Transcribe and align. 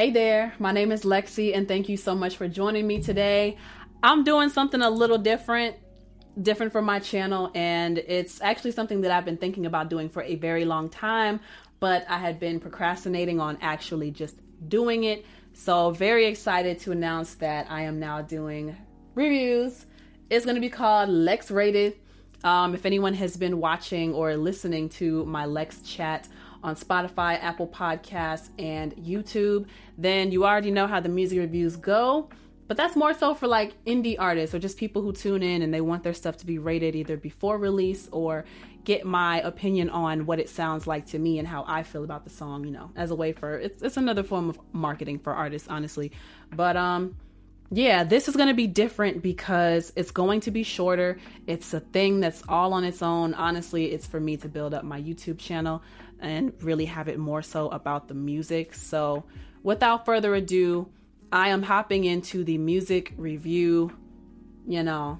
Hey 0.00 0.08
there, 0.08 0.54
my 0.58 0.72
name 0.72 0.92
is 0.92 1.02
Lexi, 1.02 1.54
and 1.54 1.68
thank 1.68 1.90
you 1.90 1.98
so 1.98 2.14
much 2.14 2.38
for 2.38 2.48
joining 2.48 2.86
me 2.86 3.02
today. 3.02 3.58
I'm 4.02 4.24
doing 4.24 4.48
something 4.48 4.80
a 4.80 4.88
little 4.88 5.18
different, 5.18 5.76
different 6.40 6.72
from 6.72 6.86
my 6.86 7.00
channel, 7.00 7.50
and 7.54 7.98
it's 7.98 8.40
actually 8.40 8.70
something 8.70 9.02
that 9.02 9.10
I've 9.10 9.26
been 9.26 9.36
thinking 9.36 9.66
about 9.66 9.90
doing 9.90 10.08
for 10.08 10.22
a 10.22 10.36
very 10.36 10.64
long 10.64 10.88
time, 10.88 11.40
but 11.80 12.06
I 12.08 12.16
had 12.16 12.40
been 12.40 12.60
procrastinating 12.60 13.40
on 13.40 13.58
actually 13.60 14.10
just 14.10 14.36
doing 14.70 15.04
it. 15.04 15.26
So, 15.52 15.90
very 15.90 16.24
excited 16.24 16.78
to 16.78 16.92
announce 16.92 17.34
that 17.34 17.70
I 17.70 17.82
am 17.82 18.00
now 18.00 18.22
doing 18.22 18.74
reviews. 19.14 19.84
It's 20.30 20.46
going 20.46 20.54
to 20.54 20.62
be 20.62 20.70
called 20.70 21.10
Lex 21.10 21.50
Rated. 21.50 21.98
Um, 22.42 22.74
if 22.74 22.86
anyone 22.86 23.12
has 23.12 23.36
been 23.36 23.60
watching 23.60 24.14
or 24.14 24.34
listening 24.38 24.88
to 25.00 25.26
my 25.26 25.44
Lex 25.44 25.82
chat 25.82 26.26
on 26.62 26.76
Spotify, 26.76 27.40
Apple 27.42 27.68
Podcasts, 27.68 28.50
and 28.58 28.94
YouTube, 28.96 29.66
then 29.98 30.32
you 30.32 30.44
already 30.44 30.70
know 30.70 30.86
how 30.86 31.00
the 31.00 31.08
music 31.08 31.38
reviews 31.38 31.76
go. 31.76 32.28
But 32.70 32.76
that's 32.76 32.94
more 32.94 33.14
so 33.14 33.34
for 33.34 33.48
like 33.48 33.72
indie 33.84 34.14
artists 34.16 34.54
or 34.54 34.60
just 34.60 34.78
people 34.78 35.02
who 35.02 35.12
tune 35.12 35.42
in 35.42 35.62
and 35.62 35.74
they 35.74 35.80
want 35.80 36.04
their 36.04 36.14
stuff 36.14 36.36
to 36.36 36.46
be 36.46 36.58
rated 36.58 36.94
either 36.94 37.16
before 37.16 37.58
release 37.58 38.08
or 38.12 38.44
get 38.84 39.04
my 39.04 39.40
opinion 39.40 39.90
on 39.90 40.24
what 40.24 40.38
it 40.38 40.48
sounds 40.48 40.86
like 40.86 41.06
to 41.06 41.18
me 41.18 41.40
and 41.40 41.48
how 41.48 41.64
I 41.66 41.82
feel 41.82 42.04
about 42.04 42.22
the 42.22 42.30
song, 42.30 42.64
you 42.64 42.70
know, 42.70 42.92
as 42.94 43.10
a 43.10 43.16
way 43.16 43.32
for 43.32 43.58
it's 43.58 43.82
it's 43.82 43.96
another 43.96 44.22
form 44.22 44.48
of 44.48 44.60
marketing 44.72 45.18
for 45.18 45.32
artists, 45.32 45.66
honestly. 45.66 46.12
But 46.54 46.76
um 46.76 47.16
yeah, 47.72 48.02
this 48.02 48.28
is 48.28 48.34
going 48.34 48.48
to 48.48 48.54
be 48.54 48.66
different 48.66 49.22
because 49.22 49.92
it's 49.94 50.10
going 50.10 50.40
to 50.40 50.50
be 50.50 50.64
shorter. 50.64 51.18
It's 51.46 51.72
a 51.72 51.78
thing 51.78 52.18
that's 52.18 52.42
all 52.48 52.72
on 52.72 52.82
its 52.82 53.00
own. 53.00 53.32
Honestly, 53.34 53.92
it's 53.92 54.08
for 54.08 54.18
me 54.18 54.36
to 54.38 54.48
build 54.48 54.74
up 54.74 54.82
my 54.82 55.00
YouTube 55.00 55.38
channel 55.38 55.80
and 56.20 56.52
really 56.62 56.84
have 56.84 57.08
it 57.08 57.18
more 57.18 57.42
so 57.42 57.68
about 57.68 58.08
the 58.08 58.14
music. 58.14 58.74
So, 58.74 59.24
without 59.62 60.04
further 60.04 60.34
ado, 60.34 60.88
I 61.32 61.48
am 61.48 61.62
hopping 61.62 62.04
into 62.04 62.44
the 62.44 62.58
music 62.58 63.14
review, 63.16 63.96
you 64.66 64.82
know, 64.82 65.18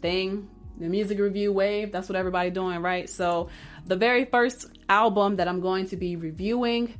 thing, 0.00 0.48
the 0.78 0.88
music 0.88 1.18
review 1.18 1.52
wave. 1.52 1.92
That's 1.92 2.08
what 2.08 2.16
everybody 2.16 2.50
doing, 2.50 2.80
right? 2.80 3.08
So, 3.08 3.48
the 3.86 3.96
very 3.96 4.24
first 4.24 4.66
album 4.88 5.36
that 5.36 5.48
I'm 5.48 5.60
going 5.60 5.86
to 5.88 5.96
be 5.96 6.16
reviewing, 6.16 6.94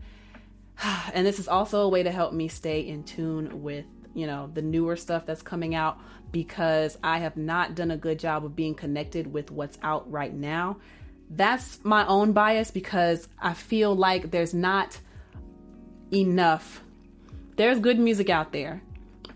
and 1.12 1.26
this 1.26 1.38
is 1.38 1.48
also 1.48 1.82
a 1.82 1.88
way 1.88 2.02
to 2.02 2.10
help 2.10 2.32
me 2.32 2.48
stay 2.48 2.80
in 2.80 3.04
tune 3.04 3.62
with, 3.62 3.84
you 4.14 4.26
know, 4.26 4.50
the 4.52 4.62
newer 4.62 4.96
stuff 4.96 5.26
that's 5.26 5.42
coming 5.42 5.74
out 5.74 5.98
because 6.30 6.98
I 7.02 7.18
have 7.18 7.36
not 7.36 7.74
done 7.74 7.90
a 7.90 7.96
good 7.96 8.18
job 8.18 8.44
of 8.44 8.54
being 8.54 8.74
connected 8.74 9.32
with 9.32 9.50
what's 9.50 9.78
out 9.82 10.10
right 10.10 10.32
now 10.32 10.78
that's 11.30 11.84
my 11.84 12.06
own 12.06 12.32
bias 12.32 12.70
because 12.70 13.28
I 13.38 13.54
feel 13.54 13.94
like 13.94 14.30
there's 14.30 14.54
not 14.54 14.98
enough. 16.12 16.82
There's 17.56 17.78
good 17.78 17.98
music 17.98 18.30
out 18.30 18.52
there. 18.52 18.82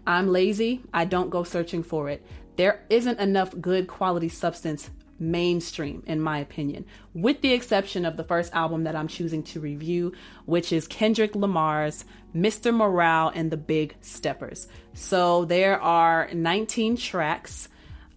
I'm 0.07 0.29
lazy. 0.29 0.81
I 0.93 1.05
don't 1.05 1.31
go 1.31 1.45
searching 1.45 1.83
for 1.83 2.09
it. 2.09 2.25
There 2.57 2.85
isn't 2.91 3.21
enough 3.21 3.55
good 3.61 3.89
quality 3.89 4.29
substance 4.29 4.91
mainstream, 5.19 6.03
in 6.07 6.21
my 6.21 6.39
opinion, 6.39 6.85
with 7.15 7.41
the 7.41 7.53
exception 7.53 8.05
of 8.05 8.17
the 8.17 8.25
first 8.25 8.53
album 8.53 8.85
that 8.85 8.97
I'm 8.97 9.09
choosing 9.09 9.43
to 9.45 9.61
review, 9.61 10.13
which 10.45 10.73
is 10.73 10.89
Kendrick 10.89 11.35
Lamar's 11.35 12.05
Mr. 12.35 12.75
Morale 12.75 13.31
and 13.35 13.51
the 13.51 13.57
Big 13.57 13.95
Steppers. 14.01 14.67
So 14.95 15.45
there 15.45 15.81
are 15.81 16.29
19 16.33 16.97
tracks. 16.97 17.69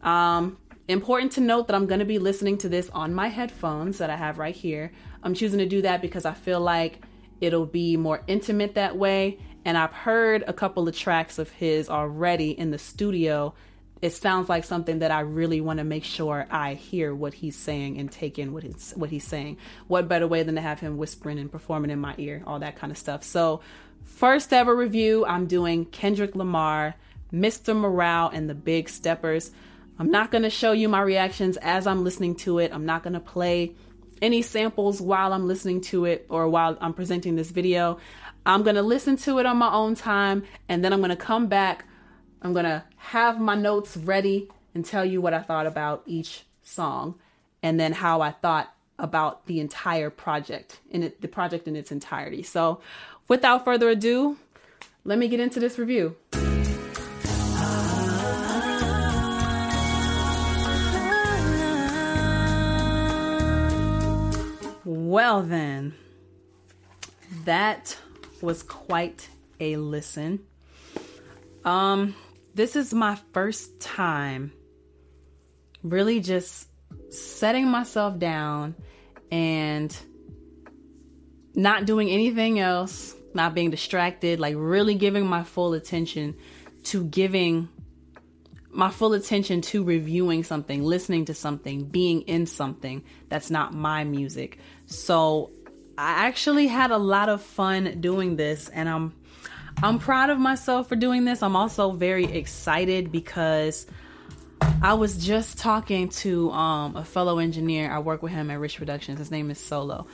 Um, 0.02 0.58
Important 0.88 1.31
to 1.33 1.41
note 1.41 1.67
that 1.67 1.75
I'm 1.75 1.88
going 1.88 2.00
to 2.00 2.05
be 2.05 2.19
listening 2.19 2.59
to 2.59 2.69
this 2.69 2.89
on 2.91 3.14
my 3.14 3.28
headphones 3.28 3.97
that 3.97 4.11
I 4.11 4.16
have 4.16 4.38
right 4.38 4.55
here. 4.55 4.91
I'm 5.23 5.33
choosing 5.33 5.58
to 5.58 5.66
do 5.66 5.81
that 5.81 6.00
because 6.00 6.25
I 6.25 6.33
feel 6.33 6.59
like 6.59 7.02
it'll 7.41 7.66
be 7.66 7.97
more 7.97 8.22
intimate 8.28 8.75
that 8.75 8.95
way. 8.95 9.39
And 9.66 9.80
I've 9.80 9.91
heard 9.91 10.44
a 10.45 10.53
couple 10.53 10.88
of 10.88 10.95
tracks 10.95 11.39
of 11.39 11.50
his 11.50 11.89
already 11.89 12.52
in 12.52 12.69
the 12.69 12.78
studio. 12.78 13.56
It 14.03 14.11
sounds 14.11 14.47
like 14.47 14.63
something 14.63 15.00
that 15.00 15.09
I 15.09 15.22
really 15.22 15.59
want 15.59 15.80
to 15.80 15.83
make 15.83 16.03
sure 16.03 16.45
I 16.52 16.75
hear 16.75 17.16
what 17.16 17.34
he's 17.34 17.56
saying 17.56 17.97
and 17.97 18.12
take 18.12 18.38
in 18.38 18.53
what 18.53 18.62
he's 18.62 18.94
what 18.95 19.09
he's 19.09 19.24
saying. 19.24 19.57
What 19.88 20.07
better 20.07 20.28
way 20.28 20.44
than 20.44 20.53
to 20.53 20.62
have 20.62 20.81
him 20.81 20.97
whispering 20.97 21.40
and 21.40 21.51
performing 21.51 21.90
in 21.90 22.00
my 22.00 22.13
ear, 22.19 22.44
all 22.45 22.59
that 22.59 22.75
kind 22.75 22.91
of 22.91 22.97
stuff. 23.00 23.24
So, 23.24 23.62
first 24.03 24.53
ever 24.53 24.75
review, 24.75 25.25
I'm 25.25 25.47
doing 25.47 25.85
Kendrick 25.85 26.35
Lamar, 26.35 26.94
Mr. 27.34 27.75
Morale 27.75 28.29
and 28.31 28.47
the 28.47 28.53
Big 28.53 28.88
Steppers. 28.88 29.50
I'm 29.97 30.11
not 30.11 30.31
going 30.31 30.44
to 30.44 30.50
show 30.50 30.73
you 30.73 30.89
my 30.89 31.01
reactions 31.01 31.57
as 31.57 31.88
I'm 31.88 32.03
listening 32.03 32.35
to 32.38 32.59
it. 32.59 32.72
I'm 32.73 32.85
not 32.85 33.03
going 33.03 33.13
to 33.13 33.19
play 33.19 33.75
any 34.22 34.41
samples 34.41 35.01
while 35.01 35.31
I'm 35.31 35.47
listening 35.47 35.81
to 35.81 36.06
it 36.06 36.25
or 36.29 36.50
while 36.50 36.78
I'm 36.81 36.94
presenting 36.94 37.35
this 37.35 37.51
video. 37.51 38.00
I'm 38.45 38.63
going 38.63 38.75
to 38.75 38.81
listen 38.81 39.16
to 39.17 39.39
it 39.39 39.45
on 39.45 39.57
my 39.57 39.72
own 39.72 39.95
time 39.95 40.44
and 40.67 40.83
then 40.83 40.91
I'm 40.91 41.00
going 41.00 41.09
to 41.09 41.16
come 41.16 41.47
back. 41.47 41.85
I'm 42.41 42.53
going 42.53 42.66
to 42.66 42.83
have 42.97 43.39
my 43.39 43.56
notes 43.56 43.95
ready 43.95 44.50
and 44.73 44.85
tell 44.85 45.06
you 45.06 45.22
what 45.22 45.33
I 45.33 45.41
thought 45.41 45.66
about 45.66 46.03
each 46.06 46.44
song 46.62 47.16
and 47.63 47.79
then 47.79 47.94
how 47.94 48.22
I 48.22 48.31
thought 48.31 48.73
about 49.00 49.45
the 49.47 49.59
entire 49.59 50.09
project 50.09 50.79
in 50.89 51.03
it, 51.03 51.22
the 51.22 51.27
project 51.27 51.67
in 51.67 51.75
its 51.75 51.91
entirety. 51.91 52.44
So, 52.44 52.81
without 53.27 53.66
further 53.66 53.89
ado, 53.89 54.38
let 55.03 55.17
me 55.17 55.27
get 55.27 55.39
into 55.39 55.59
this 55.59 55.77
review. 55.77 56.16
Well, 65.16 65.44
then, 65.44 65.94
that 67.46 67.98
was 68.42 68.64
quite 68.64 69.30
a 69.62 69.78
listen. 69.78 70.42
Um, 71.64 72.16
this 72.53 72.76
is 72.76 72.94
my 72.94 73.18
first 73.31 73.80
time 73.80 74.52
really 75.84 76.20
just 76.20 76.68
setting 77.12 77.70
myself 77.70 78.20
down 78.20 78.75
and 79.31 79.98
not 81.54 81.86
doing 81.86 82.09
anything 82.09 82.59
else, 82.59 83.16
not 83.34 83.56
being 83.56 83.70
distracted, 83.70 84.42
like 84.42 84.56
really 84.58 84.96
giving 84.96 85.25
my 85.25 85.46
full 85.46 85.75
attention 85.75 86.36
to 86.84 87.06
giving 87.06 87.70
my 88.75 88.90
full 88.90 89.13
attention 89.13 89.62
to 89.62 89.84
reviewing 89.84 90.44
something, 90.44 90.84
listening 90.84 91.25
to 91.25 91.34
something, 91.34 91.86
being 91.86 92.22
in 92.24 92.46
something 92.46 93.03
that's 93.30 93.50
not 93.50 93.74
my 93.74 94.03
music. 94.03 94.59
So 94.86 95.52
I 95.97 96.28
actually 96.28 96.68
had 96.68 96.91
a 96.91 96.97
lot 96.97 97.30
of 97.30 97.41
fun 97.41 98.02
doing 98.02 98.36
this 98.36 98.69
and 98.69 98.90
I'm 98.90 99.13
I'm 99.84 100.00
proud 100.00 100.30
of 100.30 100.40
myself 100.40 100.88
for 100.88 100.96
doing 100.96 101.25
this. 101.25 101.44
I'm 101.44 101.56
also 101.56 101.91
very 101.91 102.25
excited 102.25 103.12
because 103.12 103.86
I 104.81 104.94
was 104.94 105.18
just 105.18 105.57
talking 105.57 106.07
to 106.09 106.50
um, 106.52 106.96
a 106.96 107.03
fellow 107.03 107.40
engineer. 107.40 107.92
I 107.92 108.00
work 108.00 108.24
with 108.24 108.31
him 108.31 108.50
at 108.50 108.59
Rich 108.59 108.78
Productions. 108.78 109.19
His 109.19 109.31
name 109.31 109.52
is 109.52 109.59
Solo. 109.59 110.07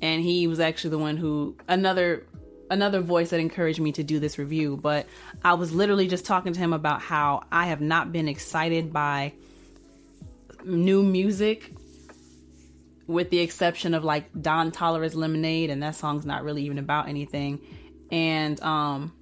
And 0.00 0.22
he 0.22 0.46
was 0.46 0.60
actually 0.60 0.90
the 0.90 0.98
one 0.98 1.16
who 1.16 1.56
another 1.66 2.27
another 2.70 3.00
voice 3.00 3.30
that 3.30 3.40
encouraged 3.40 3.80
me 3.80 3.92
to 3.92 4.02
do 4.02 4.18
this 4.18 4.38
review, 4.38 4.76
but 4.76 5.06
I 5.42 5.54
was 5.54 5.72
literally 5.72 6.08
just 6.08 6.24
talking 6.24 6.52
to 6.52 6.58
him 6.58 6.72
about 6.72 7.00
how 7.00 7.44
I 7.50 7.66
have 7.66 7.80
not 7.80 8.12
been 8.12 8.28
excited 8.28 8.92
by 8.92 9.32
new 10.64 11.02
music 11.02 11.72
with 13.06 13.30
the 13.30 13.38
exception 13.38 13.94
of 13.94 14.04
like 14.04 14.28
Don 14.40 14.70
Toliver's 14.70 15.14
Lemonade 15.14 15.70
and 15.70 15.82
that 15.82 15.94
song's 15.94 16.26
not 16.26 16.44
really 16.44 16.64
even 16.64 16.78
about 16.78 17.08
anything 17.08 17.60
and 18.10 18.60
um 18.62 19.12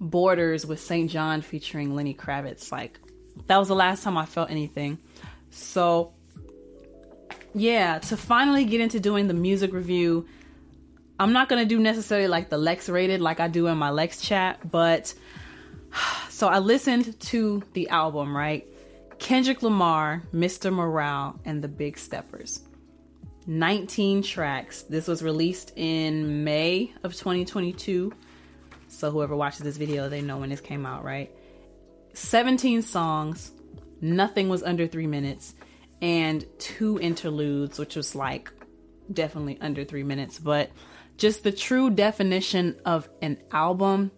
Borders 0.00 0.64
with 0.64 0.80
SAINt 0.80 1.10
JHN 1.10 1.42
featuring 1.42 1.94
Lenny 1.94 2.14
Kravitz 2.14 2.70
like 2.70 3.00
that 3.46 3.58
was 3.58 3.68
the 3.68 3.74
last 3.74 4.02
time 4.02 4.16
I 4.16 4.26
felt 4.26 4.50
anything. 4.50 4.98
So 5.50 6.12
yeah, 7.54 7.98
to 7.98 8.16
finally 8.16 8.64
get 8.64 8.80
into 8.80 9.00
doing 9.00 9.26
the 9.26 9.34
music 9.34 9.72
review 9.72 10.26
I'm 11.20 11.34
not 11.34 11.50
gonna 11.50 11.66
do 11.66 11.78
necessarily 11.78 12.28
like 12.28 12.48
the 12.48 12.56
Lex 12.56 12.88
rated 12.88 13.20
like 13.20 13.40
I 13.40 13.48
do 13.48 13.66
in 13.66 13.76
my 13.76 13.90
Lex 13.90 14.22
chat, 14.22 14.70
but 14.70 15.12
so 16.30 16.48
I 16.48 16.60
listened 16.60 17.20
to 17.20 17.62
the 17.74 17.90
album, 17.90 18.34
right? 18.34 18.66
Kendrick 19.18 19.62
Lamar, 19.62 20.22
Mr. 20.32 20.72
Morale, 20.72 21.38
and 21.44 21.62
the 21.62 21.68
Big 21.68 21.98
Steppers. 21.98 22.62
19 23.46 24.22
tracks. 24.22 24.82
This 24.84 25.06
was 25.06 25.22
released 25.22 25.74
in 25.76 26.42
May 26.42 26.94
of 27.02 27.12
2022. 27.12 28.12
So 28.88 29.10
whoever 29.10 29.36
watches 29.36 29.60
this 29.60 29.76
video, 29.76 30.08
they 30.08 30.22
know 30.22 30.38
when 30.38 30.48
this 30.48 30.62
came 30.62 30.86
out, 30.86 31.04
right? 31.04 31.30
17 32.14 32.80
songs. 32.80 33.52
Nothing 34.00 34.48
was 34.48 34.62
under 34.62 34.86
three 34.86 35.06
minutes. 35.06 35.54
And 36.00 36.46
two 36.58 36.98
interludes, 36.98 37.78
which 37.78 37.94
was 37.94 38.14
like 38.14 38.50
definitely 39.12 39.58
under 39.60 39.84
three 39.84 40.02
minutes. 40.02 40.38
But 40.38 40.70
just 41.20 41.44
the 41.44 41.52
true 41.52 41.90
definition 41.90 42.80
of 42.84 43.08
an 43.22 43.38
album. 43.52 44.10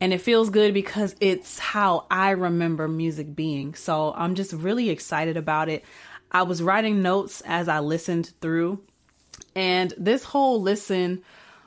And 0.00 0.12
it 0.12 0.20
feels 0.20 0.50
good 0.50 0.74
because 0.74 1.14
it's 1.20 1.58
how 1.58 2.06
I 2.10 2.30
remember 2.30 2.88
music 2.88 3.36
being. 3.36 3.74
So 3.74 4.12
I'm 4.16 4.34
just 4.34 4.52
really 4.52 4.90
excited 4.90 5.36
about 5.36 5.68
it. 5.68 5.84
I 6.32 6.42
was 6.42 6.62
writing 6.62 7.02
notes 7.02 7.42
as 7.46 7.68
I 7.68 7.78
listened 7.78 8.32
through, 8.40 8.82
and 9.54 9.94
this 9.96 10.24
whole 10.24 10.60
listen 10.60 11.22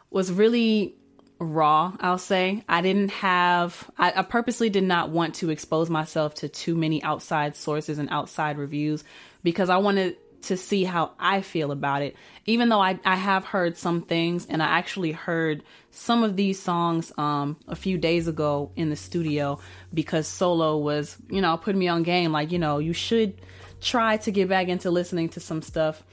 was 0.09 0.29
really 0.29 0.95
raw, 1.39 1.93
I'll 2.01 2.17
say. 2.17 2.65
I 2.67 2.81
didn't 2.81 3.11
have, 3.11 3.89
I, 3.97 4.11
I, 4.17 4.21
purposely 4.23 4.69
did 4.69 4.83
not 4.83 5.09
want 5.09 5.35
to 5.35 5.51
expose 5.51 5.89
myself 5.89 6.33
to 6.35 6.49
too 6.49 6.75
many 6.75 7.01
outside 7.01 7.55
sources 7.55 7.97
and 7.97 8.09
outside 8.09 8.57
reviews 8.57 9.05
because 9.43 9.69
I 9.69 9.77
wanted 9.77 10.17
to 10.47 10.57
see 10.57 10.83
how 10.83 11.11
I 11.19 11.41
feel 11.41 11.71
about 11.71 12.01
it. 12.01 12.15
Even 12.45 12.69
though 12.69 12.81
I, 12.81 12.99
I 13.05 13.15
have 13.15 13.45
heard 13.45 13.77
some 13.77 14.01
things 14.01 14.45
and 14.45 14.61
I 14.61 14.67
actually 14.67 15.11
heard 15.11 15.63
some 15.91 16.23
of 16.23 16.35
these 16.35 16.59
songs 16.59 17.11
um, 17.17 17.57
a 17.67 17.75
few 17.75 17.97
days 17.97 18.27
ago 18.27 18.71
in 18.75 18.89
the 18.89 18.95
studio 18.95 19.59
because 19.93 20.27
Solo 20.27 20.77
was, 20.77 21.17
you 21.29 21.41
know, 21.41 21.57
putting 21.57 21.79
me 21.79 21.87
on 21.87 22.03
game. 22.03 22.31
Like, 22.31 22.51
you 22.51 22.59
know, 22.59 22.79
you 22.79 22.93
should 22.93 23.41
try 23.81 24.17
to 24.17 24.31
get 24.31 24.49
back 24.49 24.67
into 24.67 24.91
listening 24.91 25.29
to 25.29 25.39
some 25.39 25.61
stuff 25.61 26.03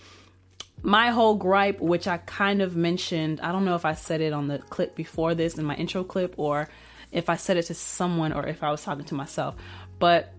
my 0.84 1.10
whole 1.10 1.34
gripe, 1.34 1.80
which 1.80 2.06
I 2.06 2.18
kind 2.18 2.60
of 2.60 2.76
mentioned, 2.76 3.40
I 3.40 3.52
don't 3.52 3.64
know 3.64 3.74
if 3.74 3.86
I 3.86 3.94
said 3.94 4.20
it 4.20 4.34
on 4.34 4.48
the 4.48 4.58
clip 4.58 4.94
before 4.94 5.34
this 5.34 5.56
in 5.56 5.64
my 5.64 5.74
intro 5.76 6.04
clip 6.04 6.34
or 6.36 6.68
if 7.10 7.30
I 7.30 7.36
said 7.36 7.56
it 7.56 7.64
to 7.64 7.74
someone 7.74 8.34
or 8.34 8.46
if 8.46 8.62
I 8.62 8.70
was 8.70 8.82
talking 8.82 9.04
to 9.06 9.14
myself, 9.14 9.54
but 9.98 10.32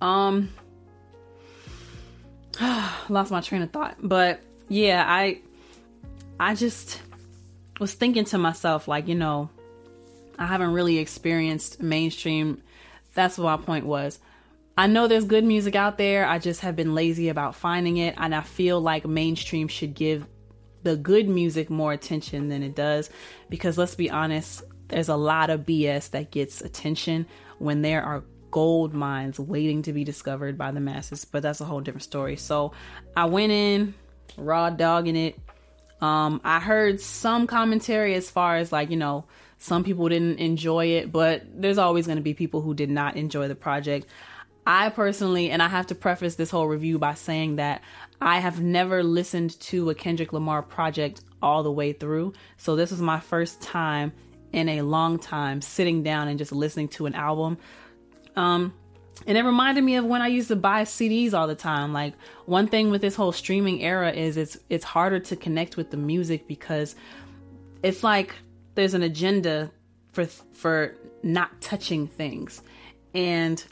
um 0.00 0.50
lost 3.08 3.30
my 3.30 3.40
train 3.40 3.62
of 3.62 3.70
thought. 3.70 3.96
But 4.02 4.40
yeah, 4.68 5.04
I 5.06 5.40
I 6.38 6.54
just 6.54 7.00
was 7.80 7.94
thinking 7.94 8.24
to 8.26 8.38
myself 8.38 8.88
like, 8.88 9.08
you 9.08 9.14
know, 9.14 9.50
I 10.38 10.46
haven't 10.46 10.72
really 10.72 10.98
experienced 10.98 11.82
mainstream. 11.82 12.62
That's 13.14 13.38
what 13.38 13.60
my 13.60 13.64
point 13.64 13.86
was. 13.86 14.18
I 14.76 14.88
know 14.88 15.06
there's 15.06 15.24
good 15.24 15.44
music 15.44 15.76
out 15.76 15.98
there. 15.98 16.26
I 16.26 16.38
just 16.38 16.60
have 16.62 16.74
been 16.74 16.94
lazy 16.94 17.28
about 17.28 17.54
finding 17.54 17.98
it. 17.98 18.14
And 18.16 18.34
I 18.34 18.40
feel 18.40 18.80
like 18.80 19.06
mainstream 19.06 19.68
should 19.68 19.94
give 19.94 20.26
the 20.82 20.96
good 20.96 21.28
music 21.28 21.70
more 21.70 21.92
attention 21.92 22.48
than 22.48 22.62
it 22.62 22.74
does. 22.74 23.08
Because 23.48 23.78
let's 23.78 23.94
be 23.94 24.10
honest, 24.10 24.64
there's 24.88 25.08
a 25.08 25.16
lot 25.16 25.50
of 25.50 25.60
BS 25.60 26.10
that 26.10 26.32
gets 26.32 26.60
attention 26.60 27.26
when 27.58 27.82
there 27.82 28.02
are 28.02 28.24
gold 28.54 28.94
mines 28.94 29.40
waiting 29.40 29.82
to 29.82 29.92
be 29.92 30.04
discovered 30.04 30.56
by 30.56 30.70
the 30.70 30.78
masses. 30.78 31.24
But 31.24 31.42
that's 31.42 31.60
a 31.60 31.64
whole 31.64 31.80
different 31.80 32.04
story. 32.04 32.36
So 32.36 32.70
I 33.16 33.24
went 33.24 33.50
in 33.50 33.94
raw 34.36 34.70
dogging 34.70 35.16
it. 35.16 35.36
Um, 36.00 36.40
I 36.44 36.60
heard 36.60 37.00
some 37.00 37.48
commentary 37.48 38.14
as 38.14 38.30
far 38.30 38.54
as 38.54 38.70
like, 38.70 38.90
you 38.90 38.96
know, 38.96 39.24
some 39.58 39.82
people 39.82 40.08
didn't 40.08 40.38
enjoy 40.38 40.86
it, 40.86 41.10
but 41.10 41.42
there's 41.52 41.78
always 41.78 42.06
going 42.06 42.18
to 42.18 42.22
be 42.22 42.32
people 42.32 42.60
who 42.60 42.74
did 42.74 42.90
not 42.90 43.16
enjoy 43.16 43.48
the 43.48 43.56
project. 43.56 44.06
I 44.64 44.88
personally, 44.90 45.50
and 45.50 45.60
I 45.60 45.66
have 45.66 45.88
to 45.88 45.96
preface 45.96 46.36
this 46.36 46.50
whole 46.50 46.68
review 46.68 47.00
by 47.00 47.14
saying 47.14 47.56
that 47.56 47.82
I 48.20 48.38
have 48.38 48.62
never 48.62 49.02
listened 49.02 49.58
to 49.62 49.90
a 49.90 49.96
Kendrick 49.96 50.32
Lamar 50.32 50.62
project 50.62 51.22
all 51.42 51.64
the 51.64 51.72
way 51.72 51.92
through. 51.92 52.34
So 52.56 52.76
this 52.76 52.92
was 52.92 53.00
my 53.00 53.18
first 53.18 53.60
time 53.62 54.12
in 54.52 54.68
a 54.68 54.82
long 54.82 55.18
time 55.18 55.60
sitting 55.60 56.04
down 56.04 56.28
and 56.28 56.38
just 56.38 56.52
listening 56.52 56.86
to 56.88 57.06
an 57.06 57.14
album. 57.14 57.58
Um, 58.36 58.74
and 59.26 59.38
it 59.38 59.44
reminded 59.44 59.82
me 59.84 59.96
of 59.96 60.04
when 60.04 60.22
I 60.22 60.28
used 60.28 60.48
to 60.48 60.56
buy 60.56 60.82
CDs 60.82 61.32
all 61.32 61.46
the 61.46 61.54
time. 61.54 61.92
Like 61.92 62.14
one 62.46 62.66
thing 62.66 62.90
with 62.90 63.00
this 63.00 63.14
whole 63.14 63.32
streaming 63.32 63.82
era 63.82 64.10
is 64.10 64.36
it's 64.36 64.58
it's 64.68 64.84
harder 64.84 65.20
to 65.20 65.36
connect 65.36 65.76
with 65.76 65.90
the 65.90 65.96
music 65.96 66.46
because 66.46 66.94
it's 67.82 68.02
like 68.02 68.34
there's 68.74 68.94
an 68.94 69.02
agenda 69.02 69.70
for 70.12 70.26
for 70.26 70.96
not 71.22 71.60
touching 71.60 72.06
things. 72.06 72.60
And 73.14 73.64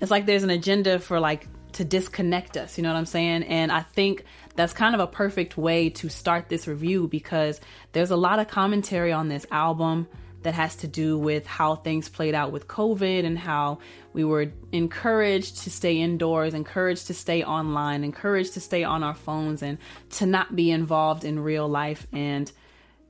it's 0.00 0.10
like 0.10 0.26
there's 0.26 0.44
an 0.44 0.50
agenda 0.50 0.98
for 0.98 1.20
like 1.20 1.46
to 1.72 1.84
disconnect 1.84 2.56
us, 2.56 2.76
you 2.76 2.82
know 2.82 2.92
what 2.92 2.98
I'm 2.98 3.06
saying? 3.06 3.44
And 3.44 3.70
I 3.70 3.82
think 3.82 4.24
that's 4.56 4.72
kind 4.72 4.94
of 4.94 5.00
a 5.00 5.06
perfect 5.06 5.56
way 5.56 5.90
to 5.90 6.08
start 6.08 6.48
this 6.48 6.66
review 6.66 7.06
because 7.06 7.60
there's 7.92 8.10
a 8.10 8.16
lot 8.16 8.38
of 8.38 8.48
commentary 8.48 9.12
on 9.12 9.28
this 9.28 9.46
album 9.50 10.08
that 10.42 10.54
has 10.54 10.76
to 10.76 10.88
do 10.88 11.18
with 11.18 11.46
how 11.46 11.76
things 11.76 12.08
played 12.08 12.34
out 12.34 12.52
with 12.52 12.66
COVID 12.66 13.24
and 13.24 13.38
how 13.38 13.78
we 14.12 14.24
were 14.24 14.52
encouraged 14.72 15.62
to 15.62 15.70
stay 15.70 15.98
indoors, 15.98 16.54
encouraged 16.54 17.08
to 17.08 17.14
stay 17.14 17.44
online, 17.44 18.04
encouraged 18.04 18.54
to 18.54 18.60
stay 18.60 18.84
on 18.84 19.02
our 19.02 19.14
phones 19.14 19.62
and 19.62 19.78
to 20.10 20.26
not 20.26 20.56
be 20.56 20.70
involved 20.70 21.24
in 21.24 21.38
real 21.38 21.68
life 21.68 22.06
and 22.12 22.50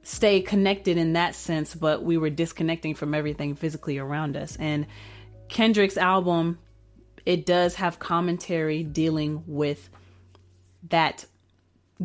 stay 0.03 0.41
connected 0.41 0.97
in 0.97 1.13
that 1.13 1.35
sense, 1.35 1.75
but 1.75 2.03
we 2.03 2.17
were 2.17 2.31
disconnecting 2.31 2.95
from 2.95 3.15
everything 3.15 3.55
physically 3.55 3.99
around 3.99 4.37
us. 4.37 4.57
And 4.57 4.87
Kendrick's 5.49 5.97
album 5.97 6.59
it 7.27 7.47
does 7.47 7.77
have 7.77 7.99
commentary 7.99 8.83
dealing 8.83 9.45
with 9.47 9.89
that 10.89 11.25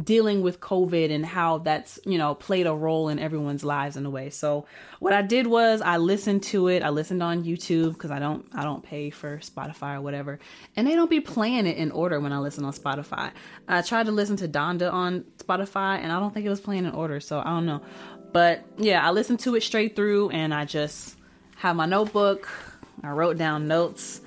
dealing 0.03 0.42
with 0.42 0.59
covid 0.59 1.09
and 1.09 1.25
how 1.25 1.59
that's 1.59 2.00
you 2.06 2.18
know 2.18 2.36
played 2.36 2.68
a 2.68 2.74
role 2.74 3.07
in 3.07 3.18
everyone's 3.18 3.63
lives 3.63 3.95
in 3.95 4.06
a 4.06 4.09
way. 4.09 4.30
So 4.30 4.65
what 5.00 5.13
i 5.13 5.21
did 5.21 5.47
was 5.47 5.81
i 5.81 5.97
listened 5.97 6.44
to 6.44 6.68
it. 6.68 6.83
I 6.83 6.89
listened 6.89 7.24
on 7.24 7.44
youtube 7.44 7.94
because 7.94 8.12
i 8.12 8.19
don't 8.19 8.45
i 8.53 8.63
don't 8.63 8.83
pay 8.83 9.09
for 9.09 9.38
spotify 9.38 9.95
or 9.95 10.01
whatever. 10.01 10.39
And 10.75 10.88
they 10.88 10.95
don't 10.95 11.09
be 11.09 11.21
playing 11.21 11.65
it 11.65 11.77
in 11.77 11.92
order 11.92 12.19
when 12.19 12.33
i 12.33 12.39
listen 12.39 12.65
on 12.65 12.74
spotify. 12.74 13.31
I 13.68 13.81
tried 13.81 14.07
to 14.07 14.12
listen 14.12 14.38
to 14.38 14.47
donda 14.47 14.92
on 14.92 15.25
spotify 15.38 16.00
and 16.00 16.12
i 16.12 16.19
don't 16.19 16.33
think 16.33 16.45
it 16.45 16.50
was 16.50 16.62
playing 16.62 16.86
in 16.86 16.91
order 16.91 17.19
so 17.19 17.39
i 17.39 17.45
don't 17.45 17.65
know. 17.65 17.81
But 18.33 18.65
yeah 18.77 19.06
i 19.07 19.12
listened 19.12 19.39
to 19.41 19.56
it 19.56 19.63
straight 19.63 19.95
through 19.95 20.30
and 20.30 20.53
i 20.53 20.65
just 20.65 21.18
have 21.56 21.75
my 21.75 21.86
notebook. 21.86 22.50
I 23.03 23.09
wrote 23.09 23.38
down 23.38 23.68
notes. 23.68 24.21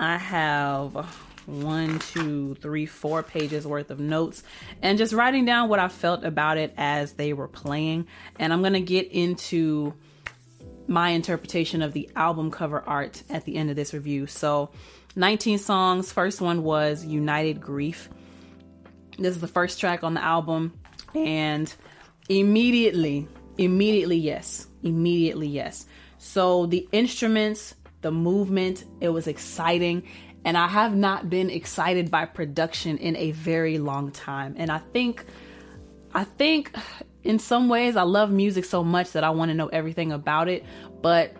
I 0.00 0.16
have 0.16 1.06
one, 1.46 1.98
two, 1.98 2.54
three, 2.56 2.86
four 2.86 3.22
pages 3.22 3.66
worth 3.66 3.90
of 3.90 4.00
notes 4.00 4.42
and 4.82 4.98
just 4.98 5.12
writing 5.12 5.44
down 5.44 5.68
what 5.68 5.78
I 5.78 5.88
felt 5.88 6.24
about 6.24 6.56
it 6.56 6.74
as 6.76 7.12
they 7.12 7.32
were 7.32 7.48
playing. 7.48 8.06
And 8.38 8.52
I'm 8.52 8.60
going 8.60 8.74
to 8.74 8.80
get 8.80 9.10
into 9.10 9.94
my 10.86 11.10
interpretation 11.10 11.82
of 11.82 11.92
the 11.92 12.10
album 12.14 12.50
cover 12.50 12.82
art 12.86 13.22
at 13.30 13.44
the 13.44 13.56
end 13.56 13.70
of 13.70 13.76
this 13.76 13.94
review. 13.94 14.26
So, 14.26 14.70
19 15.16 15.58
songs. 15.58 16.12
First 16.12 16.40
one 16.40 16.64
was 16.64 17.04
United 17.04 17.60
Grief. 17.60 18.08
This 19.16 19.36
is 19.36 19.40
the 19.40 19.48
first 19.48 19.78
track 19.78 20.02
on 20.02 20.14
the 20.14 20.22
album. 20.22 20.72
And 21.14 21.72
immediately, 22.28 23.28
immediately, 23.56 24.16
yes. 24.16 24.66
Immediately, 24.82 25.46
yes. 25.46 25.86
So, 26.18 26.66
the 26.66 26.88
instruments 26.90 27.74
the 28.04 28.12
movement. 28.12 28.84
It 29.00 29.08
was 29.08 29.26
exciting. 29.26 30.04
And 30.44 30.58
I 30.58 30.68
have 30.68 30.94
not 30.94 31.30
been 31.30 31.50
excited 31.50 32.10
by 32.10 32.26
production 32.26 32.98
in 32.98 33.16
a 33.16 33.30
very 33.30 33.78
long 33.78 34.10
time. 34.10 34.54
And 34.58 34.70
I 34.70 34.78
think, 34.78 35.24
I 36.12 36.24
think 36.24 36.74
in 37.22 37.38
some 37.38 37.68
ways 37.68 37.96
I 37.96 38.02
love 38.02 38.30
music 38.30 38.64
so 38.64 38.84
much 38.84 39.12
that 39.12 39.24
I 39.24 39.30
want 39.30 39.50
to 39.50 39.54
know 39.54 39.68
everything 39.68 40.12
about 40.12 40.48
it. 40.48 40.64
But 41.00 41.34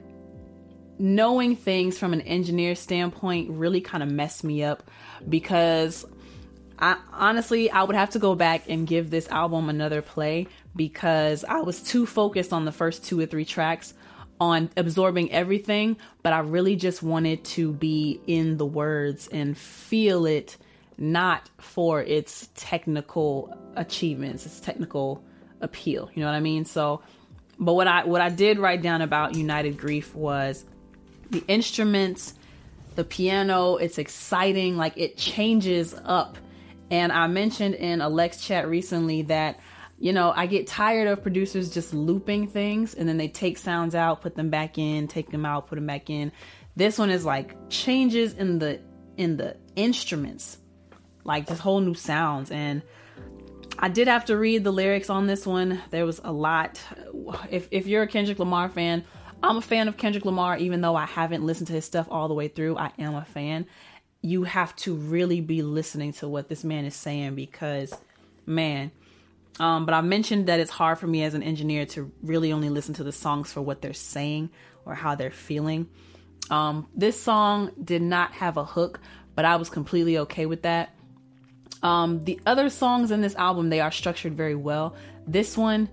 knowing 0.98 1.56
things 1.56 1.98
from 1.98 2.12
an 2.12 2.22
engineer 2.22 2.74
standpoint 2.74 3.50
really 3.50 3.80
kind 3.80 4.02
of 4.02 4.10
messed 4.10 4.44
me 4.44 4.62
up 4.62 4.90
because 5.28 6.04
I 6.78 6.96
honestly 7.12 7.70
I 7.70 7.82
would 7.82 7.96
have 7.96 8.10
to 8.10 8.18
go 8.18 8.34
back 8.34 8.68
and 8.68 8.86
give 8.86 9.10
this 9.10 9.28
album 9.28 9.68
another 9.68 10.02
play 10.02 10.46
because 10.74 11.44
I 11.44 11.60
was 11.60 11.82
too 11.82 12.06
focused 12.06 12.52
on 12.52 12.64
the 12.64 12.72
first 12.72 13.04
two 13.04 13.18
or 13.20 13.26
three 13.26 13.44
tracks 13.44 13.94
on 14.40 14.70
absorbing 14.76 15.32
everything, 15.32 15.96
but 16.22 16.32
I 16.32 16.40
really 16.40 16.76
just 16.76 17.02
wanted 17.02 17.44
to 17.44 17.72
be 17.72 18.20
in 18.26 18.56
the 18.56 18.66
words 18.66 19.28
and 19.28 19.56
feel 19.56 20.26
it 20.26 20.56
not 20.98 21.48
for 21.58 22.02
its 22.02 22.48
technical 22.54 23.56
achievements, 23.76 24.46
its 24.46 24.60
technical 24.60 25.24
appeal. 25.60 26.10
You 26.14 26.20
know 26.20 26.26
what 26.26 26.36
I 26.36 26.40
mean? 26.40 26.64
So 26.64 27.02
but 27.58 27.74
what 27.74 27.86
I 27.86 28.04
what 28.04 28.20
I 28.20 28.30
did 28.30 28.58
write 28.58 28.82
down 28.82 29.02
about 29.02 29.34
United 29.34 29.78
Grief 29.78 30.14
was 30.14 30.64
the 31.30 31.42
instruments, 31.48 32.34
the 32.96 33.04
piano, 33.04 33.76
it's 33.76 33.98
exciting, 33.98 34.76
like 34.76 34.94
it 34.96 35.16
changes 35.16 35.94
up. 36.04 36.36
And 36.90 37.12
I 37.12 37.26
mentioned 37.26 37.74
in 37.74 38.00
a 38.00 38.08
Lex 38.08 38.44
chat 38.44 38.68
recently 38.68 39.22
that 39.22 39.58
you 40.04 40.12
know, 40.12 40.34
I 40.36 40.44
get 40.44 40.66
tired 40.66 41.08
of 41.08 41.22
producers 41.22 41.70
just 41.70 41.94
looping 41.94 42.46
things 42.48 42.92
and 42.92 43.08
then 43.08 43.16
they 43.16 43.28
take 43.28 43.56
sounds 43.56 43.94
out, 43.94 44.20
put 44.20 44.34
them 44.34 44.50
back 44.50 44.76
in, 44.76 45.08
take 45.08 45.30
them 45.30 45.46
out, 45.46 45.66
put 45.66 45.76
them 45.76 45.86
back 45.86 46.10
in. 46.10 46.30
This 46.76 46.98
one 46.98 47.08
is 47.08 47.24
like 47.24 47.70
changes 47.70 48.34
in 48.34 48.58
the 48.58 48.82
in 49.16 49.38
the 49.38 49.56
instruments. 49.76 50.58
Like 51.24 51.46
this 51.46 51.58
whole 51.58 51.80
new 51.80 51.94
sounds 51.94 52.50
and 52.50 52.82
I 53.78 53.88
did 53.88 54.06
have 54.08 54.26
to 54.26 54.36
read 54.36 54.62
the 54.62 54.72
lyrics 54.72 55.08
on 55.08 55.26
this 55.26 55.46
one. 55.46 55.80
There 55.88 56.04
was 56.04 56.20
a 56.22 56.32
lot. 56.32 56.78
If 57.50 57.68
if 57.70 57.86
you're 57.86 58.02
a 58.02 58.06
Kendrick 58.06 58.38
Lamar 58.38 58.68
fan, 58.68 59.06
I'm 59.42 59.56
a 59.56 59.62
fan 59.62 59.88
of 59.88 59.96
Kendrick 59.96 60.26
Lamar 60.26 60.58
even 60.58 60.82
though 60.82 60.96
I 60.96 61.06
haven't 61.06 61.46
listened 61.46 61.68
to 61.68 61.72
his 61.72 61.86
stuff 61.86 62.08
all 62.10 62.28
the 62.28 62.34
way 62.34 62.48
through. 62.48 62.76
I 62.76 62.92
am 62.98 63.14
a 63.14 63.24
fan. 63.24 63.64
You 64.20 64.44
have 64.44 64.76
to 64.76 64.94
really 64.94 65.40
be 65.40 65.62
listening 65.62 66.12
to 66.14 66.28
what 66.28 66.50
this 66.50 66.62
man 66.62 66.84
is 66.84 66.94
saying 66.94 67.36
because 67.36 67.94
man, 68.44 68.90
um, 69.60 69.86
but 69.86 69.94
I 69.94 70.00
mentioned 70.00 70.46
that 70.48 70.60
it's 70.60 70.70
hard 70.70 70.98
for 70.98 71.06
me 71.06 71.22
as 71.22 71.34
an 71.34 71.42
engineer 71.42 71.86
to 71.86 72.10
really 72.22 72.52
only 72.52 72.70
listen 72.70 72.94
to 72.94 73.04
the 73.04 73.12
songs 73.12 73.52
for 73.52 73.62
what 73.62 73.80
they're 73.80 73.92
saying 73.92 74.50
or 74.84 74.94
how 74.94 75.14
they're 75.14 75.30
feeling. 75.30 75.88
Um, 76.50 76.88
this 76.94 77.20
song 77.20 77.70
did 77.82 78.02
not 78.02 78.32
have 78.32 78.56
a 78.56 78.64
hook, 78.64 79.00
but 79.34 79.44
I 79.44 79.56
was 79.56 79.70
completely 79.70 80.18
okay 80.18 80.46
with 80.46 80.62
that. 80.62 80.94
Um, 81.82 82.24
the 82.24 82.40
other 82.46 82.70
songs 82.70 83.10
in 83.10 83.20
this 83.20 83.34
album, 83.36 83.70
they 83.70 83.80
are 83.80 83.90
structured 83.90 84.34
very 84.34 84.54
well. 84.54 84.96
This 85.26 85.56
one, 85.56 85.88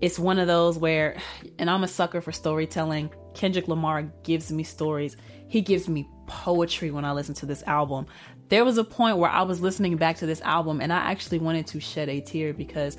it's 0.00 0.18
one 0.18 0.38
of 0.38 0.46
those 0.46 0.78
where, 0.78 1.16
and 1.58 1.68
I'm 1.68 1.82
a 1.82 1.88
sucker 1.88 2.20
for 2.20 2.32
storytelling. 2.32 3.10
Kendrick 3.34 3.68
Lamar 3.68 4.02
gives 4.22 4.52
me 4.52 4.62
stories. 4.62 5.16
He 5.48 5.62
gives 5.62 5.88
me 5.88 6.08
poetry 6.26 6.90
when 6.90 7.04
I 7.04 7.12
listen 7.12 7.34
to 7.36 7.46
this 7.46 7.62
album. 7.64 8.06
There 8.50 8.64
was 8.64 8.78
a 8.78 8.84
point 8.84 9.16
where 9.16 9.30
I 9.30 9.42
was 9.42 9.60
listening 9.60 9.96
back 9.96 10.16
to 10.18 10.26
this 10.26 10.40
album 10.42 10.80
and 10.80 10.92
I 10.92 10.98
actually 10.98 11.38
wanted 11.38 11.68
to 11.68 11.80
shed 11.80 12.08
a 12.08 12.20
tear 12.20 12.52
because 12.52 12.96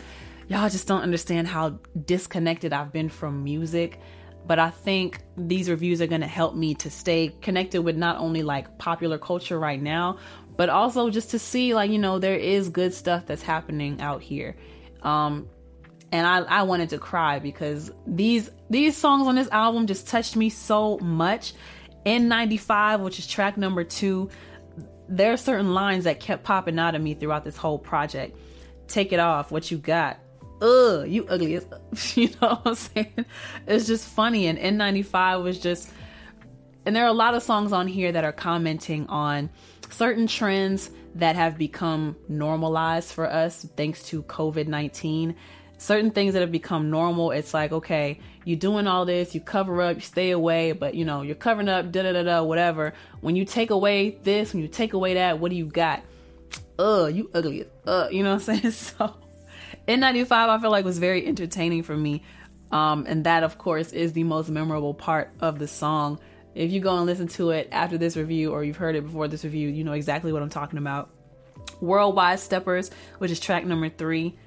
y'all 0.47 0.69
just 0.69 0.87
don't 0.87 1.01
understand 1.01 1.47
how 1.47 1.79
disconnected 2.05 2.73
I've 2.73 2.91
been 2.91 3.09
from 3.09 3.43
music. 3.43 3.99
But 4.47 4.59
I 4.59 4.71
think 4.71 5.21
these 5.37 5.69
reviews 5.69 6.01
are 6.01 6.07
going 6.07 6.21
to 6.21 6.27
help 6.27 6.55
me 6.55 6.73
to 6.75 6.89
stay 6.89 7.35
connected 7.41 7.81
with 7.81 7.95
not 7.95 8.17
only 8.17 8.41
like 8.41 8.77
popular 8.79 9.17
culture 9.17 9.59
right 9.59 9.79
now, 9.79 10.17
but 10.55 10.69
also 10.69 11.09
just 11.09 11.31
to 11.31 11.39
see 11.39 11.75
like, 11.75 11.91
you 11.91 11.99
know, 11.99 12.17
there 12.17 12.35
is 12.35 12.69
good 12.69 12.93
stuff 12.93 13.25
that's 13.27 13.43
happening 13.43 14.01
out 14.01 14.21
here. 14.21 14.55
Um, 15.03 15.47
and 16.11 16.25
I, 16.25 16.39
I 16.39 16.63
wanted 16.63 16.89
to 16.89 16.97
cry 16.97 17.39
because 17.39 17.91
these 18.07 18.49
these 18.69 18.97
songs 18.97 19.27
on 19.27 19.35
this 19.35 19.49
album 19.49 19.87
just 19.87 20.07
touched 20.07 20.35
me 20.35 20.49
so 20.49 20.97
much. 20.99 21.53
N95, 22.05 23.01
which 23.01 23.19
is 23.19 23.27
track 23.27 23.57
number 23.57 23.83
two, 23.83 24.29
there 25.11 25.33
are 25.33 25.37
certain 25.37 25.73
lines 25.73 26.05
that 26.05 26.19
kept 26.19 26.43
popping 26.43 26.79
out 26.79 26.95
of 26.95 27.01
me 27.01 27.13
throughout 27.13 27.43
this 27.43 27.57
whole 27.57 27.77
project. 27.77 28.37
Take 28.87 29.11
it 29.11 29.19
off, 29.19 29.51
what 29.51 29.69
you 29.69 29.77
got. 29.77 30.19
Ugh, 30.61 31.07
you 31.07 31.25
ugly 31.27 31.53
you 32.15 32.29
know 32.41 32.49
what 32.49 32.61
I'm 32.65 32.75
saying? 32.75 33.25
It's 33.67 33.87
just 33.87 34.07
funny. 34.07 34.47
And 34.47 34.57
N95 34.57 35.43
was 35.43 35.59
just 35.59 35.91
and 36.85 36.95
there 36.95 37.03
are 37.03 37.09
a 37.09 37.13
lot 37.13 37.35
of 37.35 37.43
songs 37.43 37.73
on 37.73 37.87
here 37.87 38.11
that 38.11 38.23
are 38.23 38.31
commenting 38.31 39.05
on 39.07 39.49
certain 39.89 40.25
trends 40.25 40.89
that 41.15 41.35
have 41.35 41.57
become 41.57 42.15
normalized 42.27 43.11
for 43.11 43.29
us 43.29 43.67
thanks 43.75 44.01
to 44.03 44.23
COVID 44.23 44.67
19 44.67 45.35
certain 45.81 46.11
things 46.11 46.33
that 46.33 46.41
have 46.41 46.51
become 46.51 46.91
normal, 46.91 47.31
it's 47.31 47.55
like, 47.55 47.71
okay, 47.71 48.19
you're 48.45 48.59
doing 48.59 48.85
all 48.85 49.03
this, 49.03 49.33
you 49.33 49.41
cover 49.41 49.81
up, 49.81 49.95
you 49.95 50.01
stay 50.01 50.29
away, 50.29 50.73
but 50.73 50.93
you 50.93 51.03
know, 51.05 51.23
you're 51.23 51.33
covering 51.33 51.67
up, 51.67 51.91
da 51.91 52.03
da 52.03 52.13
da 52.13 52.21
da, 52.21 52.43
whatever. 52.43 52.93
When 53.21 53.35
you 53.35 53.45
take 53.45 53.71
away 53.71 54.11
this, 54.21 54.53
when 54.53 54.61
you 54.61 54.67
take 54.67 54.93
away 54.93 55.15
that, 55.15 55.39
what 55.39 55.49
do 55.49 55.57
you 55.57 55.65
got? 55.65 56.03
Ugh, 56.77 57.15
you 57.15 57.31
ugly. 57.33 57.65
Uh, 57.85 58.09
you 58.11 58.21
know 58.21 58.35
what 58.35 58.47
I'm 58.47 58.61
saying? 58.61 58.71
So, 58.71 59.17
N95, 59.87 60.31
I 60.31 60.61
feel 60.61 60.69
like 60.69 60.85
was 60.85 60.99
very 60.99 61.25
entertaining 61.25 61.81
for 61.81 61.97
me. 61.97 62.23
Um, 62.71 63.05
and 63.07 63.25
that, 63.25 63.43
of 63.43 63.57
course, 63.57 63.91
is 63.91 64.13
the 64.13 64.23
most 64.23 64.49
memorable 64.49 64.93
part 64.93 65.31
of 65.39 65.57
the 65.57 65.67
song. 65.67 66.19
If 66.53 66.71
you 66.71 66.79
go 66.79 66.95
and 66.95 67.07
listen 67.07 67.27
to 67.29 67.49
it 67.49 67.69
after 67.71 67.97
this 67.97 68.15
review, 68.15 68.51
or 68.51 68.63
you've 68.63 68.77
heard 68.77 68.95
it 68.95 69.03
before 69.03 69.27
this 69.27 69.43
review, 69.43 69.67
you 69.67 69.83
know 69.83 69.93
exactly 69.93 70.31
what 70.31 70.43
I'm 70.43 70.49
talking 70.49 70.77
about. 70.77 71.09
Worldwide 71.79 72.39
Steppers, 72.39 72.91
which 73.17 73.31
is 73.31 73.39
track 73.39 73.65
number 73.65 73.89
three 73.89 74.37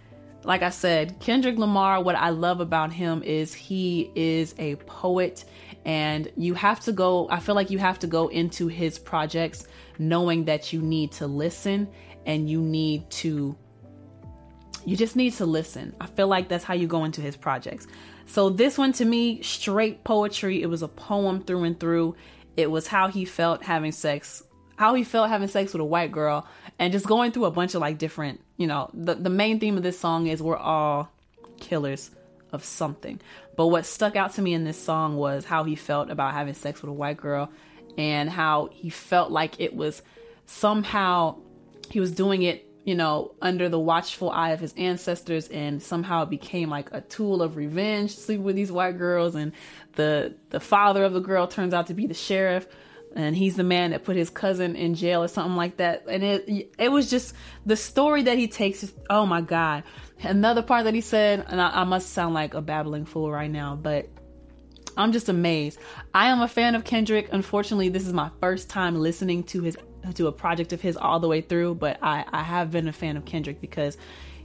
like 0.45 0.63
I 0.63 0.71
said, 0.71 1.19
Kendrick 1.21 1.59
Lamar, 1.59 2.03
what 2.03 2.17
I 2.17 2.29
love 2.29 2.61
about 2.61 2.93
him 2.93 3.23
is 3.23 3.55
he 3.55 4.11
is 4.15 4.55
a 4.59 4.77
poet, 4.77 5.45
and 5.85 6.31
you 6.37 6.55
have 6.55 6.81
to 6.81 6.93
go, 6.93 7.29
I 7.31 7.41
feel 7.41 7.55
like 7.55 7.71
you 7.71 7.79
have 7.79 7.99
to 8.01 8.07
go 8.07 8.29
into 8.29 8.69
his 8.69 8.99
projects 8.99 9.67
knowing 9.99 10.45
that 10.45 10.73
you 10.73 10.83
need 10.83 11.13
to 11.13 11.27
listen 11.27 11.89
and 12.27 12.49
you 12.49 12.61
need 12.61 13.09
to, 13.11 13.57
you 14.85 14.97
just 14.97 15.17
need 15.17 15.33
to 15.35 15.47
listen. 15.47 15.95
I 16.01 16.07
feel 16.07 16.29
like 16.29 16.49
that's 16.49 16.65
how 16.65 16.75
you 16.75 16.87
go 16.87 17.05
into 17.05 17.21
his 17.21 17.37
projects. 17.37 17.87
So, 18.27 18.51
this 18.51 18.79
one 18.79 18.93
to 18.95 19.05
me, 19.05 19.43
straight 19.43 20.05
poetry, 20.05 20.63
it 20.63 20.67
was 20.67 20.83
a 20.83 20.89
poem 20.89 21.43
through 21.43 21.65
and 21.65 21.79
through. 21.79 22.17
It 22.57 22.71
was 22.71 22.87
how 22.87 23.09
he 23.09 23.25
felt 23.25 23.63
having 23.63 23.93
sex 23.93 24.43
how 24.77 24.95
he 24.95 25.05
felt 25.05 25.29
having 25.29 25.49
sex 25.49 25.73
with 25.73 25.81
a 25.81 25.85
white 25.85 26.11
girl 26.11 26.47
and 26.79 26.93
just 26.93 27.07
going 27.07 27.33
through 27.33 27.45
a 27.45 27.51
bunch 27.51 27.75
of 27.75 27.81
like 27.81 27.99
different, 27.99 28.41
you 28.57 28.67
know, 28.67 28.91
the, 28.93 29.15
the 29.15 29.31
main 29.31 29.61
theme 29.61 29.77
of 29.77 29.83
this 29.83 29.99
song 29.99 30.27
is 30.27 30.43
we're 30.43 30.57
all 30.57 31.11
killers 31.59 32.11
of 32.53 32.65
something. 32.65 33.21
But 33.57 33.69
what 33.69 33.87
stuck 33.87 34.17
out 34.17 34.35
to 34.35 34.43
me 34.43 34.55
in 34.55 34.65
this 34.65 34.81
song 34.81 35.17
was 35.17 35.45
how 35.45 35.65
he 35.65 35.77
felt 35.77 36.11
about 36.11 36.35
having 36.35 36.55
sex 36.55 36.83
with 36.83 36.91
a 36.91 36.95
white 36.95 37.17
girl 37.17 37.51
and 37.97 38.29
how 38.29 38.71
he 38.73 38.91
felt 38.91 39.31
like 39.31 39.61
it 39.61 39.75
was 39.75 40.03
somehow 40.47 41.37
he 41.91 42.01
was 42.01 42.13
doing 42.13 42.43
it, 42.43 42.69
you 42.85 42.95
know, 42.95 43.35
under 43.41 43.69
the 43.69 43.79
watchful 43.79 44.31
eye 44.31 44.51
of 44.51 44.61
his 44.61 44.75
ancestors 44.77 45.49
and 45.49 45.83
somehow 45.83 46.25
it 46.25 46.31
became 46.31 46.71
like 46.71 46.89
a 46.93 47.01
tool 47.03 47.41
of 47.43 47.57
revenge, 47.57 48.17
sleep 48.17 48.41
with 48.41 48.57
these 48.57 48.73
white 48.73 48.99
girls 48.99 49.35
and 49.35 49.53
the 49.93 50.35
the 50.51 50.61
father 50.61 51.05
of 51.05 51.13
the 51.13 51.21
girl 51.21 51.47
turns 51.47 51.73
out 51.73 51.87
to 51.87 51.95
be 51.95 52.07
the 52.07 52.15
sheriff 52.15 52.67
and 53.15 53.37
he's 53.37 53.57
the 53.57 53.65
man 53.65 53.93
that 53.93 54.05
put 54.05 54.17
his 54.17 54.29
cousin 54.29 54.77
in 54.77 54.95
jail 54.95 55.23
or 55.23 55.29
something 55.29 55.57
like 55.57 55.77
that. 55.79 56.05
And 56.09 56.23
it 56.23 56.73
it 56.79 56.89
was 56.91 57.09
just 57.09 57.35
the 57.65 57.77
story 57.77 58.25
that 58.25 58.39
he 58.39 58.49
takes. 58.49 58.93
oh 59.09 59.27
my 59.27 59.41
god! 59.41 59.85
Another 60.23 60.63
part 60.63 60.85
that 60.85 60.95
he 60.95 61.01
said, 61.01 61.45
and 61.49 61.61
I, 61.61 61.83
I 61.83 61.85
must 61.85 62.11
sound 62.11 62.35
like 62.35 62.55
a 62.55 62.61
babbling 62.61 63.07
fool 63.07 63.31
right 63.31 63.51
now, 63.51 63.77
but 63.77 64.09
I'm 64.97 65.13
just 65.13 65.29
amazed. 65.29 65.79
I 66.13 66.29
am 66.29 66.41
a 66.41 66.49
fan 66.49 66.75
of 66.75 66.85
Kendrick. 66.85 67.29
Unfortunately, 67.33 67.89
this 67.89 68.07
is 68.07 68.13
my 68.13 68.31
first 68.41 68.69
time 68.69 68.97
listening 68.97 69.45
to 69.45 69.63
his 69.63 69.77
to 70.15 70.27
a 70.27 70.33
project 70.33 70.73
of 70.73 70.81
his 70.81 70.97
all 70.97 71.21
the 71.21 71.29
way 71.29 71.41
through, 71.41 71.77
but 71.77 71.99
I 72.03 72.25
I 72.33 72.43
have 72.43 72.71
been 72.71 72.89
a 72.89 72.93
fan 72.93 73.17
of 73.17 73.25
Kendrick 73.25 73.61
because 73.61 73.97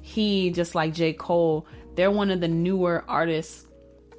he 0.01 0.51
just 0.51 0.75
like 0.75 0.93
J 0.93 1.13
Cole, 1.13 1.67
they're 1.95 2.11
one 2.11 2.31
of 2.31 2.39
the 2.39 2.47
newer 2.47 3.03
artists 3.07 3.65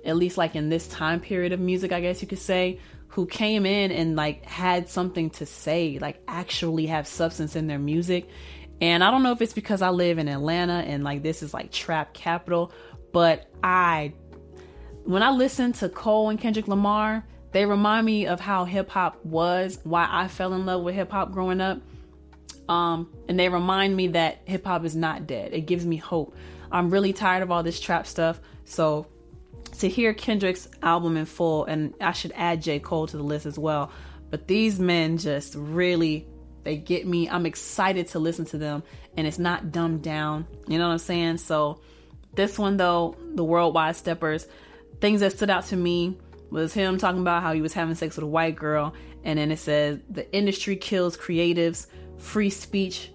at 0.04 0.16
least 0.16 0.38
like 0.38 0.57
in 0.57 0.69
this 0.69 0.88
time 0.88 1.21
period 1.21 1.52
of 1.52 1.61
music, 1.61 1.92
I 1.92 2.00
guess 2.00 2.23
you 2.23 2.28
could 2.28 2.38
say, 2.38 2.78
who 3.10 3.26
came 3.26 3.66
in 3.66 3.90
and 3.90 4.14
like 4.14 4.44
had 4.44 4.88
something 4.88 5.30
to 5.30 5.44
say, 5.44 5.98
like 6.00 6.22
actually 6.28 6.86
have 6.86 7.06
substance 7.06 7.56
in 7.56 7.66
their 7.66 7.78
music. 7.78 8.28
And 8.80 9.04
I 9.04 9.10
don't 9.10 9.22
know 9.22 9.32
if 9.32 9.42
it's 9.42 9.52
because 9.52 9.82
I 9.82 9.90
live 9.90 10.18
in 10.18 10.28
Atlanta 10.28 10.84
and 10.86 11.04
like 11.04 11.22
this 11.22 11.42
is 11.42 11.52
like 11.52 11.72
trap 11.72 12.14
capital, 12.14 12.72
but 13.12 13.50
I 13.62 14.14
when 15.04 15.22
I 15.22 15.30
listen 15.30 15.72
to 15.74 15.88
Cole 15.88 16.28
and 16.28 16.40
Kendrick 16.40 16.68
Lamar, 16.68 17.26
they 17.52 17.66
remind 17.66 18.06
me 18.06 18.26
of 18.26 18.38
how 18.38 18.64
hip 18.64 18.88
hop 18.88 19.24
was, 19.24 19.80
why 19.82 20.06
I 20.08 20.28
fell 20.28 20.52
in 20.54 20.64
love 20.64 20.82
with 20.82 20.94
hip 20.94 21.10
hop 21.10 21.32
growing 21.32 21.60
up. 21.60 21.80
Um, 22.68 23.12
and 23.28 23.36
they 23.36 23.48
remind 23.48 23.96
me 23.96 24.08
that 24.08 24.42
hip 24.44 24.64
hop 24.64 24.84
is 24.84 24.94
not 24.94 25.26
dead. 25.26 25.52
It 25.52 25.62
gives 25.62 25.84
me 25.84 25.96
hope. 25.96 26.36
I'm 26.70 26.90
really 26.90 27.12
tired 27.12 27.42
of 27.42 27.50
all 27.50 27.64
this 27.64 27.80
trap 27.80 28.06
stuff. 28.06 28.40
So 28.64 29.08
to 29.80 29.88
hear 29.88 30.14
Kendrick's 30.14 30.68
album 30.82 31.16
in 31.16 31.26
full, 31.26 31.64
and 31.64 31.94
I 32.00 32.12
should 32.12 32.32
add 32.34 32.62
J. 32.62 32.78
Cole 32.78 33.06
to 33.06 33.16
the 33.16 33.22
list 33.22 33.46
as 33.46 33.58
well. 33.58 33.90
But 34.30 34.46
these 34.46 34.78
men 34.78 35.18
just 35.18 35.54
really 35.56 36.26
they 36.62 36.76
get 36.76 37.06
me. 37.06 37.28
I'm 37.28 37.46
excited 37.46 38.08
to 38.08 38.18
listen 38.18 38.44
to 38.46 38.58
them, 38.58 38.82
and 39.16 39.26
it's 39.26 39.38
not 39.38 39.72
dumbed 39.72 40.02
down. 40.02 40.46
You 40.68 40.78
know 40.78 40.87
what 40.87 40.92
I'm 40.92 40.99
saying? 40.99 41.38
So 41.38 41.80
this 42.34 42.58
one 42.58 42.76
though, 42.76 43.16
the 43.34 43.44
worldwide 43.44 43.96
steppers, 43.96 44.46
things 45.00 45.20
that 45.20 45.32
stood 45.32 45.50
out 45.50 45.64
to 45.66 45.76
me 45.76 46.18
was 46.50 46.75
him 46.75 46.99
talking 46.99 47.20
about 47.20 47.42
how 47.42 47.52
he 47.52 47.62
was 47.62 47.72
having 47.72 47.94
sex 47.94 48.16
with 48.16 48.25
a 48.25 48.28
white 48.28 48.56
girl, 48.56 48.94
and 49.25 49.38
then 49.38 49.50
it 49.50 49.58
says 49.58 49.99
the 50.10 50.30
industry 50.34 50.76
kills 50.76 51.16
creatives, 51.16 51.87
free 52.18 52.50
speech, 52.50 53.10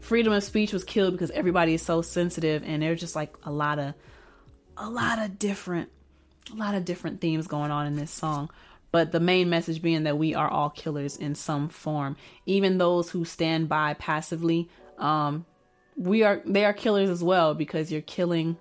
freedom 0.00 0.32
of 0.32 0.44
speech 0.44 0.72
was 0.72 0.84
killed 0.84 1.12
because 1.12 1.30
everybody 1.32 1.74
is 1.74 1.82
so 1.82 2.02
sensitive, 2.02 2.62
and 2.64 2.82
there's 2.82 3.00
just 3.00 3.16
like 3.16 3.34
a 3.42 3.50
lot 3.50 3.78
of 3.78 3.94
a 4.76 4.88
lot 4.88 5.18
of 5.18 5.38
different 5.38 5.90
a 6.52 6.56
lot 6.56 6.74
of 6.74 6.84
different 6.84 7.20
themes 7.20 7.46
going 7.46 7.70
on 7.70 7.86
in 7.86 7.96
this 7.96 8.10
song 8.10 8.50
but 8.94 9.10
the 9.10 9.18
main 9.18 9.50
message 9.50 9.82
being 9.82 10.04
that 10.04 10.18
we 10.18 10.36
are 10.36 10.48
all 10.48 10.70
killers 10.70 11.16
in 11.16 11.34
some 11.34 11.68
form. 11.68 12.16
Even 12.46 12.78
those 12.78 13.10
who 13.10 13.24
stand 13.24 13.68
by 13.68 13.94
passively 13.94 14.68
um 14.98 15.44
we 15.96 16.22
are 16.22 16.40
they 16.46 16.64
are 16.64 16.72
killers 16.72 17.10
as 17.10 17.20
well 17.20 17.54
because 17.54 17.90
you're 17.90 18.02
killing 18.02 18.56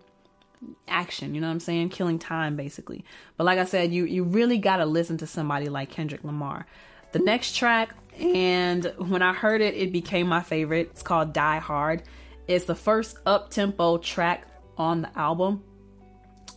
action 0.87 1.35
you 1.35 1.41
know 1.41 1.45
what 1.45 1.53
i'm 1.53 1.59
saying? 1.59 1.89
Killing 1.89 2.17
time 2.17 2.55
basically. 2.55 3.05
But 3.37 3.43
like 3.43 3.59
i 3.59 3.65
said 3.65 3.93
you 3.93 4.05
you 4.05 4.23
really 4.23 4.57
got 4.57 4.77
to 4.77 4.87
listen 4.87 5.19
to 5.19 5.27
somebody 5.27 5.69
like 5.69 5.91
kendrick 5.91 6.23
lamar. 6.23 6.65
The 7.11 7.19
next 7.19 7.55
track 7.55 7.95
and 8.19 8.91
when 8.97 9.21
i 9.21 9.33
heard 9.33 9.61
it 9.61 9.75
it 9.75 9.91
became 9.91 10.25
my 10.25 10.41
favorite. 10.41 10.89
It's 10.93 11.03
called 11.03 11.31
die 11.31 11.59
hard. 11.59 12.01
It's 12.47 12.65
the 12.65 12.73
first 12.73 13.19
up 13.27 13.51
tempo 13.51 13.99
track 13.99 14.47
on 14.79 15.03
the 15.03 15.15
album 15.15 15.63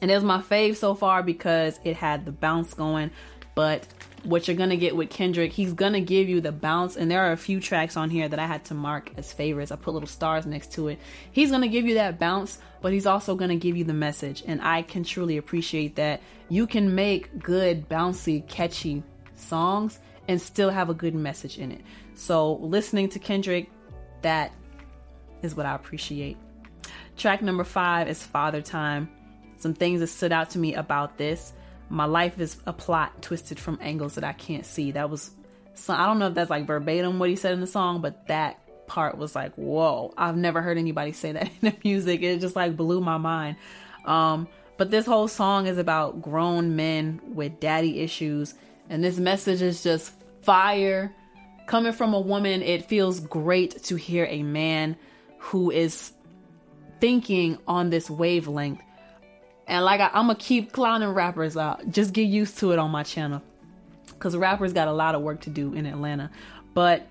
and 0.00 0.10
it 0.10 0.14
was 0.14 0.24
my 0.24 0.40
fave 0.42 0.76
so 0.76 0.94
far 0.94 1.22
because 1.22 1.78
it 1.84 1.96
had 1.96 2.24
the 2.24 2.32
bounce 2.32 2.74
going. 2.74 3.10
But 3.54 3.86
what 4.22 4.46
you're 4.46 4.56
gonna 4.56 4.76
get 4.76 4.96
with 4.96 5.08
Kendrick, 5.08 5.52
he's 5.52 5.72
gonna 5.72 6.00
give 6.00 6.28
you 6.28 6.40
the 6.40 6.52
bounce. 6.52 6.96
And 6.96 7.10
there 7.10 7.22
are 7.22 7.32
a 7.32 7.36
few 7.36 7.60
tracks 7.60 7.96
on 7.96 8.10
here 8.10 8.28
that 8.28 8.38
I 8.38 8.46
had 8.46 8.64
to 8.66 8.74
mark 8.74 9.10
as 9.16 9.32
favorites. 9.32 9.72
I 9.72 9.76
put 9.76 9.94
little 9.94 10.08
stars 10.08 10.44
next 10.44 10.72
to 10.72 10.88
it. 10.88 10.98
He's 11.32 11.50
gonna 11.50 11.68
give 11.68 11.86
you 11.86 11.94
that 11.94 12.18
bounce, 12.18 12.58
but 12.82 12.92
he's 12.92 13.06
also 13.06 13.34
gonna 13.34 13.56
give 13.56 13.76
you 13.76 13.84
the 13.84 13.94
message. 13.94 14.42
And 14.46 14.60
I 14.60 14.82
can 14.82 15.04
truly 15.04 15.38
appreciate 15.38 15.96
that. 15.96 16.20
You 16.48 16.66
can 16.66 16.94
make 16.94 17.38
good, 17.38 17.88
bouncy, 17.88 18.46
catchy 18.46 19.02
songs 19.36 20.00
and 20.28 20.40
still 20.40 20.70
have 20.70 20.90
a 20.90 20.94
good 20.94 21.14
message 21.14 21.58
in 21.58 21.72
it. 21.72 21.80
So 22.14 22.54
listening 22.56 23.08
to 23.10 23.18
Kendrick, 23.18 23.70
that 24.22 24.52
is 25.42 25.54
what 25.54 25.66
I 25.66 25.74
appreciate. 25.74 26.36
Track 27.16 27.42
number 27.42 27.64
five 27.64 28.08
is 28.08 28.22
Father 28.22 28.60
Time 28.60 29.08
some 29.58 29.74
things 29.74 30.00
that 30.00 30.08
stood 30.08 30.32
out 30.32 30.50
to 30.50 30.58
me 30.58 30.74
about 30.74 31.18
this. 31.18 31.52
My 31.88 32.04
life 32.04 32.40
is 32.40 32.56
a 32.66 32.72
plot 32.72 33.22
twisted 33.22 33.58
from 33.58 33.78
angles 33.80 34.16
that 34.16 34.24
I 34.24 34.32
can't 34.32 34.66
see. 34.66 34.92
That 34.92 35.08
was, 35.10 35.30
so 35.74 35.94
I 35.94 36.06
don't 36.06 36.18
know 36.18 36.28
if 36.28 36.34
that's 36.34 36.50
like 36.50 36.66
verbatim 36.66 37.18
what 37.18 37.28
he 37.28 37.36
said 37.36 37.52
in 37.52 37.60
the 37.60 37.66
song, 37.66 38.00
but 38.00 38.26
that 38.28 38.58
part 38.86 39.18
was 39.18 39.34
like, 39.34 39.54
whoa, 39.54 40.12
I've 40.16 40.36
never 40.36 40.62
heard 40.62 40.78
anybody 40.78 41.12
say 41.12 41.32
that 41.32 41.50
in 41.62 41.70
the 41.70 41.76
music. 41.84 42.22
It 42.22 42.40
just 42.40 42.56
like 42.56 42.76
blew 42.76 43.00
my 43.00 43.18
mind. 43.18 43.56
Um, 44.04 44.48
But 44.76 44.90
this 44.90 45.06
whole 45.06 45.28
song 45.28 45.66
is 45.66 45.78
about 45.78 46.20
grown 46.20 46.76
men 46.76 47.20
with 47.34 47.60
daddy 47.60 48.00
issues. 48.00 48.54
And 48.90 49.02
this 49.02 49.18
message 49.18 49.62
is 49.62 49.82
just 49.82 50.12
fire. 50.42 51.14
Coming 51.66 51.92
from 51.92 52.14
a 52.14 52.20
woman, 52.20 52.62
it 52.62 52.84
feels 52.84 53.18
great 53.20 53.82
to 53.84 53.96
hear 53.96 54.26
a 54.26 54.42
man 54.42 54.96
who 55.38 55.70
is 55.70 56.12
thinking 57.00 57.58
on 57.66 57.90
this 57.90 58.08
wavelength. 58.10 58.80
And 59.66 59.84
like 59.84 60.00
I, 60.00 60.06
am 60.06 60.26
gonna 60.26 60.36
keep 60.36 60.72
clowning 60.72 61.10
rappers 61.10 61.56
out. 61.56 61.90
Just 61.90 62.12
get 62.12 62.22
used 62.22 62.58
to 62.58 62.72
it 62.72 62.78
on 62.78 62.90
my 62.90 63.02
channel, 63.02 63.42
because 64.06 64.36
rappers 64.36 64.72
got 64.72 64.88
a 64.88 64.92
lot 64.92 65.14
of 65.14 65.22
work 65.22 65.40
to 65.42 65.50
do 65.50 65.74
in 65.74 65.86
Atlanta. 65.86 66.30
But 66.74 67.06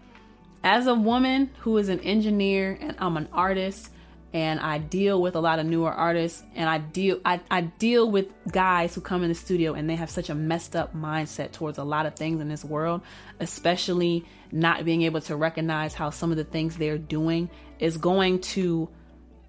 as 0.63 0.87
a 0.87 0.95
woman 0.95 1.51
who 1.59 1.77
is 1.77 1.89
an 1.89 1.99
engineer 1.99 2.77
and 2.79 2.95
I'm 2.99 3.17
an 3.17 3.27
artist, 3.33 3.91
and 4.31 4.59
I 4.59 4.79
deal 4.79 5.21
with 5.21 5.35
a 5.35 5.39
lot 5.39 5.59
of 5.59 5.65
newer 5.65 5.91
artists, 5.91 6.43
and 6.55 6.69
I 6.69 6.77
deal 6.77 7.19
I, 7.25 7.39
I 7.51 7.61
deal 7.61 8.09
with 8.09 8.27
guys 8.51 8.95
who 8.95 9.01
come 9.01 9.23
in 9.23 9.29
the 9.29 9.35
studio 9.35 9.73
and 9.73 9.89
they 9.89 9.95
have 9.95 10.09
such 10.09 10.29
a 10.29 10.35
messed 10.35 10.75
up 10.75 10.95
mindset 10.95 11.51
towards 11.51 11.77
a 11.77 11.83
lot 11.83 12.05
of 12.05 12.15
things 12.15 12.41
in 12.41 12.49
this 12.49 12.63
world, 12.63 13.01
especially 13.39 14.25
not 14.51 14.85
being 14.85 15.03
able 15.03 15.21
to 15.21 15.35
recognize 15.35 15.93
how 15.93 16.09
some 16.09 16.31
of 16.31 16.37
the 16.37 16.43
things 16.43 16.77
they're 16.77 16.97
doing 16.97 17.49
is 17.79 17.97
going 17.97 18.39
to 18.39 18.89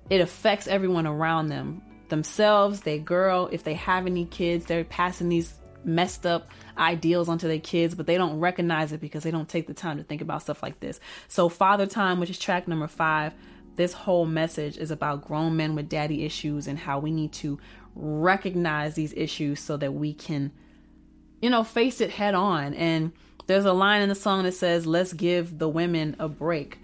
it 0.09 0.21
affects 0.21 0.69
everyone 0.69 1.07
around 1.07 1.49
them 1.49 1.83
themselves 2.09 2.81
their 2.83 2.99
girl 2.99 3.49
if 3.53 3.65
they 3.65 3.75
have 3.75 4.07
any 4.07 4.25
kids 4.25 4.67
they're 4.67 4.85
passing 4.85 5.29
these 5.29 5.55
messed 5.87 6.27
up 6.27 6.51
ideals 6.77 7.29
onto 7.29 7.47
their 7.49 7.61
kids 7.61 7.95
but 7.95 8.07
they 8.07 8.19
don't 8.19 8.41
recognize 8.41 8.93
it 8.93 9.01
because 9.01 9.23
they 9.23 9.31
don't 9.31 9.49
take 9.49 9.67
the 9.67 9.75
time 9.75 9.97
to 9.97 10.03
think 10.03 10.21
about 10.21 10.43
stuff 10.43 10.63
like 10.63 10.81
this. 10.81 11.01
So 11.29 11.49
father 11.49 11.87
time 11.87 12.21
which 12.21 12.31
is 12.31 12.39
track 12.39 12.69
number 12.69 12.89
five 12.89 13.33
this 13.77 13.93
whole 13.93 14.27
message 14.27 14.79
is 14.79 14.91
about 14.91 15.25
grown 15.25 15.57
men 15.57 15.75
with 15.75 15.89
daddy 15.89 16.25
issues 16.25 16.67
and 16.67 16.79
how 16.79 16.99
we 16.99 17.13
need 17.13 17.33
to 17.33 17.59
recognize 17.95 18.95
these 18.95 19.13
issues 19.15 19.61
so 19.61 19.77
that 19.77 19.93
we 19.93 20.13
can 20.13 20.51
you 21.41 21.51
know 21.51 21.63
face 21.63 22.01
it 22.01 22.11
head 22.11 22.35
on. 22.35 22.75
And 22.75 23.13
there's 23.47 23.65
a 23.65 23.73
line 23.73 24.03
in 24.03 24.09
the 24.09 24.15
song 24.15 24.43
that 24.43 24.53
says 24.53 24.87
let's 24.87 25.13
give 25.13 25.59
the 25.59 25.69
women 25.69 26.17
a 26.19 26.29
break. 26.29 26.79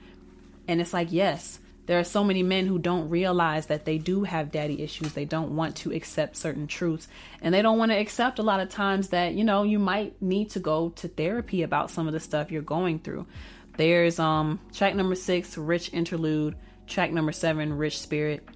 And 0.69 0.81
it's 0.81 0.93
like 0.93 1.09
yes 1.11 1.59
there 1.86 1.98
are 1.98 2.04
so 2.04 2.22
many 2.22 2.42
men 2.42 2.66
who 2.66 2.78
don't 2.78 3.08
realize 3.08 3.66
that 3.66 3.84
they 3.84 3.98
do 3.98 4.22
have 4.22 4.52
daddy 4.52 4.82
issues. 4.82 5.12
They 5.12 5.24
don't 5.24 5.56
want 5.56 5.76
to 5.78 5.92
accept 5.92 6.36
certain 6.36 6.66
truths. 6.68 7.08
And 7.40 7.52
they 7.52 7.60
don't 7.60 7.78
want 7.78 7.90
to 7.90 7.98
accept 7.98 8.38
a 8.38 8.42
lot 8.42 8.60
of 8.60 8.68
times 8.68 9.08
that, 9.08 9.34
you 9.34 9.42
know, 9.42 9.64
you 9.64 9.78
might 9.78 10.20
need 10.22 10.50
to 10.50 10.60
go 10.60 10.90
to 10.90 11.08
therapy 11.08 11.62
about 11.62 11.90
some 11.90 12.06
of 12.06 12.12
the 12.12 12.20
stuff 12.20 12.52
you're 12.52 12.62
going 12.62 13.00
through. 13.00 13.26
There's 13.76 14.18
um 14.18 14.60
track 14.72 14.94
number 14.94 15.14
6, 15.14 15.58
Rich 15.58 15.92
Interlude, 15.92 16.56
track 16.86 17.10
number 17.10 17.32
7, 17.32 17.72
Rich 17.72 18.00
Spirit. 18.00 18.46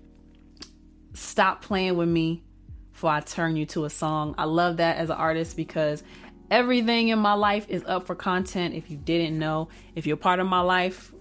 Stop 1.15 1.63
playing 1.63 1.97
with 1.97 2.09
me 2.09 2.45
for 2.93 3.11
I 3.11 3.21
turn 3.21 3.57
you 3.57 3.67
to 3.67 3.85
a 3.87 3.91
song. 3.91 4.35
I 4.39 4.45
love 4.45 4.79
that 4.79 4.99
as 4.99 5.11
an 5.11 5.17
artist 5.17 5.57
because 5.57 6.03
everything 6.51 7.09
in 7.09 7.19
my 7.19 7.35
life 7.35 7.67
is 7.69 7.83
up 7.87 8.07
for 8.07 8.15
content 8.15 8.75
if 8.75 8.91
you 8.91 8.97
didn't 8.97 9.39
know. 9.39 9.69
If 9.95 10.07
you're 10.07 10.17
part 10.17 10.39
of 10.39 10.47
my 10.47 10.61
life, 10.61 11.13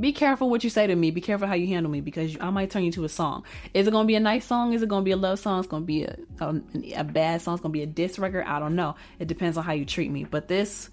be 0.00 0.12
careful 0.12 0.48
what 0.48 0.62
you 0.62 0.70
say 0.70 0.86
to 0.86 0.94
me. 0.94 1.10
Be 1.10 1.20
careful 1.20 1.48
how 1.48 1.54
you 1.54 1.66
handle 1.66 1.90
me 1.90 2.00
because 2.00 2.36
I 2.40 2.50
might 2.50 2.70
turn 2.70 2.84
you 2.84 2.92
to 2.92 3.04
a 3.04 3.08
song. 3.08 3.44
Is 3.74 3.86
it 3.86 3.90
gonna 3.90 4.06
be 4.06 4.14
a 4.14 4.20
nice 4.20 4.44
song? 4.44 4.72
Is 4.72 4.82
it 4.82 4.88
gonna 4.88 5.04
be 5.04 5.10
a 5.10 5.16
love 5.16 5.38
song? 5.38 5.58
It's 5.58 5.68
gonna 5.68 5.84
be 5.84 6.04
a, 6.04 6.16
a, 6.40 6.60
a 6.96 7.04
bad 7.04 7.42
song. 7.42 7.54
It's 7.54 7.62
gonna 7.62 7.72
be 7.72 7.82
a 7.82 7.86
diss 7.86 8.18
record. 8.18 8.44
I 8.46 8.58
don't 8.60 8.76
know. 8.76 8.94
It 9.18 9.26
depends 9.26 9.56
on 9.56 9.64
how 9.64 9.72
you 9.72 9.84
treat 9.84 10.10
me. 10.10 10.24
But 10.24 10.48
this 10.48 10.88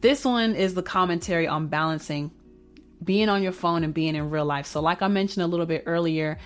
this 0.00 0.24
one 0.24 0.54
is 0.54 0.74
the 0.74 0.82
commentary 0.82 1.46
on 1.46 1.68
balancing 1.68 2.32
being 3.02 3.28
on 3.28 3.42
your 3.42 3.52
phone 3.52 3.84
and 3.84 3.94
being 3.94 4.16
in 4.16 4.30
real 4.30 4.44
life. 4.44 4.66
So 4.66 4.80
like 4.80 5.02
I 5.02 5.08
mentioned 5.08 5.44
a 5.44 5.46
little 5.46 5.66
bit 5.66 5.84
earlier, 5.86 6.38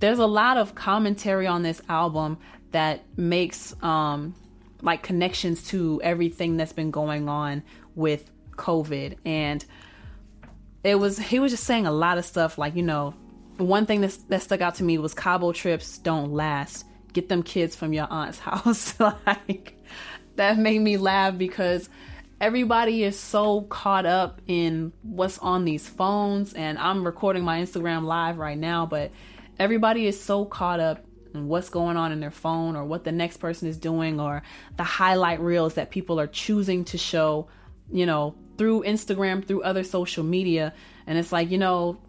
there's 0.00 0.18
a 0.18 0.26
lot 0.26 0.56
of 0.56 0.74
commentary 0.74 1.46
on 1.46 1.62
this 1.62 1.80
album 1.88 2.38
that 2.72 3.02
makes 3.16 3.74
um 3.82 4.34
like 4.80 5.04
connections 5.04 5.62
to 5.68 6.00
everything 6.02 6.56
that's 6.56 6.72
been 6.72 6.90
going 6.90 7.28
on 7.28 7.62
with 7.94 8.28
COVID 8.56 9.16
and 9.24 9.64
it 10.84 10.96
was 10.96 11.18
he 11.18 11.38
was 11.38 11.52
just 11.52 11.64
saying 11.64 11.86
a 11.86 11.92
lot 11.92 12.18
of 12.18 12.24
stuff 12.24 12.58
like 12.58 12.74
you 12.74 12.82
know 12.82 13.14
one 13.58 13.86
thing 13.86 14.00
that, 14.00 14.16
that 14.28 14.42
stuck 14.42 14.60
out 14.60 14.76
to 14.76 14.84
me 14.84 14.98
was 14.98 15.14
Cabo 15.14 15.52
trips 15.52 15.98
don't 15.98 16.32
last. 16.32 16.86
Get 17.12 17.28
them 17.28 17.42
kids 17.42 17.76
from 17.76 17.92
your 17.92 18.06
aunt's 18.10 18.38
house. 18.40 18.94
Like 18.98 19.78
that 20.36 20.58
made 20.58 20.80
me 20.80 20.96
laugh 20.96 21.36
because 21.36 21.88
everybody 22.40 23.04
is 23.04 23.18
so 23.18 23.62
caught 23.62 24.06
up 24.06 24.40
in 24.46 24.92
what's 25.02 25.38
on 25.38 25.64
these 25.64 25.88
phones. 25.88 26.54
And 26.54 26.78
i'm 26.78 27.04
recording 27.04 27.44
my 27.44 27.60
instagram 27.60 28.04
live 28.04 28.38
right 28.38 28.58
now 28.58 28.86
but 28.86 29.12
everybody 29.58 30.06
is 30.06 30.20
so 30.20 30.44
caught 30.44 30.80
up 30.80 31.04
in 31.34 31.46
what's 31.46 31.68
going 31.68 31.96
on 31.96 32.10
in 32.12 32.20
their 32.20 32.30
phone 32.30 32.74
or 32.74 32.84
what 32.84 33.04
the 33.04 33.12
next 33.12 33.36
person 33.36 33.68
is 33.68 33.76
doing 33.76 34.18
or 34.18 34.42
the 34.76 34.82
highlight 34.82 35.40
reels 35.40 35.74
that 35.74 35.90
people 35.90 36.18
are 36.18 36.26
choosing 36.26 36.84
to 36.86 36.98
show 36.98 37.48
you 37.92 38.06
know 38.06 38.34
through 38.62 38.84
Instagram, 38.84 39.44
through 39.44 39.60
other 39.64 39.82
social 39.82 40.22
media. 40.22 40.72
And 41.04 41.18
it's 41.18 41.32
like, 41.32 41.50
you 41.50 41.58
know, 41.58 42.00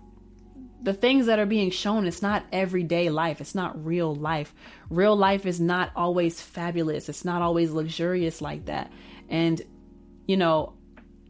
the 0.83 0.93
things 0.93 1.25
that 1.25 1.39
are 1.39 1.47
being 1.47 1.71
shown, 1.71 2.05
it's 2.05 2.21
not 2.21 2.45
everyday 2.51 3.09
life. 3.09 3.41
It's 3.41 3.55
not 3.55 3.83
real 3.83 4.13
life. 4.13 4.53
Real 4.91 5.15
life 5.15 5.47
is 5.47 5.59
not 5.59 5.89
always 5.95 6.39
fabulous. 6.39 7.09
It's 7.09 7.25
not 7.25 7.41
always 7.41 7.71
luxurious 7.71 8.39
like 8.39 8.65
that. 8.65 8.91
And, 9.29 9.59
you 10.27 10.37
know, 10.37 10.73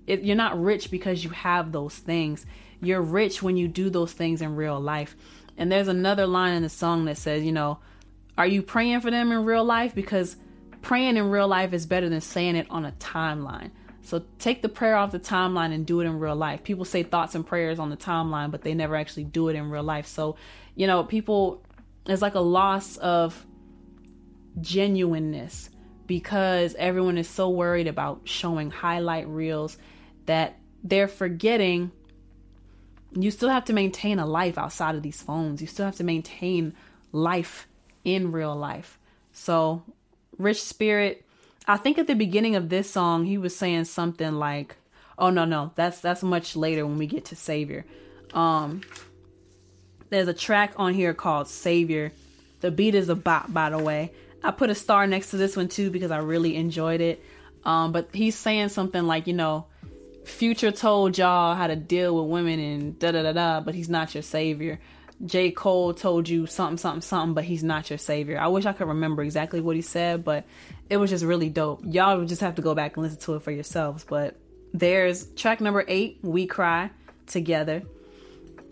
it, 0.07 0.23
you're 0.23 0.35
not 0.35 0.61
rich 0.61 0.91
because 0.91 1.23
you 1.23 1.29
have 1.29 1.71
those 1.71 1.95
things. 1.95 2.45
You're 2.81 3.01
rich 3.01 3.41
when 3.41 3.55
you 3.55 3.69
do 3.69 3.89
those 3.89 4.11
things 4.11 4.41
in 4.41 4.57
real 4.57 4.77
life. 4.77 5.15
And 5.55 5.71
there's 5.71 5.87
another 5.87 6.27
line 6.27 6.55
in 6.55 6.63
the 6.63 6.69
song 6.69 7.05
that 7.05 7.17
says, 7.17 7.45
you 7.45 7.53
know, 7.53 7.79
are 8.37 8.45
you 8.47 8.61
praying 8.61 8.99
for 8.99 9.09
them 9.09 9.31
in 9.31 9.45
real 9.45 9.63
life? 9.63 9.95
Because 9.95 10.35
praying 10.81 11.15
in 11.15 11.29
real 11.29 11.47
life 11.47 11.71
is 11.71 11.85
better 11.85 12.09
than 12.09 12.19
saying 12.19 12.57
it 12.57 12.67
on 12.69 12.83
a 12.83 12.91
timeline. 12.91 13.71
So 14.03 14.23
take 14.37 14.61
the 14.61 14.69
prayer 14.69 14.95
off 14.95 15.11
the 15.11 15.19
timeline 15.19 15.73
and 15.73 15.85
do 15.85 16.01
it 16.01 16.05
in 16.05 16.19
real 16.19 16.35
life. 16.35 16.63
People 16.63 16.85
say 16.85 17.03
thoughts 17.03 17.35
and 17.35 17.45
prayers 17.45 17.79
on 17.79 17.89
the 17.89 17.97
timeline, 17.97 18.51
but 18.51 18.61
they 18.61 18.73
never 18.73 18.95
actually 18.95 19.23
do 19.23 19.47
it 19.47 19.55
in 19.55 19.69
real 19.69 19.83
life. 19.83 20.07
So, 20.07 20.35
you 20.75 20.87
know, 20.87 21.03
people, 21.03 21.63
it's 22.05 22.21
like 22.21 22.35
a 22.35 22.41
loss 22.41 22.97
of 22.97 23.45
genuineness 24.59 25.69
because 26.05 26.75
everyone 26.75 27.17
is 27.17 27.29
so 27.29 27.49
worried 27.49 27.87
about 27.87 28.21
showing 28.25 28.71
highlight 28.71 29.27
reels 29.27 29.77
that 30.25 30.59
they're 30.83 31.07
forgetting 31.07 31.91
you 33.15 33.31
still 33.31 33.49
have 33.49 33.65
to 33.65 33.73
maintain 33.73 34.19
a 34.19 34.25
life 34.25 34.57
outside 34.57 34.95
of 34.95 35.03
these 35.03 35.21
phones. 35.21 35.61
You 35.61 35.67
still 35.67 35.85
have 35.85 35.95
to 35.97 36.03
maintain 36.03 36.73
life 37.11 37.67
in 38.03 38.31
real 38.31 38.55
life. 38.55 38.99
So, 39.31 39.83
Rich 40.37 40.63
Spirit 40.63 41.25
I 41.67 41.77
think 41.77 41.97
at 41.97 42.07
the 42.07 42.15
beginning 42.15 42.55
of 42.55 42.69
this 42.69 42.89
song, 42.89 43.25
he 43.25 43.37
was 43.37 43.55
saying 43.55 43.85
something 43.85 44.33
like, 44.33 44.75
"Oh 45.17 45.29
no, 45.29 45.45
no, 45.45 45.71
that's 45.75 46.01
that's 46.01 46.23
much 46.23 46.55
later 46.55 46.85
when 46.85 46.97
we 46.97 47.07
get 47.07 47.25
to 47.25 47.35
Savior." 47.35 47.85
Um, 48.33 48.81
there's 50.09 50.27
a 50.27 50.33
track 50.33 50.73
on 50.77 50.93
here 50.93 51.13
called 51.13 51.47
Savior. 51.47 52.11
The 52.61 52.71
beat 52.71 52.95
is 52.95 53.09
a 53.09 53.15
bop, 53.15 53.51
by 53.53 53.69
the 53.69 53.77
way. 53.77 54.11
I 54.43 54.51
put 54.51 54.69
a 54.69 54.75
star 54.75 55.07
next 55.07 55.31
to 55.31 55.37
this 55.37 55.55
one 55.55 55.69
too 55.69 55.89
because 55.89 56.11
I 56.11 56.17
really 56.17 56.55
enjoyed 56.55 57.01
it. 57.01 57.23
Um, 57.63 57.91
but 57.91 58.09
he's 58.13 58.35
saying 58.35 58.69
something 58.69 59.07
like, 59.07 59.27
you 59.27 59.33
know, 59.33 59.67
Future 60.25 60.71
told 60.71 61.17
y'all 61.17 61.55
how 61.55 61.67
to 61.67 61.75
deal 61.75 62.15
with 62.15 62.31
women 62.31 62.59
and 62.59 62.99
da 62.99 63.11
da 63.11 63.23
da 63.23 63.33
da, 63.33 63.59
but 63.59 63.75
he's 63.75 63.89
not 63.89 64.13
your 64.13 64.23
savior. 64.23 64.79
J. 65.25 65.51
Cole 65.51 65.93
told 65.93 66.27
you 66.27 66.45
something, 66.45 66.77
something, 66.77 67.01
something, 67.01 67.33
but 67.33 67.45
he's 67.45 67.63
not 67.63 67.89
your 67.89 67.97
savior. 67.97 68.37
I 68.39 68.47
wish 68.47 68.65
I 68.65 68.73
could 68.73 68.87
remember 68.87 69.23
exactly 69.23 69.61
what 69.61 69.75
he 69.75 69.81
said, 69.81 70.23
but 70.23 70.45
it 70.89 70.97
was 70.97 71.09
just 71.09 71.23
really 71.23 71.49
dope. 71.49 71.81
Y'all 71.85 72.17
would 72.17 72.27
just 72.27 72.41
have 72.41 72.55
to 72.55 72.61
go 72.61 72.75
back 72.75 72.97
and 72.97 73.03
listen 73.03 73.19
to 73.21 73.35
it 73.35 73.43
for 73.43 73.51
yourselves. 73.51 74.03
But 74.03 74.37
there's 74.73 75.27
track 75.31 75.61
number 75.61 75.85
eight, 75.87 76.19
We 76.21 76.45
Cry 76.45 76.89
Together. 77.27 77.83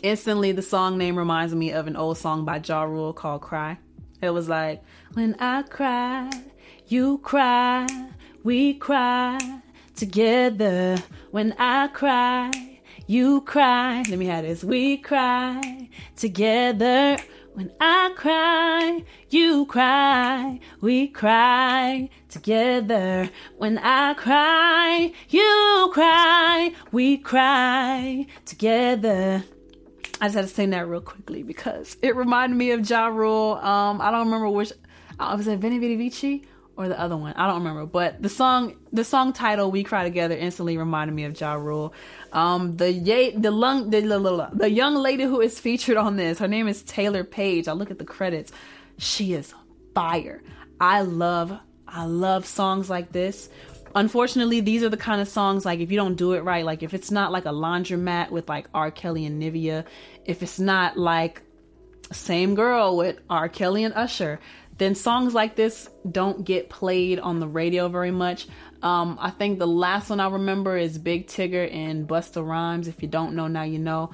Instantly, 0.04 0.52
the 0.52 0.62
song 0.62 0.98
name 0.98 1.16
reminds 1.16 1.54
me 1.56 1.72
of 1.72 1.88
an 1.88 1.96
old 1.96 2.18
song 2.18 2.44
by 2.44 2.62
Ja 2.66 2.84
Rule 2.84 3.14
called 3.14 3.42
Cry. 3.42 3.78
It 4.22 4.32
was 4.32 4.50
like, 4.50 4.84
When 5.14 5.36
I 5.40 5.62
cry, 5.62 6.30
you 6.88 7.20
cry, 7.20 7.88
we 8.44 8.74
cry 8.74 9.62
together. 9.96 10.98
When 11.30 11.54
I 11.58 11.88
cry, 11.88 12.52
you 13.08 13.42
cry. 13.42 14.04
Let 14.10 14.20
me 14.20 14.26
have 14.28 14.44
this. 14.44 14.64
We 14.64 14.98
cry 14.98 15.90
together. 16.16 17.18
When 17.54 17.72
I 17.82 18.14
cry, 18.16 19.04
you 19.30 19.66
cry. 19.66 20.60
We 20.80 21.10
cry 21.10 22.10
together. 22.30 23.30
When 23.58 23.78
I 23.78 24.14
cry, 24.14 25.12
you 25.30 25.90
cry. 25.94 26.72
We 26.94 27.18
cry 27.18 28.26
together. 28.46 29.44
I 30.22 30.26
just 30.28 30.36
had 30.36 30.42
to 30.44 30.48
sing 30.48 30.70
that 30.70 30.88
real 30.88 31.02
quickly 31.02 31.44
because 31.44 31.98
it 32.02 32.16
reminded 32.16 32.56
me 32.56 32.72
of 32.72 32.90
Ja 32.90 33.08
Rule. 33.08 33.56
Um, 33.56 34.00
I 34.00 34.12
don't 34.12 34.26
remember 34.26 34.50
which. 34.50 34.72
I 35.20 35.36
was 35.36 35.48
at 35.48 35.60
Venni 35.60 35.80
Vetti 35.80 35.98
Vecci? 35.98 36.46
Or 36.82 36.88
the 36.88 37.00
other 37.00 37.16
one. 37.16 37.34
I 37.34 37.46
don't 37.46 37.60
remember, 37.60 37.86
but 37.86 38.24
the 38.24 38.28
song 38.28 38.76
the 38.92 39.04
song 39.04 39.34
title 39.34 39.70
"We 39.70 39.84
Cry 39.84 40.04
Together" 40.04 40.36
instantly 40.36 40.80
reminded 40.80 41.14
me 41.14 41.26
of 41.26 41.40
Ja 41.40 41.54
Rule. 41.54 41.94
Um, 42.34 42.76
the 42.76 42.92
the 43.38 43.52
lung 43.52 43.92
the, 43.92 44.02
the, 44.02 44.50
the 44.52 44.70
young 44.72 44.96
lady 44.96 45.26
who 45.26 45.42
is 45.42 45.60
featured 45.60 45.98
on 45.98 46.16
this, 46.16 46.40
her 46.40 46.48
name 46.48 46.68
is 46.68 46.82
Taylour 46.82 47.30
Paige. 47.30 47.68
I 47.68 47.74
look 47.74 47.92
at 47.92 48.00
the 48.00 48.04
credits, 48.04 48.52
she 48.98 49.34
is 49.34 49.54
fire. 49.94 50.42
I 50.80 51.02
love 51.02 51.56
I 51.88 52.06
love 52.06 52.48
songs 52.48 52.90
like 52.90 53.12
this. 53.12 53.48
Unfortunately, 53.94 54.62
these 54.62 54.82
are 54.82 54.90
the 54.90 54.98
kind 54.98 55.22
of 55.22 55.28
songs 55.28 55.66
like 55.66 55.82
if 55.82 55.92
you 55.92 55.98
don't 55.98 56.16
do 56.16 56.34
it 56.34 56.44
right, 56.44 56.66
like 56.66 56.82
if 56.82 56.96
it's 56.96 57.12
not 57.12 57.32
like 57.32 57.46
a 57.46 57.50
laundromat 57.50 58.32
with 58.32 58.50
like 58.50 58.68
R. 58.74 58.90
Kelly 58.90 59.28
and 59.28 59.40
Nivea, 59.40 59.86
if 60.26 60.42
it's 60.42 60.60
not 60.60 60.98
like 60.98 61.44
same 62.12 62.56
girl 62.56 62.98
with 62.98 63.20
R. 63.30 63.50
Kelly 63.50 63.84
and 63.84 63.94
Usher, 63.94 64.40
then 64.82 64.96
songs 64.96 65.36
like 65.36 65.56
this 65.56 65.88
don't 66.12 66.44
get 66.44 66.68
played 66.68 67.20
on 67.20 67.40
the 67.40 67.48
radio 67.48 67.88
very 67.88 68.10
much. 68.10 68.48
Um, 68.82 69.16
I 69.22 69.30
think 69.30 69.60
the 69.60 69.68
last 69.68 70.10
one 70.10 70.20
I 70.20 70.28
remember 70.28 70.76
is 70.76 70.98
Big 70.98 71.28
Tigger 71.28 71.72
and 71.72 72.08
Busta 72.08 72.44
Rhymes. 72.44 72.88
If 72.88 73.04
you 73.04 73.08
don't 73.08 73.36
know, 73.36 73.48
now 73.48 73.62
you 73.62 73.78
know 73.78 74.10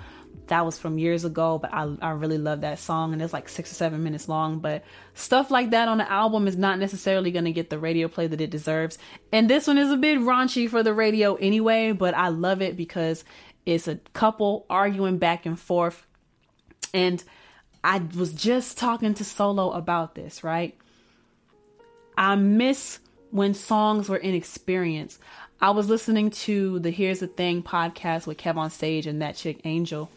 that 0.47 0.65
was 0.65 0.77
from 0.77 0.97
years 0.97 1.23
ago, 1.23 1.57
but 1.57 1.73
I, 1.73 1.95
I 2.01 2.09
really 2.11 2.37
love 2.37 2.61
that 2.61 2.79
song 2.79 3.13
and 3.13 3.21
it's 3.21 3.31
like 3.31 3.47
six 3.47 3.71
or 3.71 3.75
seven 3.75 4.03
minutes 4.03 4.27
long. 4.27 4.59
But 4.59 4.83
stuff 5.13 5.51
like 5.51 5.69
that 5.69 5.87
on 5.87 5.99
the 5.99 6.11
album 6.11 6.49
is 6.49 6.57
not 6.57 6.79
necessarily 6.79 7.31
going 7.31 7.45
to 7.45 7.53
get 7.53 7.69
the 7.69 7.79
radio 7.79 8.09
play 8.09 8.27
that 8.27 8.41
it 8.41 8.49
deserves. 8.49 8.97
And 9.31 9.49
this 9.49 9.67
one 9.67 9.77
is 9.77 9.89
a 9.89 9.95
bit 9.95 10.19
raunchy 10.19 10.69
for 10.69 10.83
the 10.83 10.93
radio 10.93 11.35
anyway, 11.35 11.93
but 11.93 12.13
I 12.13 12.27
love 12.27 12.61
it 12.61 12.75
because 12.75 13.23
it's 13.65 13.87
a 13.87 13.95
couple 14.11 14.65
arguing 14.69 15.17
back 15.17 15.45
and 15.45 15.57
forth. 15.57 16.05
And 16.93 17.23
I 17.87 17.99
was 18.17 18.33
just 18.33 18.77
talking 18.77 19.13
to 19.13 19.23
Solo 19.23 19.71
about 19.71 20.13
this, 20.13 20.43
right? 20.43 20.77
I 22.17 22.35
miss 22.35 22.99
when 23.31 23.53
songs 23.53 24.09
were 24.09 24.17
inexperienced. 24.17 25.21
I 25.61 25.69
was 25.69 25.87
listening 25.87 26.31
to 26.31 26.79
the 26.79 26.91
Here's 26.91 27.21
the 27.21 27.27
Thing 27.27 27.63
podcast 27.63 28.27
with 28.27 28.39
Kev 28.39 28.57
on 28.57 28.71
Stage 28.71 29.07
and 29.07 29.21
that 29.21 29.37
chick 29.37 29.61
Angel 29.63 30.09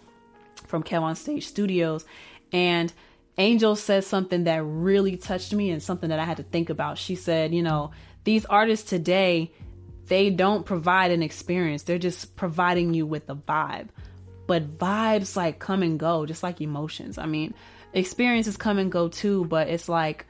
from 0.67 0.83
Kev 0.83 1.03
on 1.03 1.15
Stage 1.15 1.47
Studios. 1.47 2.05
And 2.51 2.93
Angel 3.39 3.77
said 3.77 4.03
something 4.03 4.45
that 4.45 4.65
really 4.65 5.17
touched 5.17 5.53
me 5.53 5.71
and 5.71 5.81
something 5.81 6.09
that 6.09 6.19
I 6.19 6.25
had 6.25 6.39
to 6.39 6.43
think 6.43 6.71
about. 6.71 6.99
She 6.99 7.15
said, 7.15 7.55
you 7.55 7.63
know, 7.63 7.93
these 8.25 8.47
artists 8.47 8.91
today, 8.91 9.53
they 10.07 10.31
don't 10.31 10.67
provide 10.67 11.13
an 11.13 11.23
experience. 11.23 11.85
They're 11.85 11.99
just 11.99 12.35
providing 12.35 12.95
you 12.95 13.07
with 13.07 13.31
a 13.31 13.37
vibe. 13.37 13.91
But 14.51 14.79
vibes 14.79 15.37
like 15.37 15.61
come 15.61 15.85
and 15.85 15.99
go, 15.99 16.27
just 16.27 16.43
like 16.43 16.61
emotions. 16.61 17.19
I 17.19 17.27
mean, 17.27 17.55
experiences 17.93 18.57
come 18.57 18.79
and 18.79 18.91
go 18.91 19.07
too, 19.07 19.45
but 19.45 19.69
it's 19.69 19.89
like, 19.89 20.27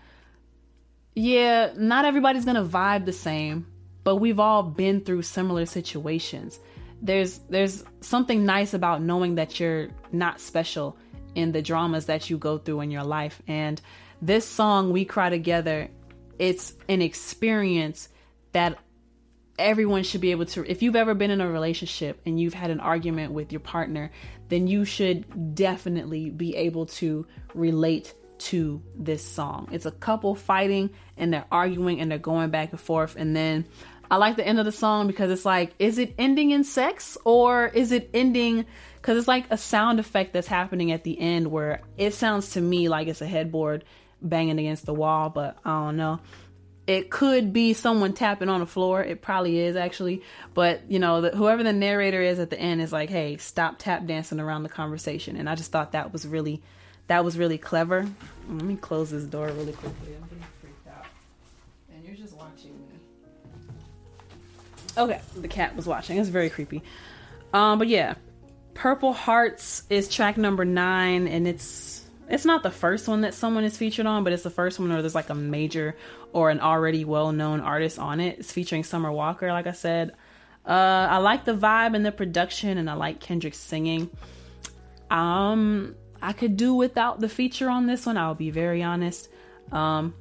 yeah, 1.15 1.73
not 1.77 2.05
everybody's 2.05 2.45
gonna 2.45 2.65
vibe 2.65 3.07
the 3.07 3.13
same, 3.13 3.67
but 4.05 4.17
we've 4.17 4.39
all 4.39 4.63
been 4.63 5.01
through 5.01 5.23
similar 5.23 5.65
situations 5.65 6.61
there's 7.03 7.39
there's 7.49 7.85
something 8.01 8.45
nice 8.45 8.75
about 8.75 9.03
knowing 9.03 9.37
that 9.37 9.59
you're 9.59 9.89
not 10.13 10.41
special 10.41 10.97
in 11.35 11.53
the 11.53 11.63
dramas 11.63 12.07
that 12.07 12.29
you 12.29 12.37
go 12.37 12.59
through 12.59 12.81
in 12.81 12.91
your 12.91 13.05
life 13.05 13.41
and 13.47 13.81
this 14.21 14.45
song 14.45 14.91
we 14.93 15.05
cry 15.05 15.31
together 15.31 15.89
it's 16.39 16.75
an 16.89 17.01
experience 17.01 18.09
that 18.53 18.79
everyone 19.61 20.03
should 20.03 20.21
be 20.21 20.31
able 20.31 20.47
to 20.47 20.65
if 20.71 20.83
you've 20.83 20.97
ever 20.97 21.15
been 21.15 21.31
in 21.31 21.41
a 21.41 21.49
relationship 21.49 22.21
and 22.27 22.41
you've 22.41 22.55
had 22.55 22.71
an 22.71 22.81
argument 22.81 23.33
with 23.33 23.53
your 23.53 23.61
partner 23.61 24.11
then 24.49 24.67
you 24.67 24.85
should 24.85 25.55
definitely 25.55 26.31
be 26.31 26.57
able 26.57 26.87
to 26.87 27.27
relate 27.55 28.15
to 28.39 28.83
this 28.97 29.25
song 29.25 29.69
it's 29.71 29.87
a 29.87 29.91
couple 29.91 30.35
fighting 30.35 30.91
and 31.17 31.33
they're 31.33 31.47
arguing 31.53 32.01
and 32.01 32.11
they're 32.11 32.19
going 32.19 32.51
back 32.51 32.71
and 32.71 32.81
forth 32.81 33.15
and 33.17 33.37
then 33.37 33.67
I 34.11 34.17
like 34.17 34.35
the 34.37 34.47
end 34.47 34.59
of 34.59 34.65
the 34.65 34.73
song 34.73 35.07
because 35.07 35.31
it's 35.31 35.45
like, 35.45 35.73
is 35.79 35.99
it 35.99 36.15
ending 36.19 36.51
in 36.51 36.65
sex 36.65 37.17
or 37.25 37.67
is 37.67 37.93
it 37.93 38.11
ending? 38.13 38.67
Because 38.97 39.17
it's 39.17 39.29
like 39.29 39.47
a 39.51 39.57
sound 39.57 40.01
effect 40.01 40.33
that's 40.33 40.49
happening 40.49 40.91
at 40.91 41.05
the 41.05 41.19
end 41.19 41.47
where 41.47 41.83
it 41.97 42.13
sounds 42.13 42.51
to 42.55 42.61
me 42.61 42.89
like 42.89 43.07
it's 43.07 43.21
a 43.21 43.27
headboard 43.27 43.85
banging 44.21 44.59
against 44.59 44.85
the 44.85 44.95
wall, 44.95 45.31
but 45.31 45.59
I 45.65 45.71
don't 45.85 45.97
know. 45.97 46.19
It 46.91 47.09
could 47.09 47.53
be 47.53 47.73
someone 47.73 48.15
tapping 48.15 48.49
on 48.49 48.59
the 48.59 48.67
floor. 48.67 49.01
It 49.01 49.23
probably 49.23 49.61
is 49.61 49.77
actually, 49.77 50.25
but 50.55 50.91
you 50.91 50.99
know, 50.99 51.21
the, 51.21 51.31
whoever 51.31 51.63
the 51.63 51.73
narrator 51.73 52.21
is 52.21 52.41
at 52.41 52.51
the 52.51 52.59
end 52.59 52.83
is 52.83 52.93
like, 52.93 53.09
"Hey, 53.09 53.37
stop 53.37 53.77
tap 53.79 54.07
dancing 54.07 54.41
around 54.41 54.65
the 54.65 54.71
conversation." 54.71 55.37
And 55.37 55.49
I 55.49 55.55
just 55.55 55.71
thought 55.71 55.93
that 55.93 56.13
was 56.13 56.27
really, 56.27 56.61
that 57.07 57.25
was 57.25 57.39
really 57.39 57.59
clever. 57.59 58.09
Let 58.49 58.65
me 58.65 58.75
close 58.75 59.11
this 59.11 59.23
door 59.23 59.47
really 59.47 59.71
quickly. 59.73 60.17
I'm 60.21 60.29
getting 60.29 60.45
freaked 60.61 60.89
out, 60.89 61.07
and 61.95 62.05
you're 62.05 62.17
just 62.17 62.37
watching 62.37 62.73
me. 62.73 62.99
Okay, 64.99 65.21
the 65.37 65.47
cat 65.47 65.77
was 65.77 65.87
watching. 65.87 66.19
It's 66.19 66.29
very 66.29 66.51
creepy. 66.51 66.83
Um, 67.53 67.79
but 67.79 67.87
yeah, 67.87 68.15
Purple 68.75 69.13
Hearts 69.13 69.85
is 69.91 70.09
track 70.09 70.37
number 70.37 70.65
nine, 70.65 71.29
and 71.29 71.47
it's 71.47 72.05
it's 72.31 72.45
not 72.45 72.63
the 72.63 72.71
first 72.71 73.09
one 73.09 73.21
that 73.23 73.35
someone 73.35 73.65
is 73.65 73.77
featured 73.77 74.07
on, 74.07 74.25
but 74.25 74.33
it's 74.33 74.45
the 74.45 74.51
first 74.51 74.79
one 74.79 74.89
where 74.89 75.03
there's 75.03 75.15
like 75.15 75.31
a 75.31 75.35
major 75.35 75.97
or 76.33 76.51
an 76.51 76.61
already 76.61 77.05
well 77.05 77.33
known 77.33 77.61
artist 77.61 77.99
on 77.99 78.21
it. 78.21 78.41
It's 78.41 78.53
featuring 78.53 78.85
Summer 78.85 79.11
Walker, 79.11 79.53
like 79.53 79.67
I 79.67 79.73
said. 79.73 80.13
Uh, 80.67 81.09
I 81.11 81.19
like 81.19 81.45
the 81.45 81.55
vibe 81.55 81.97
and 81.97 82.05
the 82.05 82.13
production, 82.13 82.79
and 82.79 82.89
I 82.89 82.95
like 82.95 83.21
Kendrick 83.21 83.55
singing. 83.55 84.11
Um, 85.11 85.95
I 86.23 86.33
could 86.33 86.57
do 86.57 86.75
without 86.75 87.21
the 87.21 87.29
feature 87.29 87.71
on 87.71 87.87
this 87.87 88.07
one. 88.07 88.17
I'll 88.17 88.35
be 88.35 88.51
very 88.51 88.83
honest. 88.83 89.29
Um, 89.73 90.15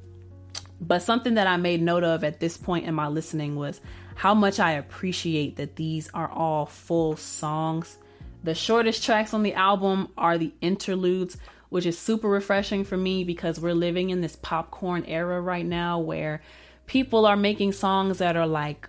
but 0.80 1.02
something 1.02 1.34
that 1.34 1.46
I 1.46 1.56
made 1.56 1.82
note 1.82 2.04
of 2.04 2.24
at 2.24 2.40
this 2.40 2.56
point 2.56 2.86
in 2.86 2.94
my 2.94 3.08
listening 3.08 3.54
was 3.54 3.80
how 4.14 4.34
much 4.34 4.58
I 4.58 4.72
appreciate 4.72 5.56
that 5.56 5.76
these 5.76 6.10
are 6.14 6.28
all 6.28 6.66
full 6.66 7.16
songs. 7.16 7.98
The 8.42 8.54
shortest 8.54 9.04
tracks 9.04 9.34
on 9.34 9.42
the 9.42 9.54
album 9.54 10.08
are 10.16 10.38
the 10.38 10.52
interludes, 10.62 11.36
which 11.70 11.86
is 11.86 11.98
super 11.98 12.28
refreshing 12.28 12.84
for 12.84 12.96
me 12.96 13.24
because 13.24 13.58
we're 13.58 13.74
living 13.74 14.10
in 14.10 14.20
this 14.20 14.36
popcorn 14.36 15.04
era 15.06 15.40
right 15.40 15.64
now 15.64 15.98
where 15.98 16.42
people 16.86 17.24
are 17.26 17.36
making 17.36 17.72
songs 17.72 18.18
that 18.18 18.36
are 18.36 18.46
like 18.46 18.88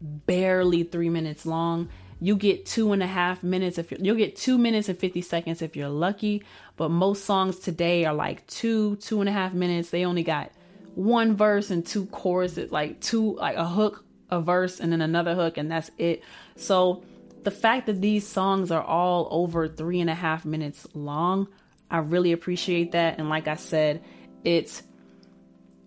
barely 0.00 0.82
three 0.82 1.08
minutes 1.08 1.46
long. 1.46 1.88
You 2.20 2.36
get 2.36 2.66
two 2.66 2.92
and 2.92 3.02
a 3.02 3.06
half 3.06 3.42
minutes 3.42 3.78
if 3.78 3.92
you'll 3.92 4.16
get 4.16 4.36
two 4.36 4.58
minutes 4.58 4.88
and 4.88 4.98
50 4.98 5.20
seconds 5.22 5.62
if 5.62 5.76
you're 5.76 5.88
lucky. 5.88 6.42
But 6.76 6.90
most 6.90 7.24
songs 7.24 7.58
today 7.58 8.04
are 8.04 8.14
like 8.14 8.46
two, 8.46 8.96
two 8.96 9.20
and 9.20 9.28
a 9.28 9.32
half 9.32 9.52
minutes. 9.52 9.90
They 9.90 10.04
only 10.04 10.22
got 10.22 10.50
one 10.94 11.36
verse 11.36 11.70
and 11.70 11.84
two 11.84 12.06
choruses, 12.06 12.72
like 12.72 13.00
two, 13.00 13.36
like 13.36 13.56
a 13.56 13.66
hook 13.66 14.04
a 14.30 14.40
verse 14.40 14.80
and 14.80 14.92
then 14.92 15.00
another 15.00 15.34
hook, 15.34 15.56
and 15.56 15.70
that's 15.70 15.90
it. 15.98 16.22
So 16.56 17.02
the 17.42 17.50
fact 17.50 17.86
that 17.86 18.00
these 18.00 18.26
songs 18.26 18.70
are 18.70 18.82
all 18.82 19.28
over 19.30 19.68
three 19.68 20.00
and 20.00 20.10
a 20.10 20.14
half 20.14 20.44
minutes 20.44 20.86
long, 20.94 21.48
I 21.94 21.98
really 21.98 22.32
appreciate 22.32 22.92
that. 22.92 23.18
And 23.18 23.28
like 23.28 23.46
I 23.46 23.54
said, 23.54 24.02
it's 24.42 24.82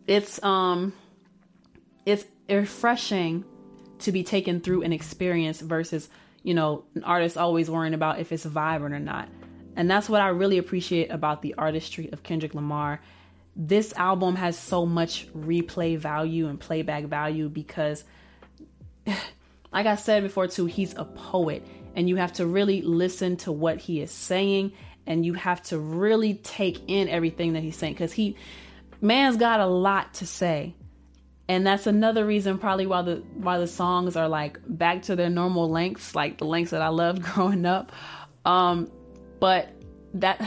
it's 0.07 0.41
um 0.41 0.93
it's 2.05 2.23
refreshing 2.49 3.43
to 3.99 4.13
be 4.13 4.23
taken 4.23 4.61
through 4.61 4.83
an 4.83 4.93
experience 4.93 5.59
versus 5.59 6.07
you 6.43 6.53
know 6.53 6.85
an 6.95 7.03
artist 7.03 7.37
always 7.37 7.69
worrying 7.69 7.93
about 7.93 8.19
if 8.19 8.31
it's 8.31 8.45
vibrant 8.45 8.95
or 8.95 8.99
not 8.99 9.27
and 9.75 9.91
that's 9.91 10.07
what 10.07 10.21
i 10.21 10.29
really 10.29 10.57
appreciate 10.57 11.11
about 11.11 11.41
the 11.41 11.55
artistry 11.57 12.09
of 12.13 12.23
kendrick 12.23 12.55
lamar 12.55 13.01
this 13.57 13.91
album 13.97 14.35
has 14.37 14.57
so 14.57 14.85
much 14.85 15.27
replay 15.33 15.97
value 15.97 16.47
and 16.47 16.57
playback 16.57 17.03
value 17.03 17.49
because 17.49 18.05
like 19.73 19.85
I 19.85 19.95
said 19.95 20.23
before, 20.23 20.47
too, 20.47 20.65
he's 20.65 20.95
a 20.95 21.05
poet, 21.05 21.65
and 21.95 22.07
you 22.07 22.15
have 22.15 22.33
to 22.33 22.45
really 22.45 22.81
listen 22.81 23.37
to 23.37 23.51
what 23.51 23.79
he 23.79 24.01
is 24.01 24.11
saying, 24.11 24.73
and 25.07 25.25
you 25.25 25.33
have 25.33 25.61
to 25.63 25.79
really 25.79 26.35
take 26.35 26.81
in 26.87 27.09
everything 27.09 27.53
that 27.53 27.63
he's 27.63 27.75
saying 27.75 27.93
because 27.93 28.13
he, 28.13 28.35
man's 29.01 29.37
got 29.37 29.59
a 29.59 29.65
lot 29.65 30.13
to 30.15 30.27
say, 30.27 30.75
and 31.49 31.65
that's 31.65 31.87
another 31.87 32.25
reason 32.25 32.57
probably 32.57 32.85
why 32.85 33.01
the 33.01 33.23
why 33.35 33.57
the 33.57 33.67
songs 33.67 34.15
are 34.15 34.27
like 34.27 34.59
back 34.67 35.03
to 35.03 35.15
their 35.15 35.29
normal 35.29 35.69
lengths, 35.69 36.13
like 36.13 36.37
the 36.37 36.45
lengths 36.45 36.71
that 36.71 36.81
I 36.81 36.89
loved 36.89 37.21
growing 37.33 37.65
up. 37.65 37.91
Um, 38.45 38.91
but 39.39 39.69
that 40.15 40.45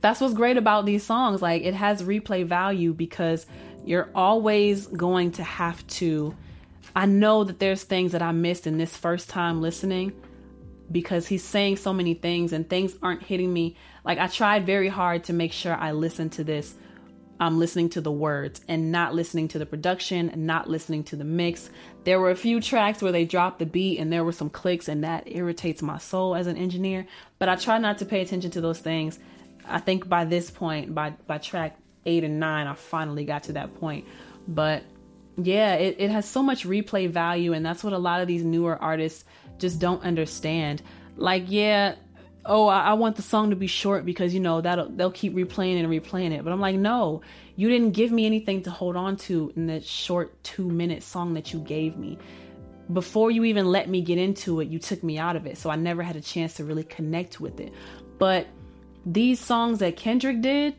that's 0.00 0.20
what's 0.20 0.34
great 0.34 0.56
about 0.56 0.86
these 0.86 1.02
songs. 1.02 1.42
Like 1.42 1.62
it 1.62 1.74
has 1.74 2.02
replay 2.02 2.46
value 2.46 2.92
because 2.92 3.46
you're 3.84 4.10
always 4.14 4.86
going 4.86 5.32
to 5.32 5.42
have 5.42 5.84
to 5.86 6.36
I 6.94 7.06
know 7.06 7.44
that 7.44 7.58
there's 7.58 7.84
things 7.84 8.12
that 8.12 8.22
I 8.22 8.32
missed 8.32 8.66
in 8.66 8.76
this 8.76 8.96
first 8.96 9.28
time 9.28 9.60
listening 9.60 10.12
because 10.90 11.26
he's 11.26 11.44
saying 11.44 11.76
so 11.76 11.92
many 11.92 12.14
things 12.14 12.52
and 12.52 12.68
things 12.68 12.96
aren't 13.02 13.22
hitting 13.22 13.52
me. 13.52 13.76
Like 14.04 14.18
I 14.18 14.26
tried 14.26 14.66
very 14.66 14.88
hard 14.88 15.24
to 15.24 15.32
make 15.32 15.52
sure 15.52 15.74
I 15.74 15.92
listened 15.92 16.32
to 16.32 16.44
this. 16.44 16.74
I'm 17.40 17.58
listening 17.58 17.90
to 17.90 18.00
the 18.00 18.10
words 18.10 18.60
and 18.66 18.90
not 18.90 19.14
listening 19.14 19.46
to 19.48 19.58
the 19.60 19.66
production, 19.66 20.28
and 20.30 20.44
not 20.46 20.68
listening 20.68 21.04
to 21.04 21.16
the 21.16 21.24
mix. 21.24 21.70
There 22.02 22.18
were 22.18 22.30
a 22.30 22.36
few 22.36 22.60
tracks 22.60 23.00
where 23.00 23.12
they 23.12 23.24
dropped 23.24 23.60
the 23.60 23.66
beat 23.66 23.98
and 23.98 24.12
there 24.12 24.24
were 24.24 24.32
some 24.32 24.50
clicks 24.50 24.88
and 24.88 25.04
that 25.04 25.30
irritates 25.30 25.80
my 25.80 25.98
soul 25.98 26.34
as 26.34 26.48
an 26.48 26.56
engineer, 26.56 27.06
but 27.38 27.48
I 27.48 27.54
try 27.54 27.78
not 27.78 27.98
to 27.98 28.06
pay 28.06 28.22
attention 28.22 28.50
to 28.52 28.60
those 28.60 28.80
things. 28.80 29.18
I 29.66 29.78
think 29.78 30.08
by 30.08 30.24
this 30.24 30.50
point, 30.50 30.94
by 30.94 31.10
by 31.10 31.38
track 31.38 31.78
8 32.06 32.24
and 32.24 32.40
9, 32.40 32.66
I 32.66 32.74
finally 32.74 33.24
got 33.24 33.44
to 33.44 33.52
that 33.52 33.78
point. 33.78 34.06
But 34.48 34.82
yeah, 35.40 35.74
it, 35.74 35.96
it 35.98 36.10
has 36.10 36.28
so 36.28 36.42
much 36.42 36.66
replay 36.66 37.08
value, 37.08 37.52
and 37.52 37.64
that's 37.64 37.84
what 37.84 37.92
a 37.92 37.98
lot 37.98 38.20
of 38.20 38.26
these 38.26 38.42
newer 38.42 38.76
artists 38.76 39.24
just 39.58 39.78
don't 39.78 40.02
understand. 40.02 40.82
Like, 41.16 41.44
yeah, 41.48 41.96
oh, 42.44 42.66
I, 42.66 42.80
I, 42.80 42.92
want 42.94 43.16
the 43.16 43.22
song 43.22 43.50
to 43.50 43.56
be 43.56 43.66
short 43.66 44.04
because 44.04 44.32
you 44.32 44.40
know 44.40 44.60
that 44.60 44.96
they'll 44.96 45.10
keep 45.10 45.34
replaying 45.34 45.78
and 45.78 45.88
replaying 45.88 46.32
it. 46.32 46.42
But 46.42 46.52
I'm 46.52 46.60
like, 46.60 46.76
no, 46.76 47.20
you 47.56 47.68
didn't 47.68 47.92
give 47.92 48.10
me 48.10 48.26
anything 48.26 48.62
to 48.62 48.70
hold 48.70 48.96
on 48.96 49.16
to 49.18 49.52
in 49.54 49.66
that 49.66 49.84
short 49.84 50.42
two 50.42 50.68
minute 50.68 51.02
song 51.02 51.34
that 51.34 51.52
you 51.52 51.60
gave 51.60 51.96
me. 51.96 52.18
Before 52.90 53.30
you 53.30 53.44
even 53.44 53.66
let 53.66 53.88
me 53.88 54.00
get 54.00 54.16
into 54.16 54.60
it, 54.60 54.68
you 54.68 54.78
took 54.78 55.02
me 55.02 55.18
out 55.18 55.36
of 55.36 55.46
it, 55.46 55.58
so 55.58 55.68
I 55.68 55.76
never 55.76 56.02
had 56.02 56.16
a 56.16 56.22
chance 56.22 56.54
to 56.54 56.64
really 56.64 56.84
connect 56.84 57.38
with 57.38 57.60
it. 57.60 57.72
But 58.18 58.46
these 59.04 59.38
songs 59.40 59.80
that 59.80 59.96
Kendrick 59.96 60.40
did, 60.40 60.74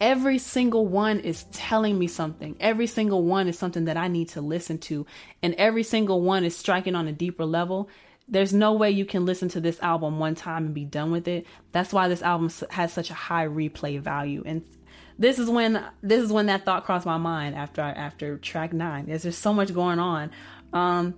every 0.00 0.38
single 0.38 0.86
one 0.86 1.20
is 1.20 1.44
telling 1.52 1.98
me 1.98 2.06
something. 2.06 2.56
Every 2.60 2.86
single 2.86 3.24
one 3.24 3.48
is 3.48 3.58
something 3.58 3.86
that 3.86 3.96
I 3.96 4.08
need 4.08 4.30
to 4.30 4.40
listen 4.40 4.78
to, 4.78 5.06
and 5.42 5.54
every 5.54 5.82
single 5.82 6.20
one 6.22 6.44
is 6.44 6.56
striking 6.56 6.94
on 6.94 7.08
a 7.08 7.12
deeper 7.12 7.44
level 7.44 7.88
there's 8.28 8.52
no 8.52 8.74
way 8.74 8.90
you 8.90 9.06
can 9.06 9.24
listen 9.24 9.48
to 9.48 9.60
this 9.60 9.80
album 9.80 10.18
one 10.18 10.34
time 10.34 10.66
and 10.66 10.74
be 10.74 10.84
done 10.84 11.10
with 11.10 11.26
it. 11.28 11.46
That's 11.72 11.92
why 11.92 12.08
this 12.08 12.22
album 12.22 12.50
has 12.70 12.92
such 12.92 13.10
a 13.10 13.14
high 13.14 13.46
replay 13.46 13.98
value. 13.98 14.42
And 14.44 14.64
this 15.18 15.38
is 15.38 15.48
when 15.48 15.82
this 16.02 16.22
is 16.22 16.30
when 16.30 16.46
that 16.46 16.64
thought 16.64 16.84
crossed 16.84 17.06
my 17.06 17.16
mind 17.16 17.54
after 17.54 17.80
after 17.80 18.36
track 18.36 18.72
9. 18.72 19.06
There's 19.06 19.22
just 19.22 19.40
so 19.40 19.54
much 19.54 19.72
going 19.72 19.98
on. 19.98 20.30
Um 20.72 21.14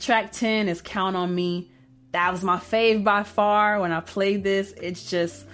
track 0.00 0.32
10 0.32 0.68
is 0.68 0.80
Count 0.80 1.16
on 1.16 1.34
Me. 1.34 1.70
That 2.12 2.32
was 2.32 2.42
my 2.42 2.56
fave 2.56 3.04
by 3.04 3.22
far 3.24 3.80
when 3.80 3.92
I 3.92 4.00
played 4.00 4.42
this. 4.42 4.72
It's 4.72 5.08
just 5.10 5.44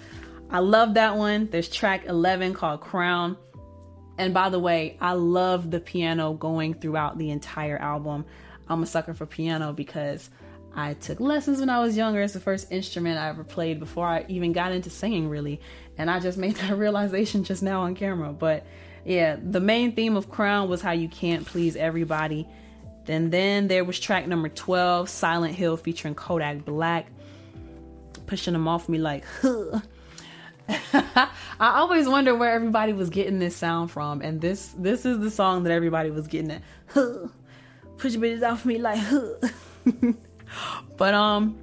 I 0.54 0.60
love 0.60 0.94
that 0.94 1.16
one. 1.16 1.48
There's 1.50 1.68
track 1.68 2.04
11 2.06 2.54
called 2.54 2.80
Crown. 2.80 3.36
And 4.18 4.32
by 4.32 4.50
the 4.50 4.60
way, 4.60 4.96
I 5.00 5.14
love 5.14 5.68
the 5.68 5.80
piano 5.80 6.32
going 6.32 6.74
throughout 6.74 7.18
the 7.18 7.30
entire 7.30 7.76
album. 7.76 8.24
I'm 8.68 8.80
a 8.80 8.86
sucker 8.86 9.14
for 9.14 9.26
piano 9.26 9.72
because 9.72 10.30
I 10.72 10.94
took 10.94 11.18
lessons 11.18 11.58
when 11.58 11.70
I 11.70 11.80
was 11.80 11.96
younger. 11.96 12.22
It's 12.22 12.34
the 12.34 12.40
first 12.40 12.70
instrument 12.70 13.18
I 13.18 13.30
ever 13.30 13.42
played 13.42 13.80
before 13.80 14.06
I 14.06 14.26
even 14.28 14.52
got 14.52 14.70
into 14.70 14.90
singing, 14.90 15.28
really. 15.28 15.60
And 15.98 16.08
I 16.08 16.20
just 16.20 16.38
made 16.38 16.54
that 16.58 16.78
realization 16.78 17.42
just 17.42 17.64
now 17.64 17.80
on 17.80 17.96
camera. 17.96 18.32
But 18.32 18.64
yeah, 19.04 19.36
the 19.42 19.58
main 19.58 19.96
theme 19.96 20.16
of 20.16 20.30
Crown 20.30 20.68
was 20.68 20.80
how 20.80 20.92
you 20.92 21.08
can't 21.08 21.44
please 21.44 21.74
everybody. 21.74 22.46
Then 23.06 23.30
then 23.30 23.66
there 23.66 23.82
was 23.82 23.98
track 23.98 24.28
number 24.28 24.48
12, 24.48 25.08
Silent 25.08 25.56
Hill 25.56 25.76
featuring 25.76 26.14
Kodak 26.14 26.64
Black, 26.64 27.08
pushing 28.28 28.52
them 28.52 28.68
off 28.68 28.88
me 28.88 28.98
like, 28.98 29.24
huh. 29.42 29.80
I 30.68 31.28
always 31.60 32.08
wonder 32.08 32.34
where 32.34 32.52
everybody 32.52 32.92
was 32.92 33.10
getting 33.10 33.38
this 33.38 33.56
sound 33.56 33.90
from, 33.90 34.22
and 34.22 34.40
this 34.40 34.74
this 34.78 35.04
is 35.04 35.18
the 35.18 35.30
song 35.30 35.64
that 35.64 35.72
everybody 35.72 36.10
was 36.10 36.26
getting 36.26 36.50
it. 36.50 36.62
Huh. 36.86 37.28
Push 37.98 38.16
bitches 38.16 38.48
off 38.48 38.64
me 38.64 38.78
like, 38.78 38.98
huh. 38.98 39.34
but 40.96 41.14
um 41.14 41.58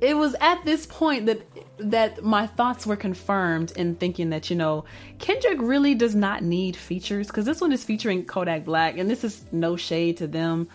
it 0.00 0.16
was 0.16 0.36
at 0.40 0.64
this 0.64 0.86
point 0.86 1.26
that 1.26 1.40
that 1.78 2.22
my 2.22 2.46
thoughts 2.46 2.86
were 2.86 2.96
confirmed 2.96 3.72
in 3.72 3.94
thinking 3.96 4.30
that 4.30 4.50
you 4.50 4.56
know 4.56 4.84
Kendrick 5.18 5.58
really 5.60 5.94
does 5.94 6.14
not 6.14 6.42
need 6.42 6.76
features 6.76 7.28
because 7.28 7.44
this 7.44 7.60
one 7.60 7.72
is 7.72 7.84
featuring 7.84 8.24
Kodak 8.24 8.64
Black 8.64 8.98
and 8.98 9.08
this 9.08 9.24
is 9.24 9.44
no 9.52 9.76
shade 9.76 10.18
to 10.18 10.26
them. 10.26 10.68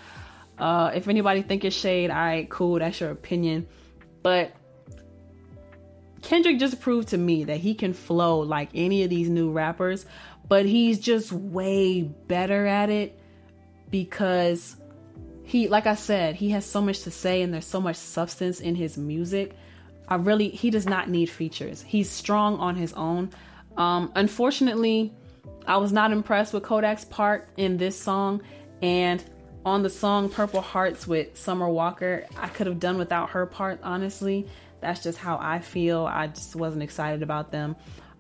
Uh, 0.58 0.92
if 0.94 1.08
anybody 1.08 1.42
think 1.42 1.66
it's 1.66 1.76
shade, 1.76 2.12
all 2.12 2.18
right, 2.18 2.50
cool, 2.50 2.80
that's 2.80 3.00
your 3.00 3.10
opinion. 3.10 3.68
But 4.22 4.54
Kendrick 6.22 6.60
just 6.60 6.80
proved 6.80 7.10
to 7.10 7.18
me 7.18 7.46
that 7.46 7.58
he 7.58 7.74
can 7.74 7.94
flow 7.94 8.40
like 8.40 8.70
any 8.74 9.04
of 9.04 9.10
these 9.10 9.30
new 9.30 9.52
rappers, 9.52 10.06
but 10.48 10.66
he's 10.66 11.00
just 11.00 11.32
way 11.32 12.02
better 12.02 12.68
at 12.68 12.90
it 12.90 13.20
because 13.90 14.76
he 15.44 15.68
like 15.68 15.88
I 15.88 15.96
said, 15.96 16.36
he 16.36 16.52
has 16.52 16.66
so 16.66 16.82
much 16.82 17.02
to 17.02 17.12
say 17.12 17.42
and 17.42 17.54
there's 17.54 17.66
so 17.66 17.82
much 17.82 17.98
substance 17.98 18.60
in 18.60 18.76
his 18.76 18.98
music. 18.98 19.56
I 20.08 20.16
really 20.16 20.50
he 20.50 20.70
does 20.70 20.86
not 20.86 21.10
need 21.10 21.30
features. 21.30 21.82
He's 21.82 22.10
strong 22.10 22.58
on 22.58 22.76
his 22.76 22.94
own. 22.94 23.32
Um, 23.78 24.12
unfortunately, 24.16 25.14
I 25.66 25.78
was 25.78 25.92
not 25.92 26.12
impressed 26.12 26.54
with 26.54 26.64
Kodak's 26.64 27.06
part 27.06 27.50
in 27.58 27.78
this 27.78 28.00
song 28.00 28.42
and 28.82 29.24
on 29.66 29.84
the 29.84 29.90
song 29.90 30.30
Purple 30.30 30.62
Hearts 30.62 31.06
with 31.06 31.38
Summer 31.38 31.70
Walker, 31.70 32.26
I 32.36 32.48
could 32.48 32.68
have 32.68 32.80
done 32.80 32.98
without 32.98 33.30
her 33.32 33.46
part, 33.46 33.80
honestly. 33.84 34.48
That's 34.82 35.04
just 35.04 35.18
how 35.18 35.38
I 35.40 35.60
feel. 35.60 36.06
I 36.06 36.28
just 36.28 36.56
wasn't 36.56 36.84
excited 36.84 37.24
about 37.24 37.52
them. 37.52 37.76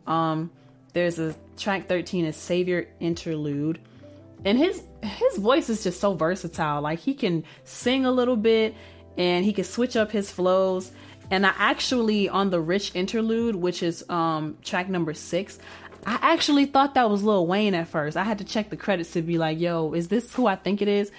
Um, 0.07 0.51
there's 0.93 1.19
a 1.19 1.35
track 1.57 1.87
13 1.87 2.25
is 2.25 2.35
Savior 2.35 2.87
Interlude 2.99 3.79
and 4.45 4.57
his 4.57 4.83
his 5.03 5.37
voice 5.37 5.69
is 5.69 5.83
just 5.83 5.99
so 5.99 6.13
versatile. 6.13 6.81
Like 6.81 6.99
he 6.99 7.13
can 7.13 7.43
sing 7.63 8.05
a 8.05 8.11
little 8.11 8.35
bit 8.35 8.75
and 9.17 9.45
he 9.45 9.53
can 9.53 9.63
switch 9.63 9.95
up 9.95 10.11
his 10.11 10.31
flows. 10.31 10.91
And 11.29 11.45
I 11.45 11.53
actually 11.57 12.27
on 12.27 12.49
the 12.49 12.59
Rich 12.59 12.95
interlude, 12.95 13.55
which 13.55 13.83
is 13.83 14.07
um 14.09 14.57
track 14.63 14.89
number 14.89 15.13
6, 15.13 15.59
I 16.05 16.19
actually 16.21 16.65
thought 16.65 16.95
that 16.95 17.09
was 17.09 17.23
Lil 17.23 17.45
Wayne 17.45 17.75
at 17.75 17.87
first. 17.87 18.17
I 18.17 18.23
had 18.23 18.39
to 18.39 18.43
check 18.43 18.69
the 18.69 18.77
credits 18.77 19.11
to 19.13 19.21
be 19.21 19.37
like, 19.37 19.59
"Yo, 19.59 19.93
is 19.93 20.07
this 20.07 20.33
who 20.33 20.47
I 20.47 20.55
think 20.55 20.81
it 20.81 20.87
is?" 20.87 21.11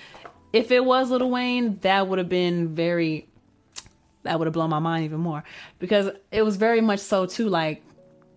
If 0.53 0.71
it 0.71 0.85
was 0.85 1.11
Lil 1.11 1.31
Wayne, 1.31 1.79
that 1.81 2.09
would 2.09 2.19
have 2.19 2.29
been 2.29 2.75
very 2.75 3.29
that 4.23 4.39
would 4.39 4.47
have 4.47 4.55
blown 4.55 4.71
my 4.71 4.79
mind 4.79 5.05
even 5.05 5.21
more. 5.21 5.45
Because 5.79 6.11
it 6.31 6.43
was 6.43 6.57
very 6.57 6.81
much 6.81 7.01
so 7.01 7.27
too 7.27 7.49
like 7.49 7.83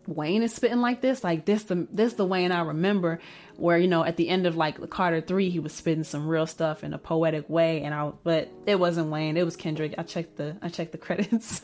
Wayne 0.08 0.44
is 0.44 0.54
spitting 0.54 0.82
like 0.82 1.02
this, 1.02 1.24
like 1.24 1.46
this 1.46 1.64
the 1.64 1.88
this 1.92 2.14
the 2.14 2.26
Wayne 2.26 2.52
I 2.52 2.62
remember, 2.62 3.20
where 3.56 3.78
you 3.78 3.88
know 3.88 4.04
at 4.04 4.18
the 4.18 4.30
end 4.30 4.46
of 4.46 4.56
like 4.56 4.80
the 4.80 4.88
Carter 4.88 5.22
three, 5.22 5.50
he 5.50 5.60
was 5.60 5.74
spitting 5.74 6.04
some 6.04 6.28
real 6.28 6.48
stuff 6.48 6.84
in 6.84 6.94
a 6.94 6.98
poetic 6.98 7.50
way, 7.50 7.82
and 7.82 7.94
I 7.94 8.12
but 8.24 8.50
it 8.66 8.80
wasn't 8.80 9.10
Wayne, 9.10 9.38
it 9.38 9.44
was 9.44 9.56
Kendrick. 9.56 9.96
I 9.98 10.04
checked 10.04 10.38
the 10.38 10.58
I 10.62 10.70
checked 10.70 10.92
the 10.92 10.98
credits, 11.00 11.62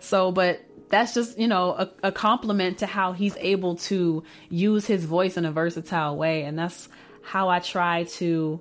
so 0.00 0.32
but 0.32 0.60
that's 0.88 1.14
just 1.14 1.38
you 1.38 1.48
know 1.48 1.70
a, 1.70 1.90
a 2.04 2.12
compliment 2.12 2.78
to 2.78 2.86
how 2.86 3.12
he's 3.12 3.36
able 3.38 3.76
to 3.76 4.24
use 4.48 4.86
his 4.86 5.04
voice 5.04 5.36
in 5.36 5.44
a 5.44 5.52
versatile 5.52 6.16
way, 6.16 6.42
and 6.42 6.58
that's 6.58 6.88
how 7.22 7.48
I 7.48 7.60
try 7.60 8.04
to 8.04 8.60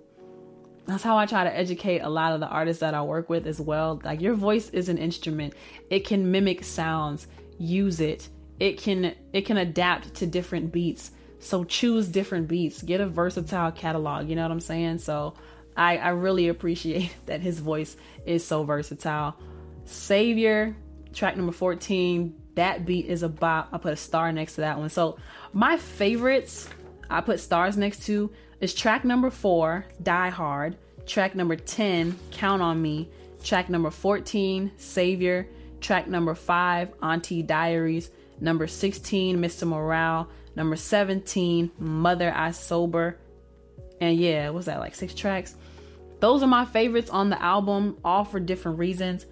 that's 0.86 1.04
how 1.04 1.18
I 1.18 1.26
try 1.26 1.44
to 1.44 1.56
educate 1.56 2.00
a 2.00 2.10
lot 2.10 2.34
of 2.34 2.40
the 2.40 2.48
artists 2.48 2.82
that 2.82 2.94
I 2.94 3.02
work 3.04 3.30
with 3.30 3.48
as 3.48 3.62
well. 3.62 4.02
Like 4.04 4.22
your 4.22 4.34
voice 4.34 4.70
is 4.70 4.90
an 4.90 4.98
instrument. 4.98 5.54
It 5.90 6.06
can 6.06 6.32
mimic 6.32 6.64
sounds. 6.64 7.28
Use 7.58 8.00
it 8.00 8.28
it 8.62 8.78
can 8.78 9.16
it 9.34 9.48
can 9.48 9.58
adapt 9.58 10.14
to 10.14 10.28
different 10.28 10.72
beats. 10.72 11.10
So 11.40 11.64
choose 11.64 12.08
different 12.08 12.48
beats. 12.48 12.84
Get 12.84 13.02
a 13.02 13.08
versatile 13.08 13.72
catalog. 13.72 14.30
You 14.30 14.36
know 14.36 14.44
what 14.44 14.52
I'm 14.52 14.60
saying? 14.60 15.00
So 15.00 15.34
I, 15.76 15.98
I 15.98 16.10
really 16.10 16.48
appreciate 16.48 17.12
that 17.26 17.42
his 17.42 17.60
voice 17.60 17.98
is 18.24 18.46
so 18.46 18.64
versatile. 18.64 19.36
Savior, 19.86 20.76
track 21.12 21.36
number 21.36 21.52
14. 21.52 22.36
That 22.54 22.86
beat 22.86 23.08
is 23.08 23.24
a 23.24 23.30
bop. 23.30 23.70
I 23.74 23.80
put 23.80 23.94
a 23.94 23.98
star 23.98 24.32
next 24.32 24.56
to 24.56 24.62
that 24.62 24.78
one. 24.78 24.90
So 24.90 25.18
my 25.54 25.78
favorites 25.78 26.70
I 27.10 27.22
put 27.22 27.40
stars 27.40 27.78
next 27.78 28.06
to 28.06 28.32
is 28.62 28.74
track 28.74 29.04
number 29.04 29.30
four, 29.30 29.86
Die 30.02 30.30
Hard. 30.30 30.78
Track 31.06 31.36
number 31.36 31.56
10, 31.56 32.18
Count 32.32 32.62
on 32.62 32.82
Me. 32.82 33.10
Track 33.44 33.70
number 33.70 33.90
14, 33.90 34.72
Savior. 34.78 35.48
Track 35.82 36.08
number 36.08 36.36
five, 36.36 36.94
Auntie 37.02 37.42
Diaries. 37.42 38.12
Number 38.40 38.68
16, 38.68 39.38
Mr. 39.38 39.68
Morale. 39.68 40.30
Number 40.56 40.76
17, 40.76 41.72
Mother 41.80 42.32
I 42.36 42.52
Sober. 42.52 43.18
And 44.00 44.18
yeah, 44.18 44.50
was 44.50 44.68
that 44.68 44.80
like 44.80 44.96
six 44.96 45.14
tracks? 45.14 45.56
Those 46.20 46.44
are 46.44 46.48
my 46.48 46.66
favorites 46.66 47.10
on 47.10 47.30
the 47.30 47.42
album, 47.42 47.98
all 48.06 48.26
for 48.26 48.40
different 48.40 48.78
reasons. 48.78 49.26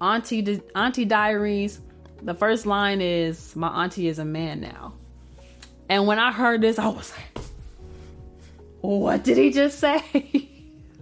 Auntie 0.00 0.60
Auntie 0.74 1.04
Diaries. 1.04 1.80
The 2.22 2.34
first 2.34 2.66
line 2.66 3.00
is 3.00 3.56
my 3.56 3.84
auntie 3.84 4.06
is 4.06 4.20
a 4.20 4.24
man 4.24 4.60
now. 4.60 4.94
And 5.88 6.06
when 6.06 6.20
I 6.20 6.30
heard 6.30 6.60
this, 6.60 6.78
I 6.78 6.88
was 6.88 7.12
like, 7.12 7.44
what 8.82 9.24
did 9.24 9.38
he 9.38 9.50
just 9.50 9.78
say? 9.78 10.50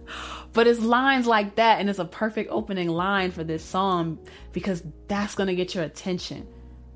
but 0.52 0.66
it's 0.66 0.80
lines 0.80 1.26
like 1.26 1.56
that, 1.56 1.80
and 1.80 1.90
it's 1.90 1.98
a 1.98 2.04
perfect 2.04 2.50
opening 2.52 2.88
line 2.88 3.32
for 3.32 3.42
this 3.42 3.64
song 3.64 4.18
because 4.52 4.82
that's 5.08 5.34
gonna 5.34 5.54
get 5.54 5.74
your 5.74 5.84
attention 5.84 6.46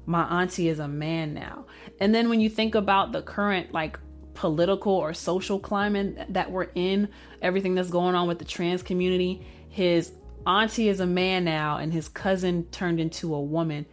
my 0.06 0.42
auntie 0.42 0.68
is 0.68 0.78
a 0.78 0.88
man 0.88 1.34
now. 1.34 1.66
And 2.00 2.14
then 2.14 2.28
when 2.28 2.40
you 2.40 2.50
think 2.50 2.74
about 2.74 3.12
the 3.12 3.22
current 3.22 3.72
like 3.72 3.98
political 4.34 4.92
or 4.92 5.14
social 5.14 5.58
climate 5.58 6.26
that 6.30 6.50
we're 6.50 6.68
in, 6.74 7.08
everything 7.40 7.74
that's 7.74 7.90
going 7.90 8.14
on 8.14 8.28
with 8.28 8.38
the 8.38 8.44
trans 8.44 8.82
community, 8.82 9.46
his 9.68 10.12
auntie 10.46 10.88
is 10.88 11.00
a 11.00 11.06
man 11.06 11.44
now 11.44 11.78
and 11.78 11.92
his 11.92 12.08
cousin 12.08 12.64
turned 12.70 13.00
into 13.00 13.34
a 13.34 13.40
woman. 13.40 13.86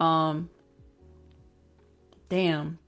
Um 0.00 0.50
damn. 2.28 2.78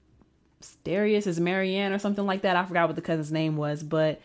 Darius 0.83 1.27
is 1.27 1.39
Marianne 1.39 1.91
or 1.91 1.99
something 1.99 2.25
like 2.25 2.41
that. 2.41 2.55
I 2.55 2.65
forgot 2.65 2.87
what 2.87 2.95
the 2.95 3.01
cousin's 3.01 3.31
name 3.31 3.57
was, 3.57 3.83
but 3.83 4.21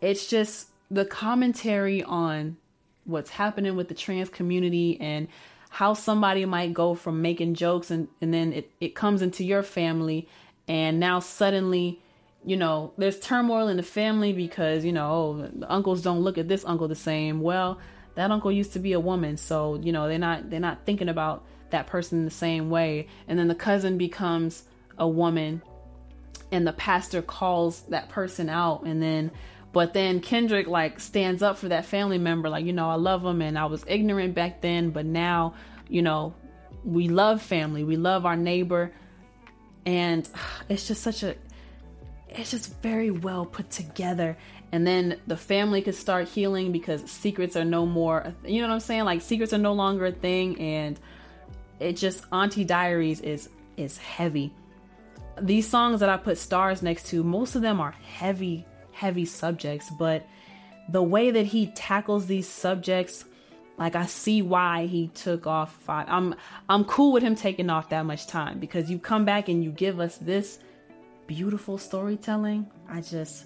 it's 0.00 0.26
just 0.26 0.68
the 0.90 1.04
commentary 1.04 2.02
on 2.02 2.56
what's 3.04 3.30
happening 3.30 3.76
with 3.76 3.88
the 3.88 3.94
trans 3.94 4.28
community 4.28 5.00
and 5.00 5.28
how 5.70 5.94
somebody 5.94 6.44
might 6.44 6.74
go 6.74 6.94
from 6.94 7.22
making 7.22 7.54
jokes 7.54 7.90
and, 7.90 8.08
and 8.20 8.32
then 8.32 8.52
it, 8.52 8.70
it 8.80 8.94
comes 8.94 9.22
into 9.22 9.42
your 9.42 9.62
family 9.62 10.28
and 10.68 11.00
now 11.00 11.18
suddenly 11.18 11.98
you 12.44 12.56
know 12.56 12.92
there's 12.98 13.18
turmoil 13.18 13.66
in 13.68 13.76
the 13.76 13.82
family 13.82 14.32
because 14.32 14.84
you 14.84 14.92
know 14.92 15.10
oh, 15.10 15.50
the 15.58 15.72
uncles 15.72 16.02
don't 16.02 16.20
look 16.20 16.38
at 16.38 16.46
this 16.46 16.64
uncle 16.64 16.86
the 16.86 16.94
same 16.94 17.40
well 17.40 17.80
that 18.14 18.30
uncle 18.30 18.52
used 18.52 18.72
to 18.74 18.78
be 18.78 18.92
a 18.92 19.00
woman, 19.00 19.36
so 19.36 19.76
you 19.82 19.92
know 19.92 20.08
they're 20.08 20.18
not 20.18 20.50
they're 20.50 20.60
not 20.60 20.84
thinking 20.84 21.08
about 21.08 21.44
that 21.70 21.86
person 21.86 22.24
the 22.24 22.30
same 22.30 22.68
way. 22.68 23.08
And 23.26 23.38
then 23.38 23.48
the 23.48 23.54
cousin 23.54 23.96
becomes 23.96 24.64
a 24.98 25.08
woman, 25.08 25.62
and 26.52 26.66
the 26.66 26.72
pastor 26.72 27.22
calls 27.22 27.80
that 27.84 28.10
person 28.10 28.48
out, 28.48 28.84
and 28.84 29.02
then 29.02 29.32
but 29.72 29.94
then 29.94 30.20
Kendrick 30.20 30.68
like 30.68 31.00
stands 31.00 31.42
up 31.42 31.56
for 31.56 31.68
that 31.68 31.86
family 31.86 32.18
member, 32.18 32.48
like 32.48 32.64
you 32.64 32.72
know 32.72 32.90
I 32.90 32.94
love 32.96 33.24
him, 33.24 33.40
and 33.42 33.58
I 33.58 33.64
was 33.66 33.84
ignorant 33.88 34.34
back 34.34 34.60
then, 34.60 34.90
but 34.90 35.06
now 35.06 35.54
you 35.88 36.02
know 36.02 36.34
we 36.84 37.08
love 37.08 37.40
family, 37.42 37.82
we 37.82 37.96
love 37.96 38.26
our 38.26 38.36
neighbor, 38.36 38.92
and 39.86 40.28
it's 40.68 40.86
just 40.86 41.02
such 41.02 41.22
a 41.22 41.34
it's 42.28 42.50
just 42.50 42.80
very 42.82 43.10
well 43.10 43.44
put 43.44 43.70
together. 43.70 44.36
And 44.74 44.86
then 44.86 45.20
the 45.26 45.36
family 45.36 45.82
could 45.82 45.94
start 45.94 46.28
healing 46.28 46.72
because 46.72 47.10
secrets 47.10 47.56
are 47.56 47.64
no 47.64 47.84
more 47.84 48.32
you 48.44 48.62
know 48.62 48.68
what 48.68 48.74
i'm 48.74 48.80
saying? 48.80 49.04
Like 49.04 49.20
secrets 49.20 49.52
are 49.52 49.58
no 49.58 49.74
longer 49.74 50.06
a 50.06 50.12
thing 50.12 50.58
and 50.60 50.98
it 51.78 51.94
just 51.94 52.24
auntie 52.32 52.64
diaries 52.64 53.20
is 53.20 53.48
is 53.76 53.98
heavy 53.98 54.54
these 55.40 55.68
songs 55.68 56.00
that 56.00 56.08
i 56.08 56.16
put 56.16 56.38
stars 56.38 56.82
next 56.82 57.06
to 57.06 57.22
most 57.22 57.54
of 57.54 57.62
them 57.62 57.80
are 57.80 57.92
heavy 57.92 58.66
heavy 58.92 59.24
subjects 59.24 59.90
but 59.98 60.26
the 60.88 61.02
way 61.02 61.30
that 61.30 61.46
he 61.46 61.66
tackles 61.68 62.26
these 62.26 62.48
subjects 62.48 63.24
like 63.78 63.96
i 63.96 64.06
see 64.06 64.42
why 64.42 64.86
he 64.86 65.08
took 65.08 65.46
off 65.46 65.72
five 65.72 66.06
i'm 66.08 66.34
i'm 66.68 66.84
cool 66.84 67.12
with 67.12 67.22
him 67.22 67.34
taking 67.34 67.70
off 67.70 67.88
that 67.88 68.04
much 68.04 68.26
time 68.26 68.58
because 68.58 68.90
you 68.90 68.98
come 68.98 69.24
back 69.24 69.48
and 69.48 69.64
you 69.64 69.70
give 69.70 70.00
us 70.00 70.18
this 70.18 70.58
beautiful 71.26 71.78
storytelling 71.78 72.66
i 72.88 73.00
just 73.00 73.44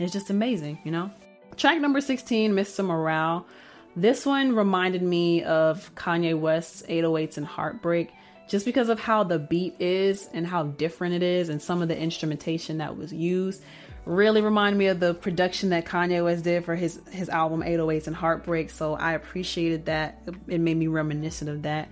it's 0.00 0.14
just 0.14 0.30
amazing, 0.30 0.78
you 0.82 0.90
know? 0.90 1.10
Track 1.56 1.78
number 1.80 2.00
16, 2.00 2.52
Mr. 2.52 2.84
Morale. 2.84 3.46
This 3.94 4.24
one 4.24 4.56
reminded 4.56 5.02
me 5.02 5.42
of 5.42 5.94
Kanye 5.94 6.38
West's 6.38 6.82
808s 6.82 7.36
and 7.36 7.46
Heartbreak 7.46 8.10
just 8.50 8.66
because 8.66 8.88
of 8.88 8.98
how 8.98 9.22
the 9.22 9.38
beat 9.38 9.76
is 9.78 10.28
and 10.34 10.44
how 10.44 10.64
different 10.64 11.14
it 11.14 11.22
is 11.22 11.48
and 11.48 11.62
some 11.62 11.82
of 11.82 11.88
the 11.88 11.96
instrumentation 11.96 12.78
that 12.78 12.96
was 12.96 13.12
used 13.12 13.62
really 14.04 14.42
reminded 14.42 14.76
me 14.76 14.88
of 14.88 14.98
the 14.98 15.14
production 15.14 15.68
that 15.68 15.84
Kanye 15.84 16.24
West 16.24 16.42
did 16.42 16.64
for 16.64 16.74
his 16.74 17.00
his 17.12 17.28
album 17.28 17.62
808s 17.62 18.08
and 18.08 18.16
Heartbreak. 18.16 18.70
So 18.70 18.94
I 18.94 19.12
appreciated 19.12 19.86
that. 19.86 20.22
It 20.48 20.58
made 20.60 20.76
me 20.76 20.88
reminiscent 20.88 21.48
of 21.48 21.62
that. 21.62 21.90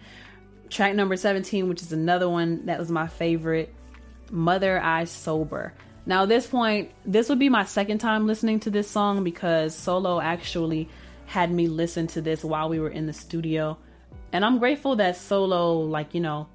Track 0.69 0.97
number 0.97 1.17
17 1.17 1.69
which 1.69 1.81
is 1.81 1.93
another 1.93 2.29
one 2.29 2.67
that 2.67 2.81
was 2.81 2.91
my 2.91 3.07
favorite 3.07 3.73
Mother 4.33 4.81
I 4.83 5.05
Sober. 5.05 5.75
Now, 6.07 6.25
at 6.25 6.29
this 6.29 6.47
point, 6.47 6.91
this 7.05 7.29
would 7.29 7.39
be 7.39 7.51
my 7.51 7.67
second 7.67 7.99
time 7.99 8.27
listening 8.27 8.59
to 8.61 8.71
this 8.71 8.91
song 8.91 9.23
because 9.23 9.77
Solo 9.77 10.21
actually 10.21 10.89
had 11.27 11.53
me 11.53 11.69
listen 11.69 12.09
to 12.09 12.21
this 12.21 12.43
while 12.43 12.69
we 12.69 12.81
were 12.81 12.89
in 12.89 13.07
the 13.07 13.13
studio. 13.13 13.79
And 14.33 14.45
I'm 14.45 14.59
grateful 14.59 14.97
that 14.97 15.17
Solo, 15.17 15.81
like, 15.81 16.15
you 16.15 16.21
know, 16.21 16.49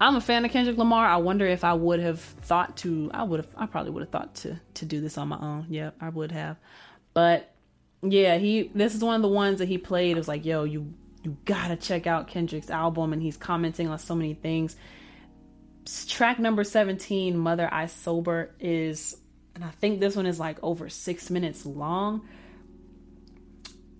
I'm 0.00 0.16
a 0.16 0.20
fan 0.20 0.44
of 0.44 0.50
Kendrick 0.50 0.76
Lamar. 0.76 1.06
I 1.06 1.16
wonder 1.16 1.46
if 1.46 1.64
I 1.64 1.72
would 1.72 2.00
have 2.00 2.20
thought 2.20 2.76
to, 2.78 3.10
I 3.12 3.22
would 3.22 3.40
have, 3.40 3.48
I 3.56 3.66
probably 3.66 3.92
would 3.92 4.02
have 4.02 4.10
thought 4.10 4.34
to, 4.36 4.60
to 4.74 4.84
do 4.84 5.00
this 5.00 5.18
on 5.18 5.28
my 5.28 5.38
own. 5.38 5.66
Yeah, 5.68 5.90
I 6.00 6.08
would 6.08 6.32
have. 6.32 6.56
But 7.12 7.52
yeah, 8.02 8.38
he, 8.38 8.70
this 8.74 8.94
is 8.94 9.02
one 9.02 9.16
of 9.16 9.22
the 9.22 9.28
ones 9.28 9.58
that 9.58 9.68
he 9.68 9.78
played. 9.78 10.12
It 10.12 10.18
was 10.18 10.28
like, 10.28 10.44
yo, 10.44 10.64
you, 10.64 10.94
you 11.22 11.36
gotta 11.44 11.76
check 11.76 12.06
out 12.06 12.28
Kendrick's 12.28 12.70
album. 12.70 13.12
And 13.12 13.22
he's 13.22 13.36
commenting 13.36 13.88
on 13.88 13.98
so 13.98 14.14
many 14.14 14.34
things 14.34 14.76
track 16.06 16.38
number 16.38 16.64
17, 16.64 17.36
Mother 17.36 17.68
I 17.70 17.86
Sober, 17.86 18.54
is, 18.58 19.16
and 19.54 19.64
I 19.64 19.70
think 19.70 20.00
this 20.00 20.16
one 20.16 20.26
is 20.26 20.40
like 20.40 20.58
over 20.62 20.88
six 20.88 21.30
minutes 21.30 21.66
long. 21.66 22.26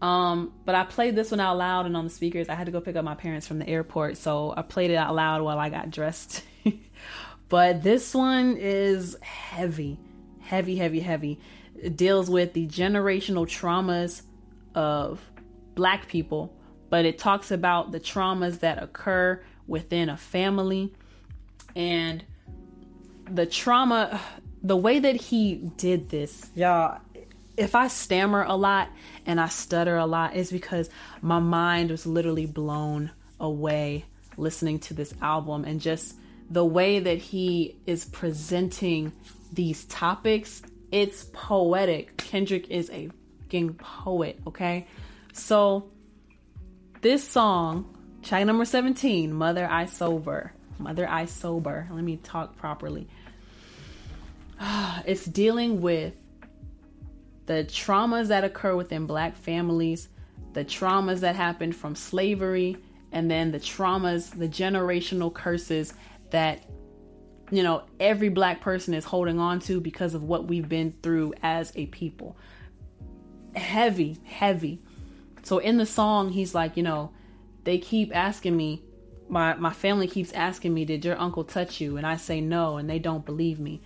Um, 0.04 0.52
but 0.66 0.74
I 0.74 0.84
played 0.84 1.16
this 1.16 1.30
one 1.30 1.40
out 1.40 1.56
loud 1.56 1.86
and 1.86 1.96
on 1.96 2.04
the 2.04 2.10
speakers. 2.10 2.50
I 2.50 2.54
had 2.54 2.66
to 2.66 2.72
go 2.72 2.78
pick 2.78 2.94
up 2.94 3.06
my 3.06 3.14
parents 3.14 3.46
from 3.46 3.58
the 3.58 3.66
airport, 3.66 4.18
so 4.18 4.52
I 4.54 4.60
played 4.60 4.90
it 4.90 4.96
out 4.96 5.14
loud 5.14 5.40
while 5.40 5.58
I 5.58 5.70
got 5.70 5.90
dressed. 5.90 6.44
but 7.48 7.82
this 7.82 8.12
one 8.12 8.58
is 8.58 9.16
heavy, 9.22 9.98
heavy, 10.40 10.76
heavy, 10.76 11.00
heavy. 11.00 11.40
It 11.80 11.96
deals 11.96 12.28
with 12.28 12.52
the 12.52 12.66
generational 12.66 13.46
traumas 13.46 14.20
of 14.74 15.22
black 15.74 16.06
people, 16.06 16.54
but 16.90 17.06
it 17.06 17.16
talks 17.16 17.50
about 17.50 17.90
the 17.90 17.98
traumas 17.98 18.60
that 18.60 18.82
occur 18.82 19.42
within 19.66 20.10
a 20.10 20.18
family 20.18 20.92
and 21.74 22.22
the 23.30 23.46
trauma 23.46 24.20
the 24.62 24.76
way 24.76 24.98
that 24.98 25.16
he 25.16 25.56
did 25.76 26.08
this 26.08 26.50
y'all 26.54 26.98
if 27.56 27.74
i 27.74 27.88
stammer 27.88 28.42
a 28.42 28.54
lot 28.54 28.88
and 29.26 29.40
i 29.40 29.48
stutter 29.48 29.96
a 29.96 30.06
lot 30.06 30.34
it's 30.34 30.50
because 30.50 30.90
my 31.20 31.38
mind 31.38 31.90
was 31.90 32.06
literally 32.06 32.46
blown 32.46 33.10
away 33.40 34.04
listening 34.36 34.78
to 34.78 34.94
this 34.94 35.14
album 35.22 35.64
and 35.64 35.80
just 35.80 36.16
the 36.50 36.64
way 36.64 36.98
that 36.98 37.18
he 37.18 37.76
is 37.86 38.04
presenting 38.06 39.12
these 39.52 39.84
topics 39.86 40.62
it's 40.90 41.24
poetic 41.32 42.16
kendrick 42.16 42.68
is 42.70 42.90
a 42.90 43.08
fucking 43.42 43.74
poet 43.74 44.38
okay 44.46 44.86
so 45.32 45.90
this 47.00 47.26
song 47.26 47.96
track 48.22 48.44
number 48.46 48.64
17 48.64 49.32
mother 49.32 49.66
i 49.70 49.86
sober 49.86 50.52
Mother 50.78 51.08
I 51.08 51.26
Sober. 51.26 51.88
Let 51.90 52.04
me 52.04 52.16
talk 52.18 52.56
properly. 52.56 53.08
It's 55.06 55.24
dealing 55.24 55.80
with 55.80 56.14
the 57.46 57.64
traumas 57.64 58.28
that 58.28 58.44
occur 58.44 58.74
within 58.74 59.06
black 59.06 59.36
families, 59.36 60.08
the 60.52 60.64
traumas 60.64 61.20
that 61.20 61.36
happened 61.36 61.76
from 61.76 61.94
slavery, 61.94 62.76
and 63.12 63.30
then 63.30 63.52
the 63.52 63.60
traumas, 63.60 64.36
the 64.36 64.48
generational 64.48 65.32
curses 65.32 65.94
that 66.30 66.64
you 67.50 67.62
know 67.62 67.84
every 68.00 68.28
black 68.28 68.60
person 68.60 68.94
is 68.94 69.04
holding 69.04 69.38
on 69.38 69.60
to 69.60 69.80
because 69.80 70.14
of 70.14 70.22
what 70.22 70.46
we've 70.46 70.68
been 70.68 70.94
through 71.02 71.34
as 71.42 71.72
a 71.76 71.86
people. 71.86 72.36
Heavy, 73.54 74.18
heavy. 74.24 74.80
So 75.42 75.58
in 75.58 75.76
the 75.76 75.86
song, 75.86 76.30
he's 76.30 76.54
like, 76.54 76.76
you 76.76 76.82
know, 76.82 77.12
they 77.64 77.78
keep 77.78 78.14
asking 78.16 78.56
me, 78.56 78.82
my 79.28 79.54
my 79.54 79.72
family 79.72 80.06
keeps 80.08 80.32
asking 80.32 80.72
me, 80.74 80.84
"Did 80.84 81.04
your 81.04 81.18
uncle 81.20 81.44
touch 81.44 81.80
you?" 81.80 81.96
And 81.96 82.06
I 82.06 82.16
say 82.16 82.40
no, 82.40 82.78
and 82.78 82.88
they 82.88 82.98
don't 82.98 83.24
believe 83.24 83.60
me. 83.60 83.80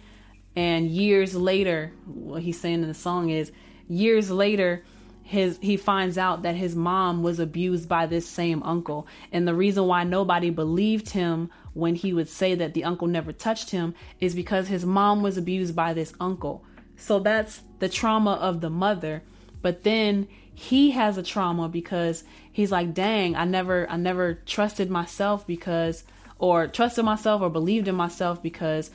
And 0.58 0.90
years 0.90 1.36
later, 1.36 1.92
what 2.04 2.42
he's 2.42 2.58
saying 2.58 2.82
in 2.82 2.88
the 2.88 2.92
song 2.92 3.30
is, 3.30 3.52
years 3.86 4.28
later, 4.28 4.82
his 5.22 5.56
he 5.62 5.76
finds 5.76 6.18
out 6.18 6.42
that 6.42 6.56
his 6.56 6.74
mom 6.74 7.22
was 7.22 7.38
abused 7.38 7.88
by 7.88 8.06
this 8.06 8.28
same 8.28 8.64
uncle. 8.64 9.06
And 9.30 9.46
the 9.46 9.54
reason 9.54 9.86
why 9.86 10.02
nobody 10.02 10.50
believed 10.50 11.10
him 11.10 11.48
when 11.74 11.94
he 11.94 12.12
would 12.12 12.28
say 12.28 12.56
that 12.56 12.74
the 12.74 12.82
uncle 12.82 13.06
never 13.06 13.30
touched 13.30 13.70
him 13.70 13.94
is 14.18 14.34
because 14.34 14.66
his 14.66 14.84
mom 14.84 15.22
was 15.22 15.36
abused 15.36 15.76
by 15.76 15.94
this 15.94 16.12
uncle. 16.18 16.64
So 16.96 17.20
that's 17.20 17.62
the 17.78 17.88
trauma 17.88 18.32
of 18.32 18.60
the 18.60 18.70
mother. 18.70 19.22
But 19.62 19.84
then 19.84 20.26
he 20.52 20.90
has 20.90 21.16
a 21.16 21.22
trauma 21.22 21.68
because 21.68 22.24
he's 22.50 22.72
like, 22.72 22.94
dang, 22.94 23.36
I 23.36 23.44
never 23.44 23.88
I 23.88 23.96
never 23.96 24.34
trusted 24.34 24.90
myself 24.90 25.46
because 25.46 26.02
or 26.36 26.66
trusted 26.66 27.04
myself 27.04 27.42
or 27.42 27.48
believed 27.48 27.86
in 27.86 27.94
myself 27.94 28.42
because 28.42 28.90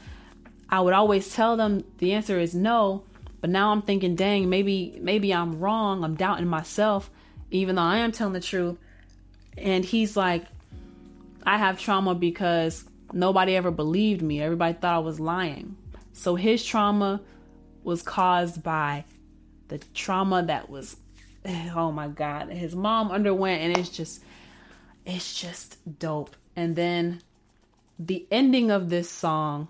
I 0.69 0.81
would 0.81 0.93
always 0.93 1.33
tell 1.33 1.57
them 1.57 1.83
the 1.99 2.13
answer 2.13 2.39
is 2.39 2.55
no, 2.55 3.03
but 3.41 3.49
now 3.49 3.71
I'm 3.71 3.81
thinking, 3.81 4.15
dang, 4.15 4.49
maybe 4.49 4.97
maybe 5.01 5.33
I'm 5.33 5.59
wrong. 5.59 6.03
I'm 6.03 6.15
doubting 6.15 6.47
myself 6.47 7.09
even 7.51 7.75
though 7.75 7.83
I 7.83 7.97
am 7.97 8.11
telling 8.11 8.33
the 8.33 8.39
truth. 8.39 8.77
And 9.57 9.85
he's 9.85 10.17
like, 10.17 10.45
I 11.45 11.57
have 11.57 11.79
trauma 11.79 12.15
because 12.15 12.83
nobody 13.13 13.55
ever 13.55 13.69
believed 13.69 14.23
me. 14.23 14.41
Everybody 14.41 14.73
thought 14.73 14.95
I 14.95 14.99
was 14.99 15.19
lying. 15.19 15.77
So 16.13 16.35
his 16.35 16.65
trauma 16.65 17.21
was 17.83 18.01
caused 18.01 18.63
by 18.63 19.05
the 19.67 19.79
trauma 19.93 20.43
that 20.43 20.69
was 20.69 20.97
oh 21.75 21.91
my 21.91 22.07
god 22.07 22.49
his 22.49 22.75
mom 22.75 23.11
underwent 23.11 23.61
and 23.61 23.77
it's 23.77 23.89
just 23.89 24.23
it's 25.05 25.39
just 25.39 25.77
dope 25.99 26.35
and 26.55 26.75
then 26.75 27.21
the 27.99 28.25
ending 28.31 28.71
of 28.71 28.89
this 28.89 29.09
song 29.09 29.67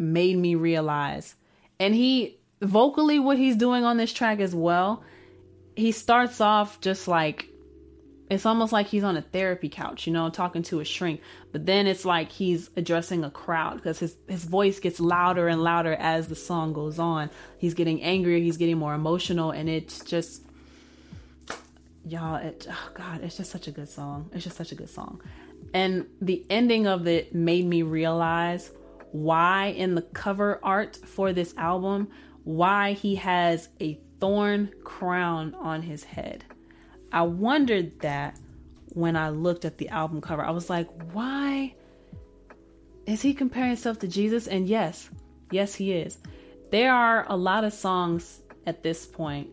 made 0.00 0.36
me 0.36 0.54
realize 0.54 1.34
and 1.78 1.94
he 1.94 2.38
vocally 2.62 3.18
what 3.18 3.38
he's 3.38 3.56
doing 3.56 3.84
on 3.84 3.96
this 3.96 4.12
track 4.12 4.40
as 4.40 4.54
well 4.54 5.02
he 5.76 5.92
starts 5.92 6.40
off 6.40 6.80
just 6.80 7.06
like 7.06 7.50
it's 8.30 8.46
almost 8.46 8.72
like 8.72 8.86
he's 8.86 9.02
on 9.02 9.16
a 9.16 9.22
therapy 9.22 9.68
couch, 9.68 10.06
you 10.06 10.12
know, 10.12 10.30
talking 10.30 10.62
to 10.62 10.78
a 10.78 10.84
shrink. 10.84 11.20
But 11.50 11.66
then 11.66 11.88
it's 11.88 12.04
like 12.04 12.30
he's 12.30 12.70
addressing 12.76 13.24
a 13.24 13.30
crowd 13.30 13.74
because 13.74 13.98
his, 13.98 14.14
his 14.28 14.44
voice 14.44 14.78
gets 14.78 15.00
louder 15.00 15.48
and 15.48 15.60
louder 15.60 15.94
as 15.94 16.28
the 16.28 16.36
song 16.36 16.72
goes 16.72 17.00
on. 17.00 17.28
He's 17.58 17.74
getting 17.74 18.00
angrier, 18.02 18.38
he's 18.38 18.56
getting 18.56 18.78
more 18.78 18.94
emotional, 18.94 19.50
and 19.50 19.68
it's 19.68 20.04
just, 20.04 20.44
y'all, 22.06 22.36
it, 22.36 22.68
oh 22.70 22.90
God, 22.94 23.24
it's 23.24 23.36
just 23.36 23.50
such 23.50 23.66
a 23.66 23.72
good 23.72 23.88
song. 23.88 24.30
It's 24.32 24.44
just 24.44 24.56
such 24.56 24.70
a 24.70 24.76
good 24.76 24.90
song. 24.90 25.20
And 25.74 26.06
the 26.20 26.46
ending 26.48 26.86
of 26.86 27.08
it 27.08 27.34
made 27.34 27.66
me 27.66 27.82
realize 27.82 28.70
why 29.12 29.66
in 29.66 29.94
the 29.94 30.02
cover 30.02 30.60
art 30.62 30.96
for 30.96 31.32
this 31.32 31.54
album, 31.56 32.08
why 32.44 32.92
he 32.92 33.14
has 33.16 33.68
a 33.80 34.00
thorn 34.20 34.70
crown 34.84 35.54
on 35.54 35.82
his 35.82 36.04
head. 36.04 36.44
I 37.12 37.22
wondered 37.22 38.00
that 38.00 38.38
when 38.90 39.16
I 39.16 39.30
looked 39.30 39.64
at 39.64 39.78
the 39.78 39.88
album 39.88 40.20
cover. 40.20 40.44
I 40.44 40.50
was 40.50 40.70
like, 40.70 40.88
why 41.12 41.74
is 43.06 43.22
he 43.22 43.34
comparing 43.34 43.70
himself 43.70 43.98
to 44.00 44.08
Jesus? 44.08 44.46
And 44.46 44.68
yes, 44.68 45.10
yes, 45.50 45.74
he 45.74 45.92
is. 45.92 46.18
There 46.70 46.92
are 46.92 47.26
a 47.28 47.36
lot 47.36 47.64
of 47.64 47.72
songs 47.72 48.42
at 48.66 48.82
this 48.82 49.06
point 49.06 49.48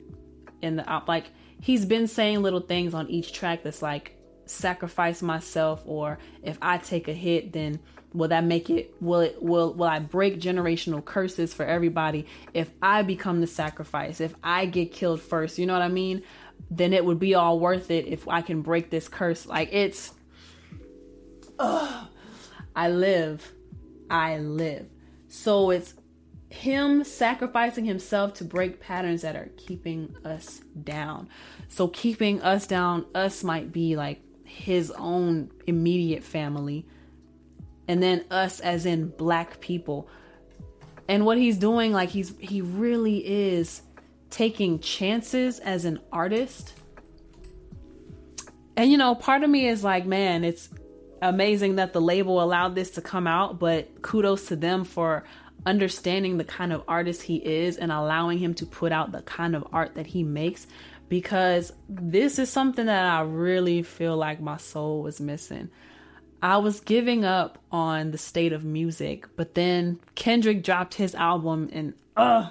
in 0.61 0.75
the 0.75 1.03
like 1.07 1.31
he's 1.61 1.85
been 1.85 2.07
saying 2.07 2.41
little 2.41 2.59
things 2.59 2.93
on 2.93 3.09
each 3.09 3.31
track 3.31 3.63
that's 3.63 3.81
like 3.81 4.15
sacrifice 4.45 5.21
myself 5.21 5.81
or 5.85 6.19
if 6.43 6.57
I 6.61 6.77
take 6.77 7.07
a 7.07 7.13
hit 7.13 7.53
then 7.53 7.79
will 8.17 8.29
that 8.29 8.43
make 8.43 8.69
it 8.69 8.93
will 8.99 9.21
it 9.21 9.41
will 9.41 9.73
will 9.73 9.87
I 9.87 9.99
break 9.99 10.39
generational 10.39 11.03
curses 11.03 11.53
for 11.53 11.65
everybody 11.65 12.25
if 12.53 12.69
I 12.81 13.03
become 13.03 13.41
the 13.41 13.47
sacrifice 13.47 14.19
if 14.21 14.35
I 14.43 14.65
get 14.65 14.91
killed 14.91 15.21
first 15.21 15.57
you 15.57 15.65
know 15.65 15.73
what 15.73 15.81
I 15.81 15.89
mean? 15.89 16.23
Then 16.71 16.91
it 16.91 17.05
would 17.05 17.19
be 17.19 17.35
all 17.35 17.59
worth 17.59 17.91
it 17.91 18.07
if 18.07 18.27
I 18.27 18.41
can 18.41 18.61
break 18.61 18.89
this 18.89 19.07
curse. 19.07 19.45
Like 19.45 19.69
it's 19.71 20.13
ugh, 21.59 22.07
I 22.75 22.89
live 22.89 23.53
I 24.09 24.37
live. 24.37 24.87
So 25.27 25.71
it's 25.71 25.93
him 26.49 27.03
sacrificing 27.03 27.85
himself 27.85 28.33
to 28.35 28.43
break 28.43 28.79
patterns 28.79 29.21
that 29.21 29.35
are 29.35 29.49
keeping 29.57 30.15
us 30.23 30.61
down. 30.83 31.29
So, 31.67 31.87
keeping 31.89 32.41
us 32.41 32.67
down, 32.67 33.05
us 33.13 33.43
might 33.43 33.71
be 33.71 33.95
like 33.95 34.21
his 34.45 34.91
own 34.91 35.51
immediate 35.67 36.23
family, 36.23 36.87
and 37.87 38.01
then 38.01 38.25
us 38.31 38.59
as 38.59 38.85
in 38.85 39.09
black 39.09 39.59
people. 39.59 40.09
And 41.07 41.25
what 41.25 41.37
he's 41.37 41.57
doing, 41.57 41.93
like, 41.93 42.09
he's 42.09 42.33
he 42.39 42.61
really 42.61 43.17
is 43.17 43.81
taking 44.29 44.79
chances 44.79 45.59
as 45.59 45.85
an 45.85 45.99
artist. 46.11 46.73
And 48.75 48.91
you 48.91 48.97
know, 48.97 49.15
part 49.15 49.43
of 49.43 49.49
me 49.49 49.67
is 49.67 49.83
like, 49.83 50.05
man, 50.05 50.43
it's 50.43 50.69
amazing 51.21 51.77
that 51.77 51.93
the 51.93 52.01
label 52.01 52.43
allowed 52.43 52.75
this 52.75 52.91
to 52.91 53.01
come 53.01 53.25
out, 53.25 53.59
but 53.59 54.01
kudos 54.01 54.47
to 54.47 54.55
them 54.55 54.83
for 54.83 55.23
understanding 55.65 56.37
the 56.37 56.43
kind 56.43 56.71
of 56.71 56.83
artist 56.87 57.21
he 57.21 57.37
is 57.37 57.77
and 57.77 57.91
allowing 57.91 58.37
him 58.37 58.53
to 58.53 58.65
put 58.65 58.91
out 58.91 59.11
the 59.11 59.21
kind 59.23 59.55
of 59.55 59.67
art 59.73 59.95
that 59.95 60.05
he 60.05 60.23
makes 60.23 60.67
because 61.09 61.73
this 61.89 62.39
is 62.39 62.49
something 62.49 62.85
that 62.85 63.05
I 63.05 63.21
really 63.21 63.81
feel 63.83 64.15
like 64.15 64.39
my 64.39 64.57
soul 64.57 65.01
was 65.01 65.19
missing. 65.19 65.69
I 66.41 66.57
was 66.57 66.79
giving 66.79 67.25
up 67.25 67.57
on 67.71 68.11
the 68.11 68.17
state 68.17 68.53
of 68.53 68.63
music, 68.63 69.27
but 69.35 69.55
then 69.55 69.99
Kendrick 70.15 70.63
dropped 70.63 70.95
his 70.95 71.15
album 71.15 71.69
and 71.71 71.93
uh 72.15 72.49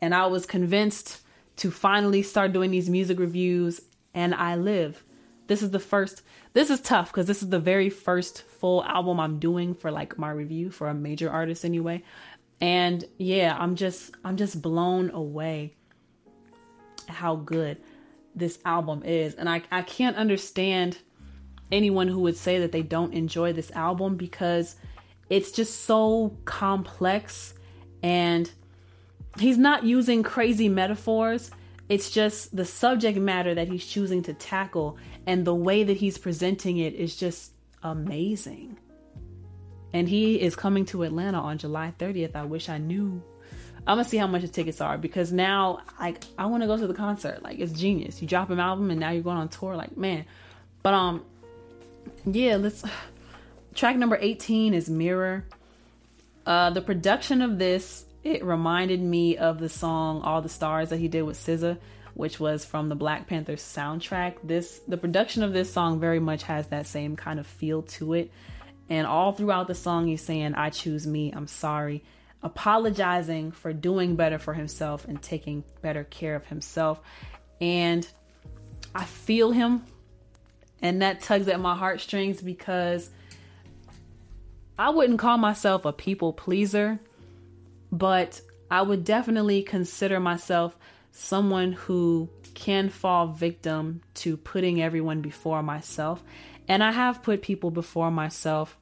and 0.00 0.14
I 0.14 0.26
was 0.26 0.46
convinced 0.46 1.20
to 1.56 1.70
finally 1.70 2.22
start 2.22 2.52
doing 2.52 2.70
these 2.70 2.88
music 2.88 3.18
reviews 3.18 3.80
and 4.14 4.34
I 4.34 4.56
live. 4.56 5.04
This 5.46 5.62
is 5.62 5.70
the 5.70 5.78
first 5.78 6.22
this 6.52 6.70
is 6.70 6.80
tough 6.80 7.10
because 7.12 7.26
this 7.26 7.42
is 7.42 7.50
the 7.50 7.60
very 7.60 7.90
first 7.90 8.42
full 8.42 8.84
album 8.84 9.20
I'm 9.20 9.38
doing 9.38 9.74
for 9.74 9.90
like 9.90 10.18
my 10.18 10.30
review 10.30 10.70
for 10.70 10.88
a 10.88 10.94
major 10.94 11.30
artist 11.30 11.64
anyway. 11.64 12.02
And 12.60 13.04
yeah, 13.18 13.56
I'm 13.58 13.76
just 13.76 14.12
I'm 14.24 14.36
just 14.36 14.60
blown 14.60 15.10
away 15.10 15.74
how 17.08 17.36
good 17.36 17.78
this 18.34 18.58
album 18.64 19.02
is. 19.04 19.34
And 19.34 19.48
I, 19.48 19.62
I 19.70 19.82
can't 19.82 20.16
understand 20.16 20.98
anyone 21.72 22.08
who 22.08 22.20
would 22.20 22.36
say 22.36 22.60
that 22.60 22.72
they 22.72 22.82
don't 22.82 23.14
enjoy 23.14 23.52
this 23.52 23.70
album 23.72 24.16
because 24.16 24.76
it's 25.28 25.52
just 25.52 25.84
so 25.84 26.36
complex 26.44 27.54
and 28.02 28.50
he's 29.38 29.58
not 29.58 29.84
using 29.84 30.22
crazy 30.22 30.68
metaphors. 30.68 31.50
It's 31.88 32.10
just 32.10 32.54
the 32.54 32.64
subject 32.64 33.18
matter 33.18 33.54
that 33.54 33.68
he's 33.68 33.86
choosing 33.86 34.22
to 34.24 34.34
tackle 34.34 34.98
and 35.26 35.44
the 35.44 35.54
way 35.54 35.84
that 35.84 35.96
he's 35.96 36.18
presenting 36.18 36.78
it 36.78 36.94
is 36.94 37.16
just 37.16 37.52
amazing. 37.82 38.76
And 39.92 40.08
he 40.08 40.40
is 40.40 40.54
coming 40.54 40.84
to 40.86 41.02
Atlanta 41.02 41.38
on 41.38 41.58
July 41.58 41.92
30th. 41.98 42.36
I 42.36 42.44
wish 42.44 42.68
I 42.68 42.78
knew. 42.78 43.22
I'm 43.86 43.96
gonna 43.96 44.04
see 44.04 44.18
how 44.18 44.26
much 44.26 44.42
the 44.42 44.48
tickets 44.48 44.80
are 44.80 44.98
because 44.98 45.32
now 45.32 45.80
like 45.98 46.22
I 46.38 46.46
want 46.46 46.62
to 46.62 46.66
go 46.66 46.76
to 46.76 46.86
the 46.86 46.94
concert. 46.94 47.42
Like 47.42 47.58
it's 47.58 47.72
genius. 47.72 48.20
You 48.20 48.28
drop 48.28 48.50
an 48.50 48.60
album 48.60 48.90
and 48.90 49.00
now 49.00 49.10
you're 49.10 49.22
going 49.22 49.38
on 49.38 49.48
tour. 49.48 49.74
Like 49.74 49.96
man, 49.96 50.26
but 50.82 50.94
um, 50.94 51.24
yeah. 52.24 52.56
Let's. 52.56 52.84
Track 53.74 53.96
number 53.96 54.18
18 54.20 54.74
is 54.74 54.90
Mirror. 54.90 55.44
Uh, 56.44 56.70
the 56.70 56.82
production 56.82 57.40
of 57.40 57.58
this 57.58 58.04
it 58.24 58.44
reminded 58.44 59.00
me 59.00 59.36
of 59.36 59.58
the 59.58 59.68
song 59.68 60.22
All 60.22 60.42
the 60.42 60.48
Stars 60.48 60.90
that 60.90 60.98
he 60.98 61.08
did 61.08 61.22
with 61.22 61.36
SZA 61.36 61.78
which 62.14 62.40
was 62.40 62.64
from 62.64 62.88
the 62.88 62.94
Black 62.94 63.26
Panther 63.26 63.54
soundtrack. 63.54 64.36
This 64.42 64.80
the 64.86 64.96
production 64.96 65.42
of 65.42 65.52
this 65.52 65.72
song 65.72 66.00
very 66.00 66.20
much 66.20 66.42
has 66.44 66.66
that 66.68 66.86
same 66.86 67.16
kind 67.16 67.40
of 67.40 67.46
feel 67.46 67.82
to 67.82 68.14
it. 68.14 68.30
And 68.88 69.06
all 69.06 69.32
throughout 69.32 69.68
the 69.68 69.74
song 69.74 70.06
he's 70.06 70.22
saying, 70.22 70.54
I 70.54 70.70
choose 70.70 71.06
me, 71.06 71.32
I'm 71.32 71.46
sorry, 71.46 72.02
apologizing 72.42 73.52
for 73.52 73.72
doing 73.72 74.16
better 74.16 74.38
for 74.38 74.52
himself 74.52 75.06
and 75.06 75.22
taking 75.22 75.64
better 75.82 76.04
care 76.04 76.34
of 76.34 76.46
himself. 76.46 77.00
And 77.60 78.06
I 78.94 79.04
feel 79.04 79.52
him 79.52 79.84
and 80.82 81.02
that 81.02 81.20
tugs 81.20 81.48
at 81.48 81.60
my 81.60 81.76
heartstrings 81.76 82.40
because 82.40 83.10
I 84.78 84.90
wouldn't 84.90 85.18
call 85.18 85.36
myself 85.36 85.84
a 85.84 85.92
people 85.92 86.32
pleaser, 86.32 86.98
but 87.92 88.40
I 88.70 88.82
would 88.82 89.04
definitely 89.04 89.62
consider 89.62 90.20
myself 90.20 90.76
someone 91.12 91.72
who 91.72 92.30
can 92.54 92.88
fall 92.88 93.28
victim 93.28 94.00
to 94.14 94.36
putting 94.36 94.80
everyone 94.80 95.20
before 95.20 95.62
myself. 95.62 96.22
And 96.68 96.82
I 96.82 96.92
have 96.92 97.22
put 97.22 97.42
people 97.42 97.70
before 97.70 98.10
myself 98.10 98.76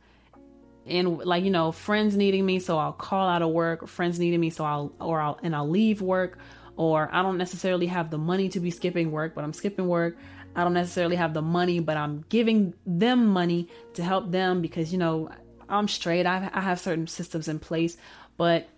and 0.86 1.18
like 1.18 1.44
you 1.44 1.50
know 1.50 1.70
friends 1.70 2.16
needing 2.16 2.46
me 2.46 2.58
so 2.58 2.78
I'll 2.78 2.92
call 2.92 3.28
out 3.28 3.42
of 3.42 3.50
work, 3.50 3.88
friends 3.88 4.18
needing 4.18 4.40
me 4.40 4.50
so 4.50 4.64
I'll 4.64 4.92
or 5.00 5.20
I'll 5.20 5.38
and 5.42 5.54
I'll 5.54 5.68
leave 5.68 6.00
work 6.00 6.38
or 6.78 7.10
I 7.12 7.22
don't 7.22 7.36
necessarily 7.36 7.88
have 7.88 8.10
the 8.10 8.18
money 8.18 8.48
to 8.50 8.60
be 8.60 8.70
skipping 8.70 9.10
work, 9.10 9.34
but 9.34 9.42
I'm 9.42 9.52
skipping 9.52 9.88
work. 9.88 10.16
I 10.54 10.62
don't 10.62 10.74
necessarily 10.74 11.16
have 11.16 11.34
the 11.34 11.42
money, 11.42 11.80
but 11.80 11.96
I'm 11.96 12.24
giving 12.28 12.72
them 12.86 13.26
money 13.26 13.68
to 13.94 14.02
help 14.02 14.30
them 14.30 14.62
because 14.62 14.92
you 14.92 14.98
know 14.98 15.28
I'm 15.68 15.88
straight. 15.88 16.24
I, 16.24 16.48
I 16.54 16.60
have 16.60 16.78
certain 16.78 17.08
systems 17.08 17.48
in 17.48 17.58
place, 17.58 17.96
but 18.36 18.68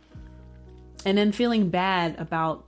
and 1.05 1.17
then 1.17 1.31
feeling 1.31 1.69
bad 1.69 2.19
about 2.19 2.65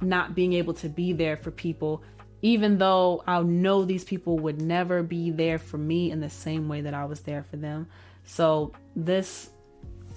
not 0.00 0.34
being 0.34 0.54
able 0.54 0.74
to 0.74 0.88
be 0.88 1.12
there 1.12 1.36
for 1.36 1.50
people, 1.50 2.02
even 2.40 2.78
though 2.78 3.22
I 3.26 3.42
know 3.42 3.84
these 3.84 4.04
people 4.04 4.38
would 4.38 4.62
never 4.62 5.02
be 5.02 5.30
there 5.30 5.58
for 5.58 5.76
me 5.76 6.10
in 6.10 6.20
the 6.20 6.30
same 6.30 6.68
way 6.68 6.80
that 6.80 6.94
I 6.94 7.04
was 7.04 7.20
there 7.20 7.44
for 7.50 7.58
them. 7.58 7.86
So 8.24 8.72
this 8.96 9.50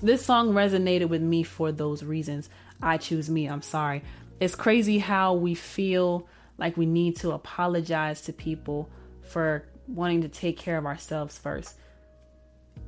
this 0.01 0.23
song 0.23 0.53
resonated 0.53 1.09
with 1.09 1.21
me 1.21 1.43
for 1.43 1.73
those 1.73 2.01
reasons. 2.01 2.49
I 2.81 2.97
choose 2.97 3.29
me. 3.29 3.47
I'm 3.47 3.61
sorry. 3.61 4.03
It's 4.39 4.55
crazy 4.55 4.99
how 4.99 5.33
we 5.33 5.55
feel 5.55 6.27
like 6.57 6.77
we 6.77 6.85
need 6.85 7.17
to 7.17 7.31
apologize 7.31 8.21
to 8.21 8.33
people 8.33 8.89
for 9.21 9.67
wanting 9.87 10.21
to 10.21 10.27
take 10.27 10.57
care 10.57 10.77
of 10.77 10.85
ourselves 10.85 11.37
first. 11.37 11.75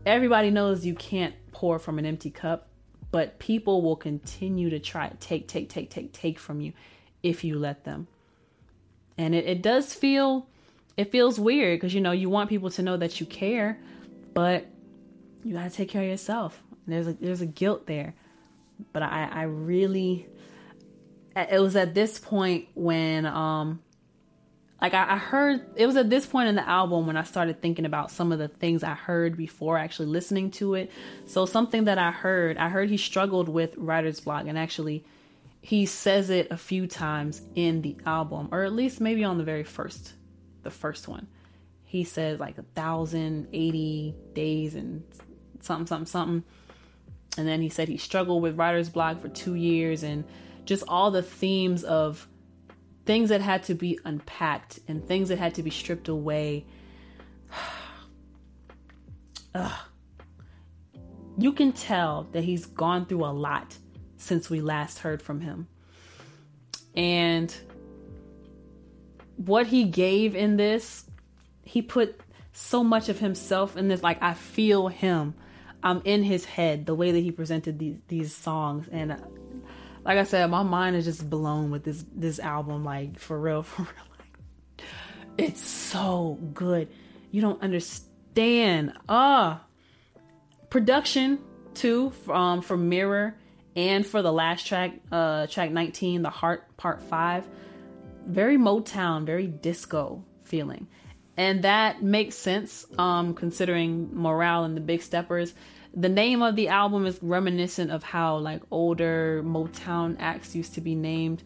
Everybody 0.05 0.49
knows 0.49 0.85
you 0.85 0.95
can't 0.95 1.35
pour 1.51 1.79
from 1.79 1.99
an 1.99 2.05
empty 2.05 2.29
cup 2.29 2.69
but 3.11 3.39
people 3.39 3.81
will 3.81 3.95
continue 3.95 4.69
to 4.69 4.79
try 4.79 5.11
take 5.19 5.47
take 5.47 5.69
take 5.69 5.89
take 5.89 6.13
take 6.13 6.39
from 6.39 6.61
you 6.61 6.73
if 7.23 7.43
you 7.43 7.57
let 7.57 7.83
them. 7.83 8.07
And 9.17 9.35
it, 9.35 9.45
it 9.45 9.61
does 9.61 9.93
feel 9.93 10.47
it 10.95 11.11
feels 11.11 11.39
weird 11.39 11.79
because 11.79 11.93
you 11.93 12.01
know 12.01 12.11
you 12.11 12.29
want 12.29 12.49
people 12.49 12.69
to 12.71 12.81
know 12.81 12.97
that 12.97 13.19
you 13.19 13.25
care 13.25 13.79
but 14.33 14.67
you 15.43 15.53
got 15.53 15.63
to 15.63 15.75
take 15.75 15.89
care 15.89 16.03
of 16.03 16.07
yourself. 16.07 16.61
There's 16.85 17.07
a 17.07 17.13
there's 17.13 17.41
a 17.41 17.45
guilt 17.45 17.87
there. 17.87 18.15
But 18.93 19.03
i 19.03 19.29
i 19.31 19.43
really 19.43 20.27
it 21.35 21.59
was 21.59 21.75
at 21.75 21.93
this 21.93 22.19
point 22.19 22.67
when 22.73 23.25
um 23.25 23.81
like 24.81 24.93
I, 24.93 25.13
I, 25.13 25.17
heard 25.17 25.65
it 25.75 25.85
was 25.85 25.97
at 25.97 26.09
this 26.09 26.25
point 26.25 26.47
in 26.47 26.55
the 26.55 26.67
album 26.67 27.05
when 27.05 27.17
I 27.17 27.23
started 27.23 27.61
thinking 27.61 27.85
about 27.85 28.11
some 28.11 28.31
of 28.31 28.39
the 28.39 28.47
things 28.47 28.83
I 28.83 28.93
heard 28.93 29.35
before 29.35 29.77
actually 29.77 30.07
listening 30.07 30.51
to 30.51 30.75
it. 30.75 30.89
So 31.25 31.45
something 31.45 31.83
that 31.83 31.97
I 31.97 32.11
heard, 32.11 32.57
I 32.57 32.69
heard 32.69 32.89
he 32.89 32.95
struggled 32.95 33.49
with 33.49 33.75
writer's 33.75 34.21
block 34.21 34.45
and 34.47 34.57
actually 34.57 35.03
he 35.61 35.85
says 35.85 36.29
it 36.29 36.47
a 36.51 36.57
few 36.57 36.87
times 36.87 37.41
in 37.55 37.81
the 37.81 37.97
album, 38.05 38.47
or 38.51 38.63
at 38.63 38.71
least 38.71 39.01
maybe 39.01 39.23
on 39.23 39.37
the 39.37 39.43
very 39.43 39.63
first 39.63 40.13
the 40.63 40.71
first 40.71 41.07
one. 41.07 41.27
He 41.83 42.03
says 42.03 42.39
like 42.39 42.57
a 42.57 42.63
thousand 42.63 43.49
eighty 43.51 44.15
days 44.33 44.75
and 44.75 45.03
something, 45.59 45.87
something, 45.87 46.05
something. 46.05 46.43
And 47.37 47.47
then 47.47 47.61
he 47.61 47.69
said 47.69 47.89
he 47.89 47.97
struggled 47.97 48.41
with 48.41 48.57
writer's 48.57 48.89
block 48.89 49.21
for 49.21 49.29
two 49.29 49.55
years 49.55 50.03
and 50.03 50.23
just 50.69 50.83
all 50.87 51.09
the 51.09 51.23
themes 51.23 51.83
of 51.83 52.27
things 53.03 53.29
that 53.29 53.41
had 53.41 53.63
to 53.63 53.73
be 53.73 53.97
unpacked 54.05 54.79
and 54.87 55.03
things 55.03 55.29
that 55.29 55.39
had 55.39 55.55
to 55.55 55.63
be 55.63 55.71
stripped 55.71 56.07
away. 56.07 56.63
you 61.39 61.53
can 61.53 61.71
tell 61.71 62.27
that 62.33 62.43
he's 62.43 62.67
gone 62.67 63.07
through 63.07 63.25
a 63.25 63.33
lot 63.33 63.75
since 64.17 64.47
we 64.47 64.61
last 64.61 64.99
heard 64.99 65.23
from 65.23 65.41
him. 65.41 65.67
And 66.95 67.51
what 69.37 69.65
he 69.65 69.85
gave 69.85 70.35
in 70.35 70.57
this, 70.57 71.03
he 71.63 71.81
put 71.81 72.21
so 72.53 72.83
much 72.83 73.09
of 73.09 73.17
himself 73.17 73.75
in 73.75 73.87
this. 73.87 74.03
Like, 74.03 74.21
I 74.21 74.35
feel 74.35 74.87
him. 74.87 75.33
I'm 75.81 76.03
in 76.05 76.21
his 76.21 76.45
head, 76.45 76.85
the 76.85 76.93
way 76.93 77.11
that 77.11 77.19
he 77.19 77.31
presented 77.31 77.79
these, 77.79 77.97
these 78.07 78.35
songs. 78.35 78.87
And 78.91 79.17
like 80.09 80.17
I 80.17 80.23
said, 80.23 80.49
my 80.49 80.63
mind 80.63 80.95
is 80.95 81.05
just 81.05 81.29
blown 81.29 81.69
with 81.69 81.83
this 81.83 82.03
this 82.15 82.39
album. 82.39 82.83
Like 82.83 83.19
for 83.19 83.39
real, 83.39 83.61
for 83.63 83.83
real. 83.83 83.91
Like, 84.17 84.87
it's 85.37 85.61
so 85.61 86.39
good. 86.51 86.89
You 87.29 87.41
don't 87.41 87.61
understand. 87.61 88.93
Ah, 89.07 89.61
uh, 89.61 90.23
production 90.71 91.37
too 91.75 92.09
from 92.25 92.63
for 92.63 92.75
Mirror 92.75 93.35
and 93.75 94.03
for 94.03 94.23
the 94.23 94.33
last 94.33 94.65
track, 94.65 94.93
uh, 95.11 95.45
track 95.45 95.69
19, 95.69 96.23
the 96.23 96.31
Heart 96.31 96.75
Part 96.75 97.03
Five. 97.03 97.47
Very 98.25 98.57
Motown, 98.57 99.27
very 99.27 99.45
disco 99.45 100.23
feeling. 100.43 100.87
And 101.37 101.63
that 101.63 102.01
makes 102.01 102.35
sense 102.35 102.87
um, 102.97 103.35
considering 103.35 104.09
Morale 104.11 104.63
and 104.63 104.75
the 104.75 104.81
Big 104.81 105.03
Steppers 105.03 105.53
the 105.93 106.09
name 106.09 106.41
of 106.41 106.55
the 106.55 106.69
album 106.69 107.05
is 107.05 107.19
reminiscent 107.21 107.91
of 107.91 108.03
how 108.03 108.37
like 108.37 108.61
older 108.71 109.41
Motown 109.43 110.15
acts 110.19 110.55
used 110.55 110.75
to 110.75 110.81
be 110.81 110.95
named. 110.95 111.43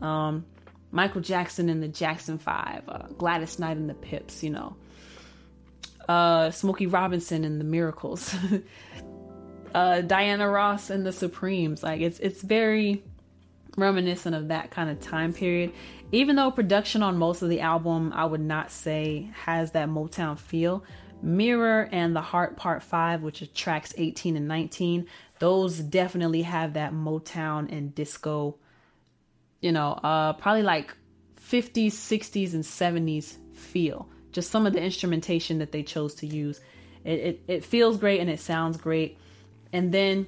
Um, 0.00 0.46
Michael 0.92 1.20
Jackson 1.20 1.68
and 1.68 1.82
the 1.82 1.88
Jackson 1.88 2.38
Five, 2.38 2.82
uh, 2.88 3.06
Gladys 3.18 3.58
Knight 3.58 3.76
and 3.76 3.88
the 3.88 3.94
Pips, 3.94 4.42
you 4.42 4.50
know, 4.50 4.76
uh, 6.08 6.50
Smokey 6.50 6.86
Robinson 6.86 7.44
and 7.44 7.60
the 7.60 7.64
Miracles, 7.64 8.34
uh, 9.74 10.00
Diana 10.00 10.48
Ross 10.48 10.90
and 10.90 11.06
the 11.06 11.12
Supremes. 11.12 11.82
Like 11.82 12.00
it's 12.00 12.18
it's 12.18 12.42
very 12.42 13.04
reminiscent 13.76 14.34
of 14.34 14.48
that 14.48 14.70
kind 14.70 14.90
of 14.90 15.00
time 15.00 15.32
period. 15.32 15.72
Even 16.12 16.34
though 16.34 16.50
production 16.50 17.02
on 17.02 17.16
most 17.18 17.42
of 17.42 17.48
the 17.48 17.60
album, 17.60 18.12
I 18.14 18.24
would 18.24 18.40
not 18.40 18.72
say 18.72 19.30
has 19.44 19.72
that 19.72 19.88
Motown 19.88 20.38
feel. 20.38 20.82
Mirror 21.22 21.88
and 21.92 22.14
The 22.14 22.20
Heart 22.20 22.56
Part 22.56 22.82
5, 22.82 23.22
which 23.22 23.42
is 23.42 23.48
tracks 23.48 23.94
18 23.96 24.36
and 24.36 24.48
19, 24.48 25.06
those 25.38 25.78
definitely 25.78 26.42
have 26.42 26.74
that 26.74 26.92
Motown 26.92 27.70
and 27.72 27.94
disco, 27.94 28.56
you 29.60 29.72
know, 29.72 29.92
uh, 29.92 30.34
probably 30.34 30.62
like 30.62 30.94
50s, 31.40 31.92
60s, 31.92 32.54
and 32.54 32.62
70s 32.62 33.36
feel. 33.54 34.08
Just 34.32 34.50
some 34.50 34.66
of 34.66 34.72
the 34.72 34.80
instrumentation 34.80 35.58
that 35.58 35.72
they 35.72 35.82
chose 35.82 36.14
to 36.16 36.26
use. 36.26 36.60
It, 37.04 37.18
it, 37.18 37.42
it 37.48 37.64
feels 37.64 37.96
great 37.96 38.20
and 38.20 38.30
it 38.30 38.40
sounds 38.40 38.76
great. 38.76 39.18
And 39.72 39.92
then, 39.92 40.26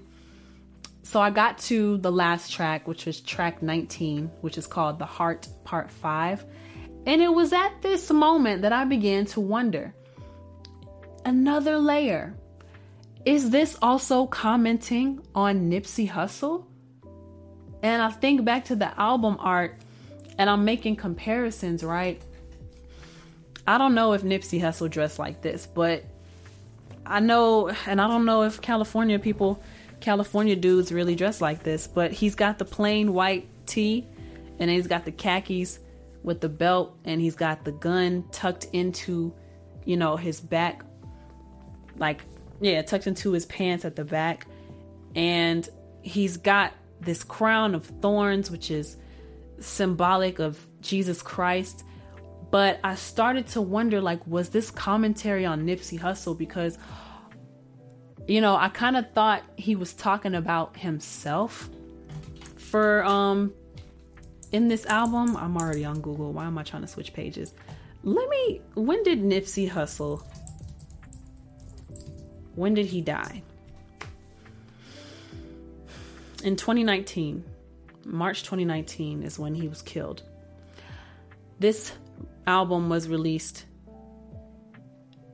so 1.02 1.20
I 1.20 1.30
got 1.30 1.58
to 1.58 1.98
the 1.98 2.10
last 2.10 2.52
track, 2.52 2.88
which 2.88 3.06
was 3.06 3.20
track 3.20 3.62
19, 3.62 4.30
which 4.40 4.58
is 4.58 4.66
called 4.66 4.98
The 4.98 5.06
Heart 5.06 5.48
Part 5.64 5.90
5. 5.90 6.44
And 7.06 7.20
it 7.20 7.32
was 7.32 7.52
at 7.52 7.82
this 7.82 8.10
moment 8.10 8.62
that 8.62 8.72
I 8.72 8.84
began 8.84 9.26
to 9.26 9.40
wonder 9.40 9.94
another 11.24 11.78
layer. 11.78 12.34
Is 13.24 13.50
this 13.50 13.76
also 13.80 14.26
commenting 14.26 15.20
on 15.34 15.70
Nipsey 15.70 16.10
Hussle? 16.10 16.66
And 17.82 18.02
I 18.02 18.10
think 18.10 18.44
back 18.44 18.66
to 18.66 18.76
the 18.76 18.98
album 18.98 19.36
art 19.40 19.76
and 20.38 20.48
I'm 20.48 20.64
making 20.64 20.96
comparisons, 20.96 21.84
right? 21.84 22.20
I 23.66 23.78
don't 23.78 23.94
know 23.94 24.12
if 24.12 24.22
Nipsey 24.22 24.60
Hussle 24.60 24.90
dressed 24.90 25.18
like 25.18 25.40
this, 25.42 25.66
but 25.66 26.04
I 27.06 27.20
know, 27.20 27.70
and 27.86 28.00
I 28.00 28.08
don't 28.08 28.24
know 28.24 28.42
if 28.42 28.60
California 28.60 29.18
people, 29.18 29.62
California 30.00 30.56
dudes 30.56 30.90
really 30.92 31.14
dress 31.14 31.40
like 31.40 31.62
this, 31.62 31.86
but 31.86 32.12
he's 32.12 32.34
got 32.34 32.58
the 32.58 32.64
plain 32.64 33.12
white 33.12 33.48
tee 33.66 34.06
and 34.58 34.70
he's 34.70 34.86
got 34.86 35.04
the 35.04 35.12
khakis 35.12 35.78
with 36.22 36.40
the 36.40 36.48
belt 36.48 36.96
and 37.04 37.20
he's 37.20 37.36
got 37.36 37.64
the 37.64 37.72
gun 37.72 38.24
tucked 38.32 38.66
into, 38.72 39.32
you 39.84 39.96
know, 39.96 40.16
his 40.16 40.40
back 40.40 40.84
like 41.98 42.22
yeah, 42.62 42.80
tucked 42.80 43.08
into 43.08 43.32
his 43.32 43.44
pants 43.44 43.84
at 43.84 43.96
the 43.96 44.04
back. 44.04 44.46
And 45.14 45.68
he's 46.00 46.36
got 46.36 46.72
this 47.00 47.24
crown 47.24 47.74
of 47.74 47.84
thorns, 47.84 48.50
which 48.50 48.70
is 48.70 48.96
symbolic 49.58 50.38
of 50.38 50.64
Jesus 50.80 51.20
Christ. 51.22 51.84
But 52.50 52.78
I 52.84 52.94
started 52.94 53.48
to 53.48 53.60
wonder 53.60 54.00
like, 54.00 54.24
was 54.26 54.50
this 54.50 54.70
commentary 54.70 55.44
on 55.44 55.66
Nipsey 55.66 55.98
Hussle? 55.98 56.38
Because, 56.38 56.78
you 58.28 58.40
know, 58.40 58.54
I 58.54 58.68
kind 58.68 58.96
of 58.96 59.10
thought 59.12 59.42
he 59.56 59.74
was 59.74 59.92
talking 59.92 60.34
about 60.34 60.76
himself 60.76 61.68
for, 62.56 63.04
um, 63.04 63.52
in 64.52 64.68
this 64.68 64.86
album. 64.86 65.36
I'm 65.36 65.56
already 65.56 65.84
on 65.84 66.00
Google. 66.00 66.32
Why 66.32 66.44
am 66.44 66.58
I 66.58 66.62
trying 66.62 66.82
to 66.82 66.88
switch 66.88 67.12
pages? 67.12 67.54
Let 68.04 68.28
me, 68.28 68.60
when 68.74 69.02
did 69.02 69.22
Nipsey 69.22 69.68
Hussle 69.68 70.22
when 72.54 72.74
did 72.74 72.86
he 72.86 73.00
die? 73.00 73.42
In 76.44 76.56
2019, 76.56 77.44
March 78.04 78.42
2019 78.42 79.22
is 79.22 79.38
when 79.38 79.54
he 79.54 79.68
was 79.68 79.82
killed. 79.82 80.22
This 81.58 81.92
album 82.46 82.88
was 82.88 83.08
released 83.08 83.64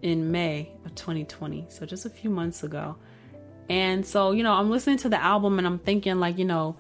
in 0.03 0.31
May 0.31 0.71
of 0.85 0.95
2020, 0.95 1.67
so 1.71 1.87
just 1.87 2.05
a 2.05 2.11
few 2.11 2.31
months 2.31 2.63
ago. 2.63 2.97
And 3.71 4.07
so, 4.07 4.33
you 4.33 4.43
know, 4.43 4.53
I'm 4.53 4.71
listening 4.71 4.99
to 4.99 5.09
the 5.09 5.23
album 5.23 5.59
and 5.59 5.67
I'm 5.67 5.79
thinking 5.79 6.21
like, 6.21 6.39
you 6.39 6.45
know, 6.45 6.77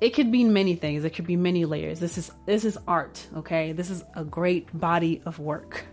it 0.00 0.10
could 0.10 0.30
be 0.30 0.44
many 0.44 0.74
things. 0.74 1.04
It 1.04 1.10
could 1.10 1.26
be 1.26 1.36
many 1.36 1.64
layers. 1.64 2.00
This 2.00 2.18
is 2.18 2.30
this 2.46 2.64
is 2.64 2.76
art, 2.86 3.26
okay? 3.36 3.72
This 3.72 3.90
is 3.90 4.04
a 4.14 4.24
great 4.24 4.68
body 4.78 5.22
of 5.24 5.38
work. 5.38 5.84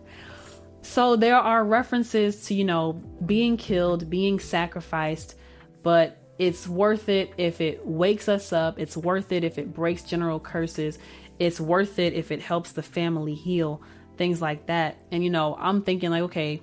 So 0.82 1.16
there 1.16 1.38
are 1.38 1.64
references 1.64 2.46
to, 2.46 2.54
you 2.54 2.66
know, 2.66 2.94
being 3.26 3.58
killed, 3.58 4.10
being 4.10 4.40
sacrificed, 4.40 5.36
but 5.84 6.18
it's 6.40 6.68
worth 6.68 7.08
it 7.08 7.34
if 7.38 7.62
it 7.62 7.86
wakes 7.86 8.28
us 8.28 8.52
up. 8.52 8.80
It's 8.80 8.98
worth 8.98 9.32
it 9.32 9.44
if 9.44 9.58
it 9.58 9.74
breaks 9.74 10.04
general 10.04 10.40
curses. 10.40 10.98
It's 11.40 11.60
worth 11.60 12.00
it 12.00 12.14
if 12.14 12.32
it 12.32 12.42
helps 12.42 12.72
the 12.72 12.84
family 12.84 13.36
heal, 13.36 13.82
things 14.18 14.42
like 14.42 14.66
that. 14.66 14.98
And, 15.12 15.24
you 15.24 15.30
know, 15.30 15.56
I'm 15.60 15.84
thinking, 15.84 16.10
like, 16.10 16.24
okay, 16.24 16.62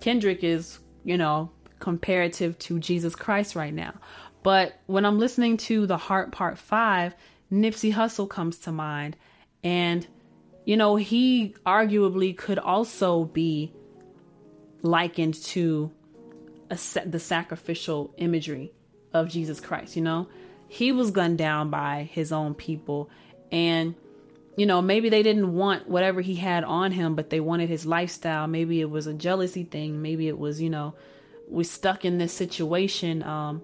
Kendrick 0.00 0.42
is, 0.42 0.78
you 1.04 1.18
know, 1.18 1.50
comparative 1.78 2.58
to 2.60 2.78
Jesus 2.78 3.14
Christ 3.14 3.54
right 3.54 3.74
now. 3.74 3.94
But 4.42 4.80
when 4.86 5.04
I'm 5.04 5.18
listening 5.18 5.56
to 5.58 5.86
The 5.86 5.96
Heart 5.96 6.32
Part 6.32 6.58
5, 6.58 7.14
Nipsey 7.52 7.92
Hussle 7.92 8.28
comes 8.28 8.58
to 8.60 8.72
mind. 8.72 9.16
And 9.62 10.06
you 10.64 10.76
know, 10.76 10.96
he 10.96 11.54
arguably 11.66 12.36
could 12.36 12.58
also 12.58 13.24
be 13.24 13.72
likened 14.82 15.34
to 15.34 15.90
a, 16.70 16.78
the 17.06 17.18
sacrificial 17.18 18.14
imagery 18.16 18.72
of 19.12 19.28
Jesus 19.28 19.60
Christ, 19.60 19.96
you 19.96 20.02
know? 20.02 20.28
He 20.68 20.92
was 20.92 21.10
gunned 21.10 21.38
down 21.38 21.70
by 21.70 22.08
his 22.10 22.32
own 22.32 22.54
people 22.54 23.10
and 23.50 23.94
you 24.54 24.66
know, 24.66 24.82
maybe 24.82 25.08
they 25.08 25.22
didn't 25.22 25.54
want 25.54 25.88
whatever 25.88 26.20
he 26.20 26.34
had 26.34 26.62
on 26.62 26.92
him, 26.92 27.14
but 27.14 27.30
they 27.30 27.40
wanted 27.40 27.70
his 27.70 27.86
lifestyle. 27.86 28.46
Maybe 28.46 28.82
it 28.82 28.90
was 28.90 29.06
a 29.06 29.14
jealousy 29.14 29.64
thing, 29.64 30.02
maybe 30.02 30.28
it 30.28 30.38
was, 30.38 30.60
you 30.60 30.68
know, 30.68 30.94
we 31.48 31.64
stuck 31.64 32.04
in 32.04 32.18
this 32.18 32.32
situation. 32.32 33.22
Um 33.22 33.62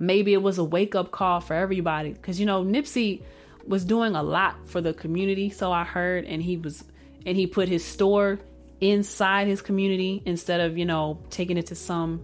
maybe 0.00 0.32
it 0.32 0.42
was 0.42 0.58
a 0.58 0.64
wake-up 0.64 1.10
call 1.10 1.40
for 1.40 1.54
everybody 1.54 2.14
cuz 2.14 2.38
you 2.38 2.46
know, 2.46 2.62
Nipsey 2.64 3.22
was 3.68 3.84
doing 3.84 4.16
a 4.16 4.22
lot 4.22 4.56
for 4.66 4.80
the 4.80 4.94
community, 4.94 5.50
so 5.50 5.70
I 5.70 5.84
heard, 5.84 6.24
and 6.24 6.42
he 6.42 6.56
was 6.56 6.82
and 7.26 7.36
he 7.36 7.46
put 7.46 7.68
his 7.68 7.84
store 7.84 8.38
inside 8.80 9.48
his 9.48 9.60
community 9.60 10.22
instead 10.24 10.60
of, 10.60 10.78
you 10.78 10.84
know, 10.84 11.18
taking 11.30 11.58
it 11.58 11.66
to 11.66 11.74
some 11.74 12.22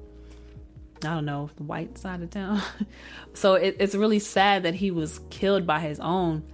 I 1.05 1.09
don't 1.09 1.27
know, 1.27 1.51
the 1.57 1.65
white 1.65 1.99
side 1.99 2.23
of 2.23 2.31
town. 2.31 2.63
so 3.35 3.55
it, 3.55 3.77
it's 3.79 3.95
really 3.95 4.21
sad 4.21 4.63
that 4.63 4.75
he 4.75 4.91
was 4.91 5.21
killed 5.29 5.67
by 5.67 5.81
his 5.81 6.01
own. 6.01 6.45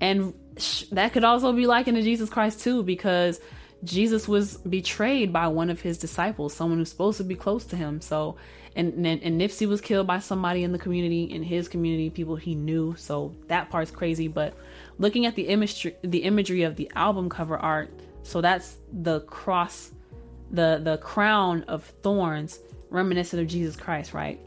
And 0.00 0.34
sh- 0.58 0.84
that 0.92 1.14
could 1.14 1.24
also 1.24 1.52
be 1.52 1.66
likened 1.66 1.96
to 1.96 2.02
Jesus 2.02 2.28
Christ 2.28 2.60
too, 2.60 2.82
because 2.82 3.40
Jesus 3.82 4.28
was 4.28 4.58
betrayed 4.58 5.32
by 5.32 5.48
one 5.48 5.70
of 5.70 5.80
his 5.80 5.96
disciples, 5.96 6.52
someone 6.52 6.78
who's 6.78 6.90
supposed 6.90 7.18
to 7.18 7.24
be 7.24 7.36
close 7.36 7.64
to 7.66 7.76
him. 7.76 8.02
So 8.02 8.36
and, 8.76 9.06
and, 9.06 9.22
and 9.22 9.40
Nipsey 9.40 9.66
was 9.66 9.80
killed 9.80 10.06
by 10.06 10.20
somebody 10.20 10.62
in 10.62 10.72
the 10.72 10.78
community, 10.78 11.24
in 11.24 11.42
his 11.42 11.68
community, 11.68 12.10
people 12.10 12.36
he 12.36 12.54
knew. 12.54 12.94
So 12.96 13.34
that 13.48 13.70
part's 13.70 13.90
crazy. 13.90 14.28
But 14.28 14.54
looking 14.98 15.26
at 15.26 15.34
the 15.34 15.48
imagery, 15.48 15.96
the 16.02 16.22
imagery 16.22 16.62
of 16.62 16.76
the 16.76 16.90
album 16.94 17.28
cover 17.28 17.58
art, 17.58 17.90
so 18.22 18.40
that's 18.40 18.76
the 18.92 19.20
cross, 19.22 19.90
the 20.50 20.80
the 20.82 20.98
crown 20.98 21.64
of 21.64 21.84
thorns, 22.02 22.60
reminiscent 22.90 23.42
of 23.42 23.48
Jesus 23.48 23.76
Christ, 23.76 24.14
right? 24.14 24.38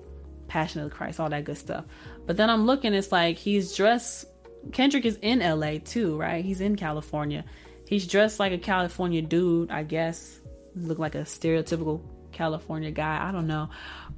Passion 0.48 0.82
of 0.82 0.90
the 0.90 0.96
Christ, 0.96 1.20
all 1.20 1.30
that 1.30 1.44
good 1.44 1.58
stuff. 1.58 1.86
But 2.26 2.38
then 2.38 2.50
I'm 2.50 2.66
looking, 2.66 2.94
it's 2.94 3.12
like 3.12 3.38
he's 3.38 3.76
dressed. 3.76 4.26
Kendrick 4.72 5.04
is 5.04 5.18
in 5.22 5.40
LA 5.40 5.80
too, 5.84 6.18
right? 6.18 6.46
He's 6.46 6.62
in 6.62 6.78
California. 6.78 7.44
He's 7.86 8.08
dressed 8.08 8.40
like 8.40 8.54
a 8.54 8.58
California 8.58 9.22
dude, 9.22 9.70
I 9.72 9.84
guess. 9.84 10.40
Look 10.76 11.00
like 11.00 11.16
a 11.16 11.20
stereotypical 11.20 12.02
California 12.34 12.92
guy. 12.92 13.28
I 13.28 13.32
don't 13.32 13.48
know. 13.48 13.70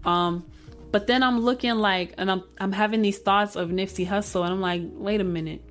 Um, 0.03 0.45
But 0.91 1.07
then 1.07 1.23
I'm 1.23 1.39
looking 1.41 1.75
like, 1.75 2.13
and 2.17 2.31
I'm 2.31 2.43
I'm 2.57 2.71
having 2.71 3.01
these 3.01 3.19
thoughts 3.19 3.55
of 3.55 3.69
Nipsey 3.69 4.07
Hussle, 4.07 4.43
and 4.43 4.53
I'm 4.53 4.61
like, 4.61 4.81
wait 4.93 5.19
a 5.19 5.25
minute, 5.25 5.61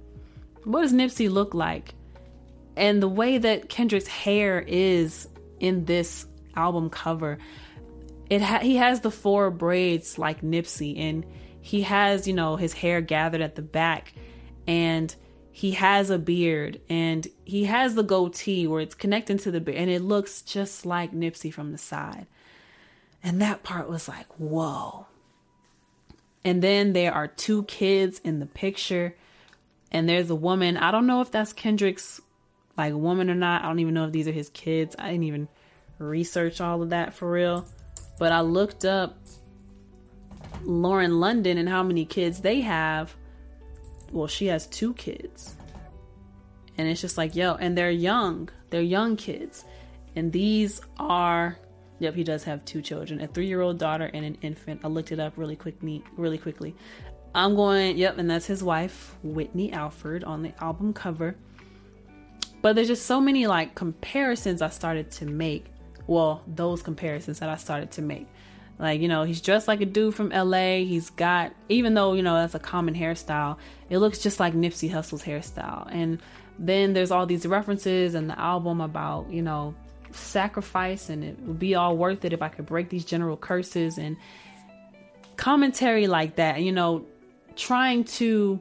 what 0.64 0.82
does 0.82 0.92
Nipsey 0.92 1.30
look 1.30 1.54
like? 1.54 1.94
And 2.76 3.02
the 3.02 3.08
way 3.08 3.38
that 3.38 3.68
Kendrick's 3.68 4.08
hair 4.08 4.60
is 4.60 5.28
in 5.60 5.84
this 5.86 6.26
album 6.56 6.90
cover, 6.90 7.38
it 8.28 8.42
ha- 8.42 8.58
he 8.58 8.76
has 8.76 9.00
the 9.00 9.10
four 9.10 9.50
braids 9.50 10.18
like 10.18 10.42
Nipsey, 10.42 10.98
and 10.98 11.24
he 11.62 11.82
has 11.82 12.28
you 12.28 12.34
know 12.34 12.56
his 12.56 12.74
hair 12.74 13.00
gathered 13.00 13.40
at 13.40 13.54
the 13.54 13.62
back, 13.62 14.12
and 14.66 15.14
he 15.56 15.70
has 15.70 16.10
a 16.10 16.18
beard 16.18 16.80
and 16.88 17.28
he 17.44 17.64
has 17.66 17.94
the 17.94 18.02
goatee 18.02 18.66
where 18.66 18.80
it's 18.80 18.96
connecting 18.96 19.38
to 19.38 19.52
the 19.52 19.60
beard 19.60 19.78
and 19.78 19.88
it 19.88 20.02
looks 20.02 20.42
just 20.42 20.84
like 20.84 21.12
Nipsey 21.12 21.52
from 21.52 21.70
the 21.70 21.78
side. 21.78 22.26
And 23.24 23.42
that 23.42 23.64
part 23.64 23.88
was 23.88 24.06
like, 24.06 24.26
whoa. 24.38 25.06
And 26.44 26.62
then 26.62 26.92
there 26.92 27.12
are 27.12 27.26
two 27.26 27.64
kids 27.64 28.20
in 28.20 28.38
the 28.38 28.46
picture 28.46 29.16
and 29.90 30.08
there's 30.08 30.30
a 30.30 30.34
woman. 30.34 30.76
I 30.76 30.90
don't 30.90 31.06
know 31.06 31.20
if 31.20 31.30
that's 31.30 31.52
Kendrick's 31.52 32.20
like 32.76 32.92
woman 32.92 33.30
or 33.30 33.34
not. 33.34 33.64
I 33.64 33.66
don't 33.66 33.80
even 33.80 33.94
know 33.94 34.04
if 34.04 34.12
these 34.12 34.28
are 34.28 34.32
his 34.32 34.50
kids. 34.50 34.94
I 34.98 35.10
didn't 35.10 35.24
even 35.24 35.48
research 35.98 36.60
all 36.60 36.82
of 36.82 36.90
that 36.90 37.14
for 37.14 37.30
real. 37.30 37.66
But 38.18 38.30
I 38.30 38.42
looked 38.42 38.84
up 38.84 39.16
Lauren 40.62 41.18
London 41.18 41.56
and 41.58 41.68
how 41.68 41.82
many 41.82 42.04
kids 42.04 42.40
they 42.40 42.60
have 42.60 43.16
well, 44.14 44.28
she 44.28 44.46
has 44.46 44.66
two 44.68 44.94
kids. 44.94 45.56
And 46.78 46.88
it's 46.88 47.00
just 47.00 47.18
like, 47.18 47.34
yo, 47.34 47.54
and 47.54 47.76
they're 47.76 47.90
young. 47.90 48.48
They're 48.70 48.80
young 48.80 49.16
kids. 49.16 49.64
And 50.14 50.32
these 50.32 50.80
are 50.98 51.58
yep, 52.04 52.14
he 52.14 52.22
does 52.22 52.44
have 52.44 52.64
two 52.64 52.80
children, 52.80 53.20
a 53.20 53.26
three 53.26 53.46
year 53.46 53.60
old 53.60 53.78
daughter 53.78 54.10
and 54.12 54.24
an 54.24 54.36
infant. 54.42 54.82
I 54.84 54.88
looked 54.88 55.10
it 55.10 55.18
up 55.18 55.32
really 55.36 55.56
quickly 55.56 56.04
really 56.16 56.38
quickly. 56.38 56.74
I'm 57.34 57.56
going, 57.56 57.98
yep, 57.98 58.18
and 58.18 58.30
that's 58.30 58.46
his 58.46 58.62
wife, 58.62 59.16
Whitney 59.24 59.72
Alford, 59.72 60.22
on 60.22 60.42
the 60.42 60.52
album 60.62 60.92
cover. 60.92 61.34
But 62.62 62.76
there's 62.76 62.88
just 62.88 63.06
so 63.06 63.20
many 63.20 63.46
like 63.46 63.74
comparisons 63.74 64.62
I 64.62 64.68
started 64.68 65.10
to 65.12 65.26
make. 65.26 65.66
Well, 66.06 66.42
those 66.46 66.82
comparisons 66.82 67.40
that 67.40 67.48
I 67.48 67.56
started 67.56 67.90
to 67.92 68.02
make. 68.02 68.28
Like, 68.78 69.00
you 69.00 69.08
know, 69.08 69.22
he's 69.22 69.40
dressed 69.40 69.68
like 69.68 69.80
a 69.80 69.86
dude 69.86 70.14
from 70.14 70.30
LA. 70.30 70.78
He's 70.84 71.10
got, 71.10 71.54
even 71.68 71.94
though, 71.94 72.12
you 72.12 72.22
know, 72.22 72.34
that's 72.34 72.54
a 72.54 72.58
common 72.58 72.94
hairstyle, 72.94 73.56
it 73.88 73.98
looks 73.98 74.18
just 74.18 74.40
like 74.40 74.54
Nipsey 74.54 74.90
Hussle's 74.90 75.22
hairstyle. 75.22 75.88
And 75.90 76.20
then 76.58 76.92
there's 76.92 77.10
all 77.10 77.26
these 77.26 77.46
references 77.46 78.14
in 78.14 78.26
the 78.28 78.38
album 78.38 78.80
about, 78.80 79.30
you 79.30 79.42
know, 79.42 79.74
sacrifice 80.14 81.08
and 81.08 81.24
it 81.24 81.38
would 81.40 81.58
be 81.58 81.74
all 81.74 81.96
worth 81.96 82.24
it 82.24 82.32
if 82.32 82.42
I 82.42 82.48
could 82.48 82.66
break 82.66 82.88
these 82.88 83.04
general 83.04 83.36
curses 83.36 83.98
and 83.98 84.16
commentary 85.36 86.06
like 86.06 86.36
that. 86.36 86.62
You 86.62 86.72
know, 86.72 87.06
trying 87.56 88.04
to 88.04 88.60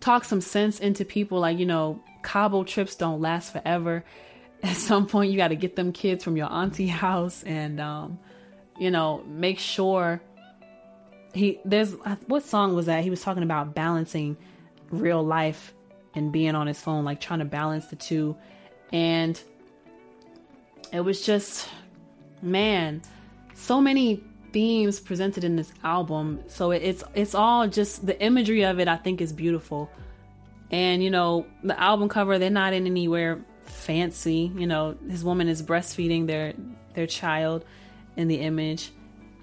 talk 0.00 0.24
some 0.24 0.40
sense 0.40 0.78
into 0.78 1.04
people 1.04 1.40
like, 1.40 1.58
you 1.58 1.66
know, 1.66 2.00
Cabo 2.22 2.64
trips 2.64 2.94
don't 2.96 3.20
last 3.20 3.52
forever. 3.52 4.04
At 4.62 4.76
some 4.76 5.06
point, 5.06 5.30
you 5.30 5.36
got 5.36 5.48
to 5.48 5.56
get 5.56 5.76
them 5.76 5.92
kids 5.92 6.24
from 6.24 6.36
your 6.36 6.50
auntie 6.50 6.86
house 7.04 7.42
and, 7.42 7.80
um, 7.80 8.18
you 8.78 8.90
know, 8.90 9.22
make 9.26 9.58
sure 9.58 10.20
he 11.34 11.60
there's 11.64 11.92
what 12.26 12.42
song 12.44 12.74
was 12.74 12.86
that? 12.86 13.04
He 13.04 13.10
was 13.10 13.20
talking 13.20 13.42
about 13.42 13.74
balancing 13.74 14.36
real 14.90 15.22
life 15.22 15.74
and 16.14 16.32
being 16.32 16.54
on 16.54 16.66
his 16.66 16.80
phone, 16.80 17.04
like 17.04 17.20
trying 17.20 17.40
to 17.40 17.44
balance 17.44 17.86
the 17.86 17.96
two. 17.96 18.36
And 18.92 19.40
it 20.92 21.00
was 21.00 21.24
just 21.24 21.68
man, 22.42 23.02
so 23.54 23.80
many 23.80 24.22
themes 24.52 25.00
presented 25.00 25.44
in 25.44 25.56
this 25.56 25.72
album. 25.84 26.40
So 26.48 26.70
it's 26.70 27.04
it's 27.14 27.34
all 27.34 27.68
just 27.68 28.06
the 28.06 28.20
imagery 28.22 28.64
of 28.64 28.78
it 28.78 28.88
I 28.88 28.96
think 28.96 29.20
is 29.20 29.32
beautiful. 29.32 29.90
And 30.70 31.02
you 31.02 31.10
know, 31.10 31.46
the 31.62 31.78
album 31.78 32.08
cover, 32.08 32.38
they're 32.38 32.50
not 32.50 32.72
in 32.72 32.86
anywhere 32.86 33.44
fancy. 33.62 34.50
You 34.56 34.66
know, 34.66 34.96
his 35.08 35.24
woman 35.24 35.48
is 35.48 35.62
breastfeeding 35.62 36.26
their 36.26 36.54
their 36.94 37.06
child 37.06 37.64
in 38.16 38.28
the 38.28 38.36
image, 38.36 38.92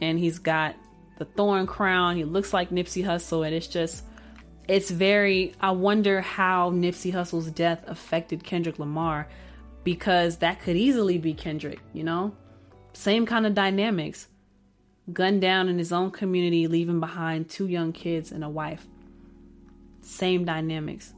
and 0.02 0.18
he's 0.18 0.39
got 0.39 0.76
the 1.18 1.26
thorn 1.26 1.68
crown. 1.68 2.16
He 2.16 2.24
looks 2.24 2.54
like 2.54 2.70
Nipsey 2.70 3.06
Hussle, 3.06 3.46
and 3.46 3.56
it's 3.56 3.68
just, 3.68 4.04
it's 4.68 4.89
very. 4.89 5.54
I 5.62 5.72
wonder 5.72 6.22
how 6.22 6.72
Nipsey 6.72 7.14
Hussle's 7.14 7.52
death 7.52 7.84
affected 7.88 8.44
Kendrick 8.44 8.80
Lamar, 8.80 9.28
because 9.84 10.38
that 10.38 10.62
could 10.62 10.76
easily 10.76 11.18
be 11.18 11.34
Kendrick. 11.34 11.80
You 11.94 12.04
know, 12.04 12.36
same 12.94 13.26
kind 13.26 13.46
of 13.46 13.54
dynamics. 13.54 14.28
Gunned 15.12 15.42
down 15.42 15.68
in 15.68 15.78
his 15.78 15.92
own 15.92 16.12
community, 16.12 16.68
leaving 16.68 17.02
behind 17.02 17.50
two 17.50 17.68
young 17.68 17.92
kids 17.92 18.32
and 18.32 18.42
a 18.44 18.50
wife. 18.50 18.88
Same 20.02 20.46
dynamics. 20.46 21.14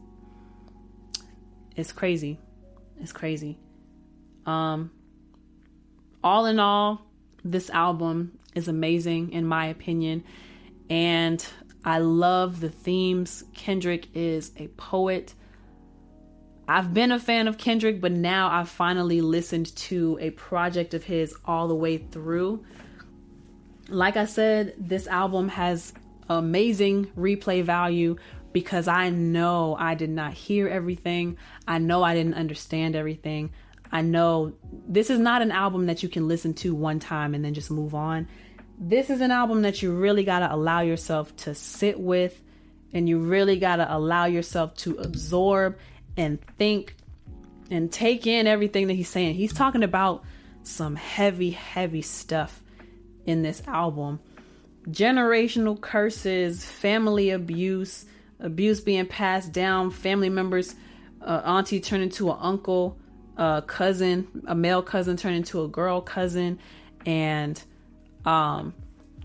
It's 1.76 1.91
crazy. 1.91 2.39
It's 2.99 3.11
crazy. 3.11 3.59
Um, 4.45 4.91
all 6.24 6.47
in 6.47 6.59
all, 6.59 7.05
this 7.43 7.70
album 7.70 8.39
is 8.55 8.68
amazing, 8.68 9.32
in 9.32 9.45
my 9.45 9.68
opinion. 9.68 10.24
And 10.89 11.45
I 11.84 11.99
love 11.99 12.61
the 12.61 12.70
themes. 12.70 13.43
Kendrick 13.53 14.07
is 14.16 14.51
a 14.57 14.68
poet. 14.70 15.36
I've 16.68 16.93
been 16.93 17.11
a 17.11 17.20
fan 17.20 17.47
of 17.47 17.57
Kendrick, 17.57 18.01
but 18.01 18.11
now 18.11 18.49
I've 18.49 18.70
finally 18.70 19.22
listened 19.22 19.76
to 19.76 20.18
a 20.20 20.32
project 20.32 20.93
of 20.93 21.03
his 21.03 21.36
all 21.45 21.68
the 21.68 21.76
way 21.76 21.97
through. 21.97 22.66
Like 23.88 24.18
I 24.18 24.26
said, 24.26 24.74
this 24.78 25.05
album 25.05 25.49
has 25.49 25.93
amazing 26.28 27.05
replay 27.18 27.63
value 27.63 28.16
because 28.51 28.88
I 28.88 29.09
know 29.09 29.76
I 29.78 29.93
did 29.93 30.09
not 30.09 30.34
hear 30.34 30.68
everything. 30.68 31.38
I 31.68 31.78
know 31.78 32.01
I 32.01 32.16
didn't 32.16 32.34
understand 32.34 32.95
everything. 32.95 33.51
I 33.91 34.01
know 34.01 34.53
this 34.88 35.11
is 35.11 35.20
not 35.20 35.43
an 35.43 35.51
album 35.51 35.86
that 35.86 36.01
you 36.01 36.09
can 36.09 36.28
listen 36.28 36.55
to 36.55 36.74
one 36.74 36.99
time 36.99 37.36
and 37.36 37.45
then 37.45 37.53
just 37.53 37.70
move 37.70 37.93
on. 37.93 38.28
This 38.80 39.11
is 39.11 39.22
an 39.22 39.30
album 39.30 39.61
that 39.61 39.84
you 39.84 39.93
really 39.93 40.24
got 40.24 40.39
to 40.39 40.53
allow 40.53 40.82
yourself 40.82 41.36
to 41.38 41.53
sit 41.53 41.99
with 41.99 42.41
and 42.91 43.07
you 43.07 43.20
really 43.20 43.59
got 43.59 43.76
to 43.76 43.93
allow 43.95 44.26
yourself 44.26 44.76
to 44.78 44.95
absorb 44.97 45.78
and 46.18 46.39
think 46.57 46.95
and 47.72 47.91
take 47.91 48.28
in 48.28 48.47
everything 48.47 48.88
that 48.88 48.93
he's 48.93 49.09
saying. 49.09 49.36
He's 49.36 49.53
talking 49.53 49.84
about 49.84 50.24
some 50.63 50.95
heavy, 50.95 51.51
heavy 51.51 52.01
stuff 52.01 52.61
in 53.26 53.41
this 53.41 53.61
album 53.68 54.20
generational 54.89 55.80
curses, 55.80 56.63
family 56.63 57.32
abuse, 57.32 58.05
abuse 58.39 58.82
being 58.82 59.05
passed 59.05 59.51
down, 59.51 59.89
family 59.89 60.30
members, 60.30 60.76
uh, 61.22 61.41
auntie 61.43 61.80
turned 61.80 62.03
into 62.03 62.30
an 62.30 62.38
uncle, 62.39 62.97
a 63.38 63.63
cousin, 63.66 64.28
a 64.47 64.55
male 64.55 64.82
cousin 64.82 65.18
turned 65.18 65.36
into 65.36 65.63
a 65.63 65.68
girl 65.68 66.01
cousin, 66.01 66.59
and 67.05 67.61
um, 68.26 68.74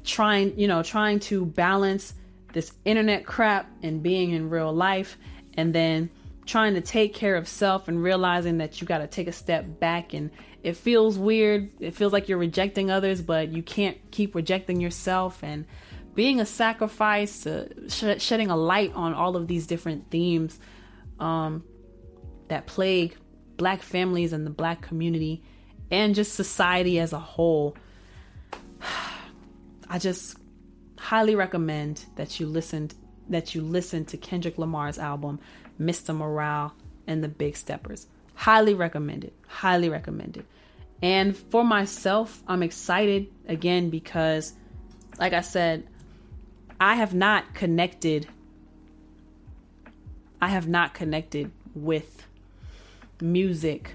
trying, 0.05 0.59
you 0.59 0.67
know, 0.67 0.83
trying 0.83 1.21
to 1.21 1.45
balance 1.45 2.15
this 2.53 2.73
internet 2.85 3.27
crap 3.27 3.71
and 3.83 4.03
being 4.03 4.31
in 4.31 4.51
real 4.51 4.73
life, 4.73 5.19
and 5.55 5.75
then 5.75 6.11
trying 6.51 6.75
to 6.75 6.81
take 6.81 7.15
care 7.15 7.37
of 7.37 7.47
self 7.47 7.87
and 7.87 8.03
realizing 8.03 8.59
that 8.59 8.81
you 8.81 8.87
got 8.87 8.99
to 8.99 9.07
take 9.07 9.29
a 9.29 9.33
step 9.33 9.79
back 9.79 10.13
and 10.13 10.31
it 10.65 10.77
feels 10.77 11.17
weird. 11.17 11.71
It 11.79 11.95
feels 11.95 12.13
like 12.13 12.29
you're 12.29 12.39
rejecting 12.39 12.91
others, 12.91 13.23
but 13.23 13.51
you 13.51 13.63
can't 13.63 13.97
keep 14.11 14.35
rejecting 14.35 14.81
yourself 14.81 15.45
and 15.45 15.65
being 16.17 16.41
a 16.41 16.45
sacrifice, 16.45 17.47
uh, 17.47 17.69
sh- 17.89 18.21
shedding 18.21 18.51
a 18.51 18.57
light 18.57 18.93
on 18.95 19.15
all 19.15 19.37
of 19.37 19.47
these 19.47 19.69
different 19.69 20.11
themes 20.11 20.59
um, 21.21 21.63
that 22.49 22.67
plague 22.67 23.17
black 23.57 23.81
families 23.81 24.33
and 24.33 24.45
the 24.45 24.51
black 24.51 24.83
community 24.83 25.45
and 25.89 26.17
just 26.17 26.35
society 26.35 26.99
as 26.99 27.13
a 27.13 27.21
whole. 27.21 27.77
I 29.89 30.01
just 30.01 30.37
highly 30.99 31.37
recommend 31.37 32.05
that 32.17 32.41
you 32.41 32.49
listened 32.49 32.95
that 33.29 33.55
you 33.55 33.63
listen 33.63 34.05
to 34.05 34.17
Kendrick 34.17 34.59
Lamar's 34.59 34.99
album 34.99 35.39
Mr. 35.81 36.15
Morale 36.15 36.75
and 37.07 37.25
the 37.25 37.29
Big 37.29 37.57
Steppers. 37.57 38.07
Highly 38.35 38.75
recommended. 38.75 39.33
Highly 39.47 39.89
recommended. 39.89 40.45
And 41.03 41.37
for 41.37 41.65
myself, 41.65 42.43
I'm 42.47 42.63
excited 42.63 43.29
again 43.49 43.91
because 43.91 44.53
like 45.19 45.33
I 45.33 45.41
said, 45.41 45.87
I 46.81 46.95
have 46.95 47.15
not 47.15 47.55
connected 47.55 48.27
I 50.43 50.49
have 50.49 50.67
not 50.67 50.95
connected 50.95 51.51
with 51.75 52.27
music. 53.21 53.93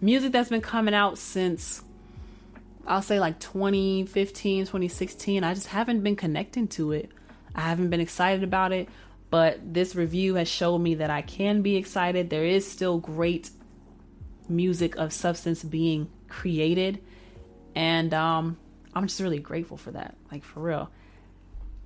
Music 0.00 0.32
that's 0.32 0.48
been 0.48 0.62
coming 0.62 0.94
out 0.94 1.18
since 1.18 1.82
I'll 2.86 3.02
say 3.02 3.20
like 3.20 3.38
2015, 3.38 4.64
2016. 4.64 5.44
I 5.44 5.52
just 5.52 5.66
haven't 5.66 6.02
been 6.02 6.16
connecting 6.16 6.68
to 6.68 6.92
it. 6.92 7.10
I 7.54 7.60
haven't 7.60 7.90
been 7.90 8.00
excited 8.00 8.42
about 8.42 8.72
it, 8.72 8.88
but 9.30 9.74
this 9.74 9.94
review 9.94 10.34
has 10.34 10.48
showed 10.48 10.78
me 10.78 10.96
that 10.96 11.10
I 11.10 11.22
can 11.22 11.62
be 11.62 11.76
excited. 11.76 12.28
There 12.28 12.44
is 12.44 12.70
still 12.70 12.98
great 12.98 13.50
music 14.48 14.96
of 14.96 15.12
substance 15.12 15.62
being 15.62 16.10
created, 16.28 17.00
and 17.74 18.12
um, 18.12 18.58
I'm 18.94 19.06
just 19.06 19.20
really 19.20 19.38
grateful 19.38 19.76
for 19.76 19.92
that. 19.92 20.16
Like 20.30 20.44
for 20.44 20.60
real. 20.60 20.90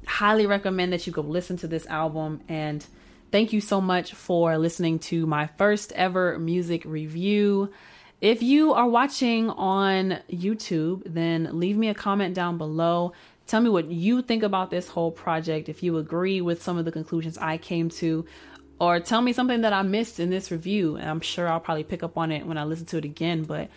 Highly 0.07 0.47
recommend 0.47 0.93
that 0.93 1.07
you 1.07 1.13
go 1.13 1.23
listen 1.23 1.57
to 1.59 1.69
this 1.69 1.87
album 1.87 2.43
and 2.49 2.85
thank 3.31 3.53
you 3.53 3.61
so 3.61 3.81
much 3.81 4.13
for 4.13 4.59
listening 4.59 4.99
to 4.99 5.27
my 5.27 5.47
first 5.59 5.93
ever 5.93 6.39
music 6.39 6.85
review. 6.85 7.71
If 8.21 8.43
you 8.43 8.73
are 8.73 8.89
watching 8.89 9.51
on 9.51 10.19
YouTube, 10.31 11.03
then 11.07 11.51
leave 11.53 11.77
me 11.77 11.89
a 11.89 11.95
comment 11.95 12.35
down 12.35 12.59
below. 12.59 13.13
Tell 13.47 13.61
me 13.61 13.69
what 13.69 13.91
you 13.91 14.23
think 14.23 14.43
about 14.43 14.71
this 14.71 14.89
whole 14.89 15.11
project, 15.11 15.69
if 15.69 15.83
you 15.83 15.99
agree 15.99 16.41
with 16.41 16.63
some 16.63 16.79
of 16.79 16.85
the 16.85 16.93
conclusions 16.93 17.37
I 17.37 17.59
came 17.59 17.91
to, 17.91 18.25
or 18.81 19.01
tell 19.01 19.21
me 19.21 19.33
something 19.33 19.61
that 19.61 19.73
I 19.73 19.83
missed 19.83 20.19
in 20.19 20.31
this 20.31 20.51
review. 20.51 20.97
And 20.97 21.09
I'm 21.09 21.21
sure 21.21 21.49
I'll 21.49 21.61
probably 21.61 21.85
pick 21.85 22.03
up 22.03 22.17
on 22.17 22.33
it 22.33 22.47
when 22.47 22.59
I 22.59 22.65
listen 22.65 22.87
to 22.87 22.99
it 22.99 23.05
again, 23.05 23.45
but 23.45 23.69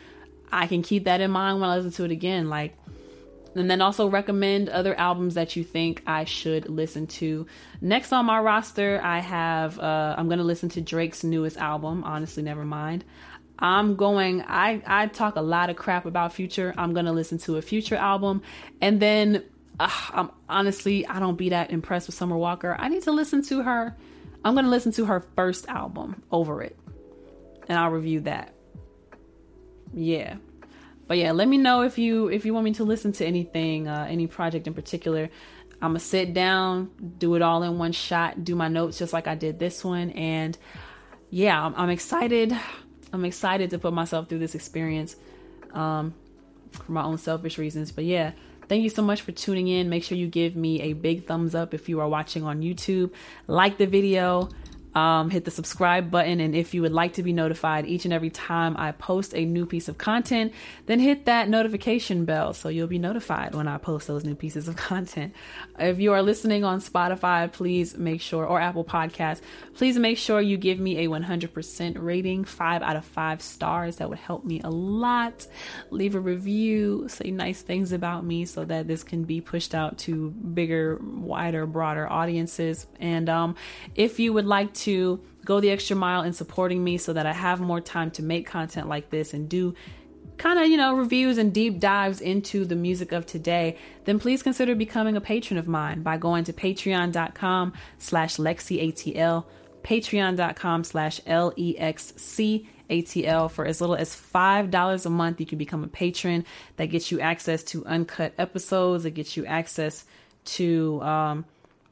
I 0.52 0.68
can 0.68 0.82
keep 0.82 1.04
that 1.04 1.22
in 1.22 1.32
mind 1.32 1.60
when 1.60 1.70
I 1.70 1.76
listen 1.76 1.92
to 1.92 2.06
it 2.06 2.12
again. 2.12 2.50
Like, 2.50 2.76
and 3.56 3.70
then 3.70 3.82
also 3.82 4.08
recommend 4.08 4.70
other 4.70 4.96
albums 4.96 5.34
that 5.34 5.56
you 5.56 5.64
think 5.64 6.04
I 6.06 6.26
should 6.26 6.70
listen 6.70 7.08
to. 7.08 7.48
Next 7.82 8.14
on 8.14 8.26
my 8.26 8.40
roster, 8.40 9.02
I 9.04 9.20
have 9.20 9.80
uh, 9.80 10.16
I'm 10.18 10.30
gonna 10.30 10.44
listen 10.44 10.70
to 10.70 10.82
Drake's 10.82 11.24
newest 11.24 11.58
album. 11.58 12.04
Honestly, 12.04 12.44
never 12.44 12.64
mind. 12.64 13.04
I'm 13.60 13.96
going. 13.96 14.44
I 14.44 14.82
I 14.86 15.08
talk 15.08 15.36
a 15.36 15.42
lot 15.42 15.70
of 15.70 15.76
crap 15.76 16.06
about 16.06 16.34
Future. 16.34 16.74
I'm 16.78 16.94
gonna 16.94 17.14
listen 17.14 17.40
to 17.40 17.58
a 17.58 17.62
Future 17.62 17.96
album, 17.96 18.44
and 18.80 19.00
then 19.00 19.44
uh, 19.80 19.90
I'm 20.12 20.32
honestly 20.50 21.06
I 21.06 21.20
don't 21.20 21.38
be 21.38 21.50
that 21.50 21.72
impressed 21.72 22.08
with 22.08 22.16
Summer 22.16 22.38
Walker. 22.38 22.76
I 22.78 22.90
need 22.90 23.04
to 23.04 23.12
listen 23.12 23.42
to 23.44 23.62
her. 23.64 23.96
I'm 24.44 24.56
gonna 24.56 24.70
listen 24.70 24.92
to 24.94 25.06
her 25.06 25.26
first 25.36 25.68
album 25.68 26.24
over 26.32 26.62
it, 26.62 26.78
and 27.68 27.78
I'll 27.78 27.92
review 27.92 28.22
that. 28.22 28.54
Yeah, 29.94 30.38
but 31.08 31.18
yeah, 31.18 31.32
let 31.32 31.48
me 31.48 31.58
know 31.58 31.82
if 31.82 31.98
you 31.98 32.28
if 32.28 32.46
you 32.46 32.54
want 32.54 32.66
me 32.66 32.74
to 32.74 32.84
listen 32.84 33.12
to 33.14 33.26
anything, 33.26 33.88
uh, 33.88 34.08
any 34.10 34.28
project 34.28 34.68
in 34.68 34.74
particular. 34.74 35.30
I'm 35.80 35.90
gonna 35.90 36.00
sit 36.00 36.34
down, 36.34 36.90
do 37.20 37.36
it 37.36 37.44
all 37.44 37.62
in 37.62 37.78
one 37.78 37.92
shot, 37.92 38.44
do 38.44 38.56
my 38.56 38.68
notes 38.68 38.98
just 38.98 39.14
like 39.14 39.28
I 39.28 39.36
did 39.36 39.60
this 39.60 39.84
one, 39.84 40.10
and 40.12 40.58
yeah, 41.30 41.64
I'm, 41.64 41.76
I'm 41.76 41.90
excited. 41.90 42.58
I'm 43.14 43.26
excited 43.26 43.70
to 43.70 43.80
put 43.80 43.94
myself 43.94 44.28
through 44.28 44.40
this 44.40 44.56
experience 44.56 45.16
um, 45.74 46.14
for 46.72 46.92
my 46.92 47.04
own 47.04 47.18
selfish 47.18 47.58
reasons. 47.58 47.92
But 47.92 48.06
yeah, 48.06 48.32
thank 48.68 48.84
you 48.84 48.90
so 48.90 49.02
much 49.02 49.22
for 49.22 49.32
tuning 49.32 49.68
in. 49.68 49.90
Make 49.90 50.04
sure 50.04 50.18
you 50.18 50.28
give 50.28 50.56
me 50.56 50.82
a 50.82 50.94
big 50.94 51.26
thumbs 51.26 51.56
up 51.56 51.74
if 51.74 51.90
you 51.90 52.00
are 52.00 52.08
watching 52.08 52.44
on 52.44 52.62
YouTube. 52.62 53.12
Like 53.48 53.78
the 53.78 53.86
video, 53.86 54.50
um, 54.98 55.30
hit 55.30 55.46
the 55.46 55.52
subscribe 55.52 56.10
button. 56.10 56.40
And 56.40 56.56
if 56.56 56.74
you 56.74 56.82
would 56.82 56.92
like 56.92 57.14
to 57.14 57.24
be 57.24 57.32
notified 57.32 57.86
each 57.86 58.06
and 58.06 58.14
every 58.14 58.32
time 58.32 58.76
I 58.78 58.94
post 58.94 59.36
a 59.36 59.46
new 59.46 59.68
piece 59.68 59.88
of 59.88 60.00
content, 60.00 60.54
then 60.88 61.00
hit 61.00 61.26
that 61.26 61.50
notification 61.50 62.26
bell 62.26 62.54
so 62.54 62.68
you'll 62.68 62.88
be 62.88 62.98
notified 62.98 63.54
when 63.54 63.68
I 63.68 63.78
post 63.78 64.08
those 64.08 64.24
new 64.24 64.34
pieces 64.34 64.68
of 64.68 64.76
content. 64.92 65.36
If 65.78 66.00
you 66.00 66.14
are 66.14 66.24
listening 66.24 66.64
on 66.64 66.82
Spotify, 66.82 67.52
please 67.52 67.96
make 67.96 68.22
sure, 68.22 68.44
or 68.44 68.60
Apple 68.60 68.84
Podcasts, 68.84 69.42
please 69.76 70.00
make 70.00 70.18
sure 70.18 70.42
you 70.42 70.58
give 70.58 70.80
me 70.80 71.06
a 71.06 71.08
100% 71.08 71.96
rating, 72.00 72.44
five 72.44 72.82
out 72.82 72.96
of 72.96 73.06
five 73.06 73.44
stars. 73.44 73.98
That 73.98 74.10
would 74.10 74.18
help 74.18 74.46
me 74.46 74.62
a 74.64 74.72
lot. 74.72 75.46
Leave 75.92 76.16
a 76.16 76.20
review, 76.20 77.06
say 77.08 77.30
nice 77.30 77.62
things 77.62 77.92
about 77.92 78.26
me 78.26 78.46
so 78.46 78.66
that 78.66 78.88
this 78.88 79.04
can 79.04 79.26
be 79.26 79.42
pushed 79.42 79.76
out 79.76 80.00
to 80.00 80.32
bigger, 80.32 81.00
wider, 81.04 81.68
broader 81.68 82.12
audiences. 82.12 82.88
And 83.00 83.30
um, 83.30 83.56
if 83.94 84.20
you 84.20 84.34
would 84.34 84.48
like 84.48 84.74
to, 84.74 84.87
to 84.88 85.20
go 85.44 85.60
the 85.60 85.70
extra 85.70 85.98
mile 85.98 86.22
in 86.24 86.32
supporting 86.32 86.82
me 86.82 86.98
so 86.98 87.12
that 87.12 87.26
I 87.26 87.34
have 87.34 87.60
more 87.60 87.82
time 87.82 88.10
to 88.12 88.24
make 88.24 88.48
content 88.48 88.88
like 88.88 89.10
this 89.10 89.34
and 89.34 89.50
do 89.50 89.76
kind 90.38 90.58
of, 90.60 90.68
you 90.68 90.78
know, 90.78 90.94
reviews 90.94 91.38
and 91.38 91.54
deep 91.54 91.82
dives 91.82 92.22
into 92.22 92.64
the 92.64 92.76
music 92.76 93.12
of 93.12 93.26
today, 93.26 93.78
then 94.06 94.18
please 94.18 94.42
consider 94.42 94.76
becoming 94.76 95.18
a 95.18 95.22
patron 95.22 95.58
of 95.58 95.68
mine 95.68 96.04
by 96.04 96.16
going 96.16 96.46
to 96.46 96.54
patreon.com 96.54 97.74
slash 97.98 98.38
lexiatl, 98.38 99.44
patreon.com 99.84 100.86
slash 100.86 101.20
L-E-X-C-A-T-L. 101.26 101.90
For 103.50 103.66
as 103.66 103.82
little 103.82 103.98
as 103.98 104.16
$5 104.16 105.06
a 105.06 105.10
month, 105.10 105.42
you 105.42 105.46
can 105.46 105.58
become 105.58 105.84
a 105.84 105.88
patron. 105.88 106.46
That 106.78 106.86
gets 106.86 107.12
you 107.12 107.20
access 107.20 107.62
to 107.64 107.86
uncut 107.86 108.34
episodes. 108.38 109.04
It 109.04 109.12
gets 109.12 109.36
you 109.36 109.46
access 109.46 110.06
to, 110.46 111.02
um, 111.02 111.44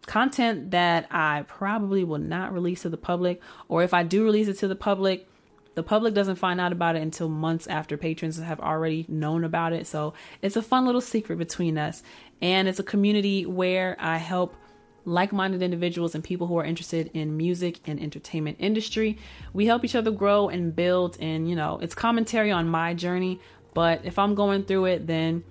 content 0.05 0.71
that 0.71 1.07
I 1.11 1.43
probably 1.47 2.03
will 2.03 2.17
not 2.19 2.53
release 2.53 2.83
to 2.83 2.89
the 2.89 2.97
public, 2.97 3.41
or 3.67 3.83
if 3.83 3.93
I 3.93 4.03
do 4.03 4.23
release 4.23 4.47
it 4.47 4.57
to 4.59 4.67
the 4.67 4.75
public, 4.75 5.27
the 5.75 5.83
public 5.83 6.13
doesn't 6.13 6.37
find 6.37 6.61
out 6.61 6.71
about 6.71 6.95
it 6.95 7.01
until 7.01 7.27
months 7.27 7.67
after 7.67 7.97
patrons 7.97 8.39
have 8.39 8.59
already 8.61 9.05
known 9.09 9.43
about 9.43 9.73
it. 9.73 9.85
So 9.87 10.13
it's 10.41 10.55
a 10.55 10.61
fun 10.61 10.85
little 10.85 11.01
secret 11.01 11.37
between 11.37 11.77
us. 11.77 12.01
And 12.41 12.67
it's 12.67 12.79
a 12.79 12.83
community 12.83 13.45
where 13.45 13.97
I 13.99 14.17
help 14.17 14.55
like 15.03 15.31
minded 15.31 15.61
individuals 15.61 16.15
and 16.15 16.23
people 16.23 16.47
who 16.47 16.57
are 16.57 16.65
interested 16.65 17.11
in 17.13 17.37
music 17.37 17.79
and 17.85 18.01
entertainment 18.01 18.57
industry. 18.59 19.17
We 19.53 19.65
help 19.65 19.85
each 19.85 19.95
other 19.95 20.11
grow 20.11 20.49
and 20.49 20.75
build, 20.75 21.17
and 21.19 21.47
you 21.49 21.55
know, 21.55 21.77
it's 21.81 21.93
commentary 21.93 22.51
on 22.51 22.67
my 22.67 22.93
journey. 22.93 23.39
But 23.73 24.05
if 24.05 24.17
I'm 24.17 24.35
going 24.35 24.63
through 24.63 24.85
it, 24.85 25.07
then 25.07 25.43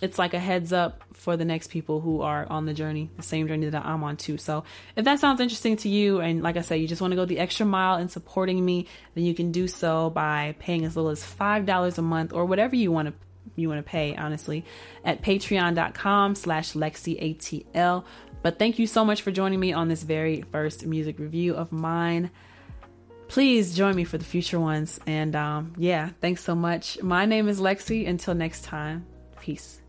it's 0.00 0.18
like 0.18 0.34
a 0.34 0.38
heads 0.38 0.72
up 0.72 1.02
for 1.12 1.36
the 1.36 1.44
next 1.44 1.70
people 1.70 2.00
who 2.00 2.22
are 2.22 2.46
on 2.50 2.66
the 2.66 2.74
journey, 2.74 3.10
the 3.16 3.22
same 3.22 3.46
journey 3.46 3.68
that 3.68 3.84
I'm 3.84 4.02
on 4.02 4.16
too. 4.16 4.38
So 4.38 4.64
if 4.96 5.04
that 5.04 5.20
sounds 5.20 5.40
interesting 5.40 5.76
to 5.78 5.88
you, 5.88 6.20
and 6.20 6.42
like 6.42 6.56
I 6.56 6.62
said, 6.62 6.76
you 6.76 6.88
just 6.88 7.00
want 7.00 7.12
to 7.12 7.16
go 7.16 7.24
the 7.24 7.38
extra 7.38 7.66
mile 7.66 7.98
in 7.98 8.08
supporting 8.08 8.64
me, 8.64 8.86
then 9.14 9.24
you 9.24 9.34
can 9.34 9.52
do 9.52 9.68
so 9.68 10.10
by 10.10 10.56
paying 10.58 10.84
as 10.84 10.96
little 10.96 11.10
as 11.10 11.24
five 11.24 11.66
dollars 11.66 11.98
a 11.98 12.02
month 12.02 12.32
or 12.32 12.44
whatever 12.44 12.74
you 12.74 12.90
want 12.90 13.08
to 13.08 13.14
you 13.56 13.68
want 13.68 13.84
to 13.84 13.88
pay, 13.88 14.16
honestly, 14.16 14.64
at 15.04 15.22
patreon.com 15.22 16.34
slash 16.34 16.72
LexiATL. 16.72 18.04
But 18.40 18.58
thank 18.58 18.78
you 18.78 18.86
so 18.86 19.04
much 19.04 19.22
for 19.22 19.30
joining 19.30 19.60
me 19.60 19.72
on 19.72 19.88
this 19.88 20.02
very 20.02 20.42
first 20.42 20.86
music 20.86 21.18
review 21.18 21.54
of 21.54 21.70
mine. 21.70 22.30
Please 23.28 23.74
join 23.74 23.94
me 23.94 24.04
for 24.04 24.18
the 24.18 24.24
future 24.24 24.58
ones. 24.58 24.98
And 25.06 25.36
um, 25.36 25.74
yeah, 25.76 26.10
thanks 26.20 26.42
so 26.42 26.54
much. 26.54 27.02
My 27.02 27.24
name 27.24 27.48
is 27.48 27.60
Lexi. 27.60 28.08
Until 28.08 28.34
next 28.34 28.64
time, 28.64 29.06
peace. 29.40 29.81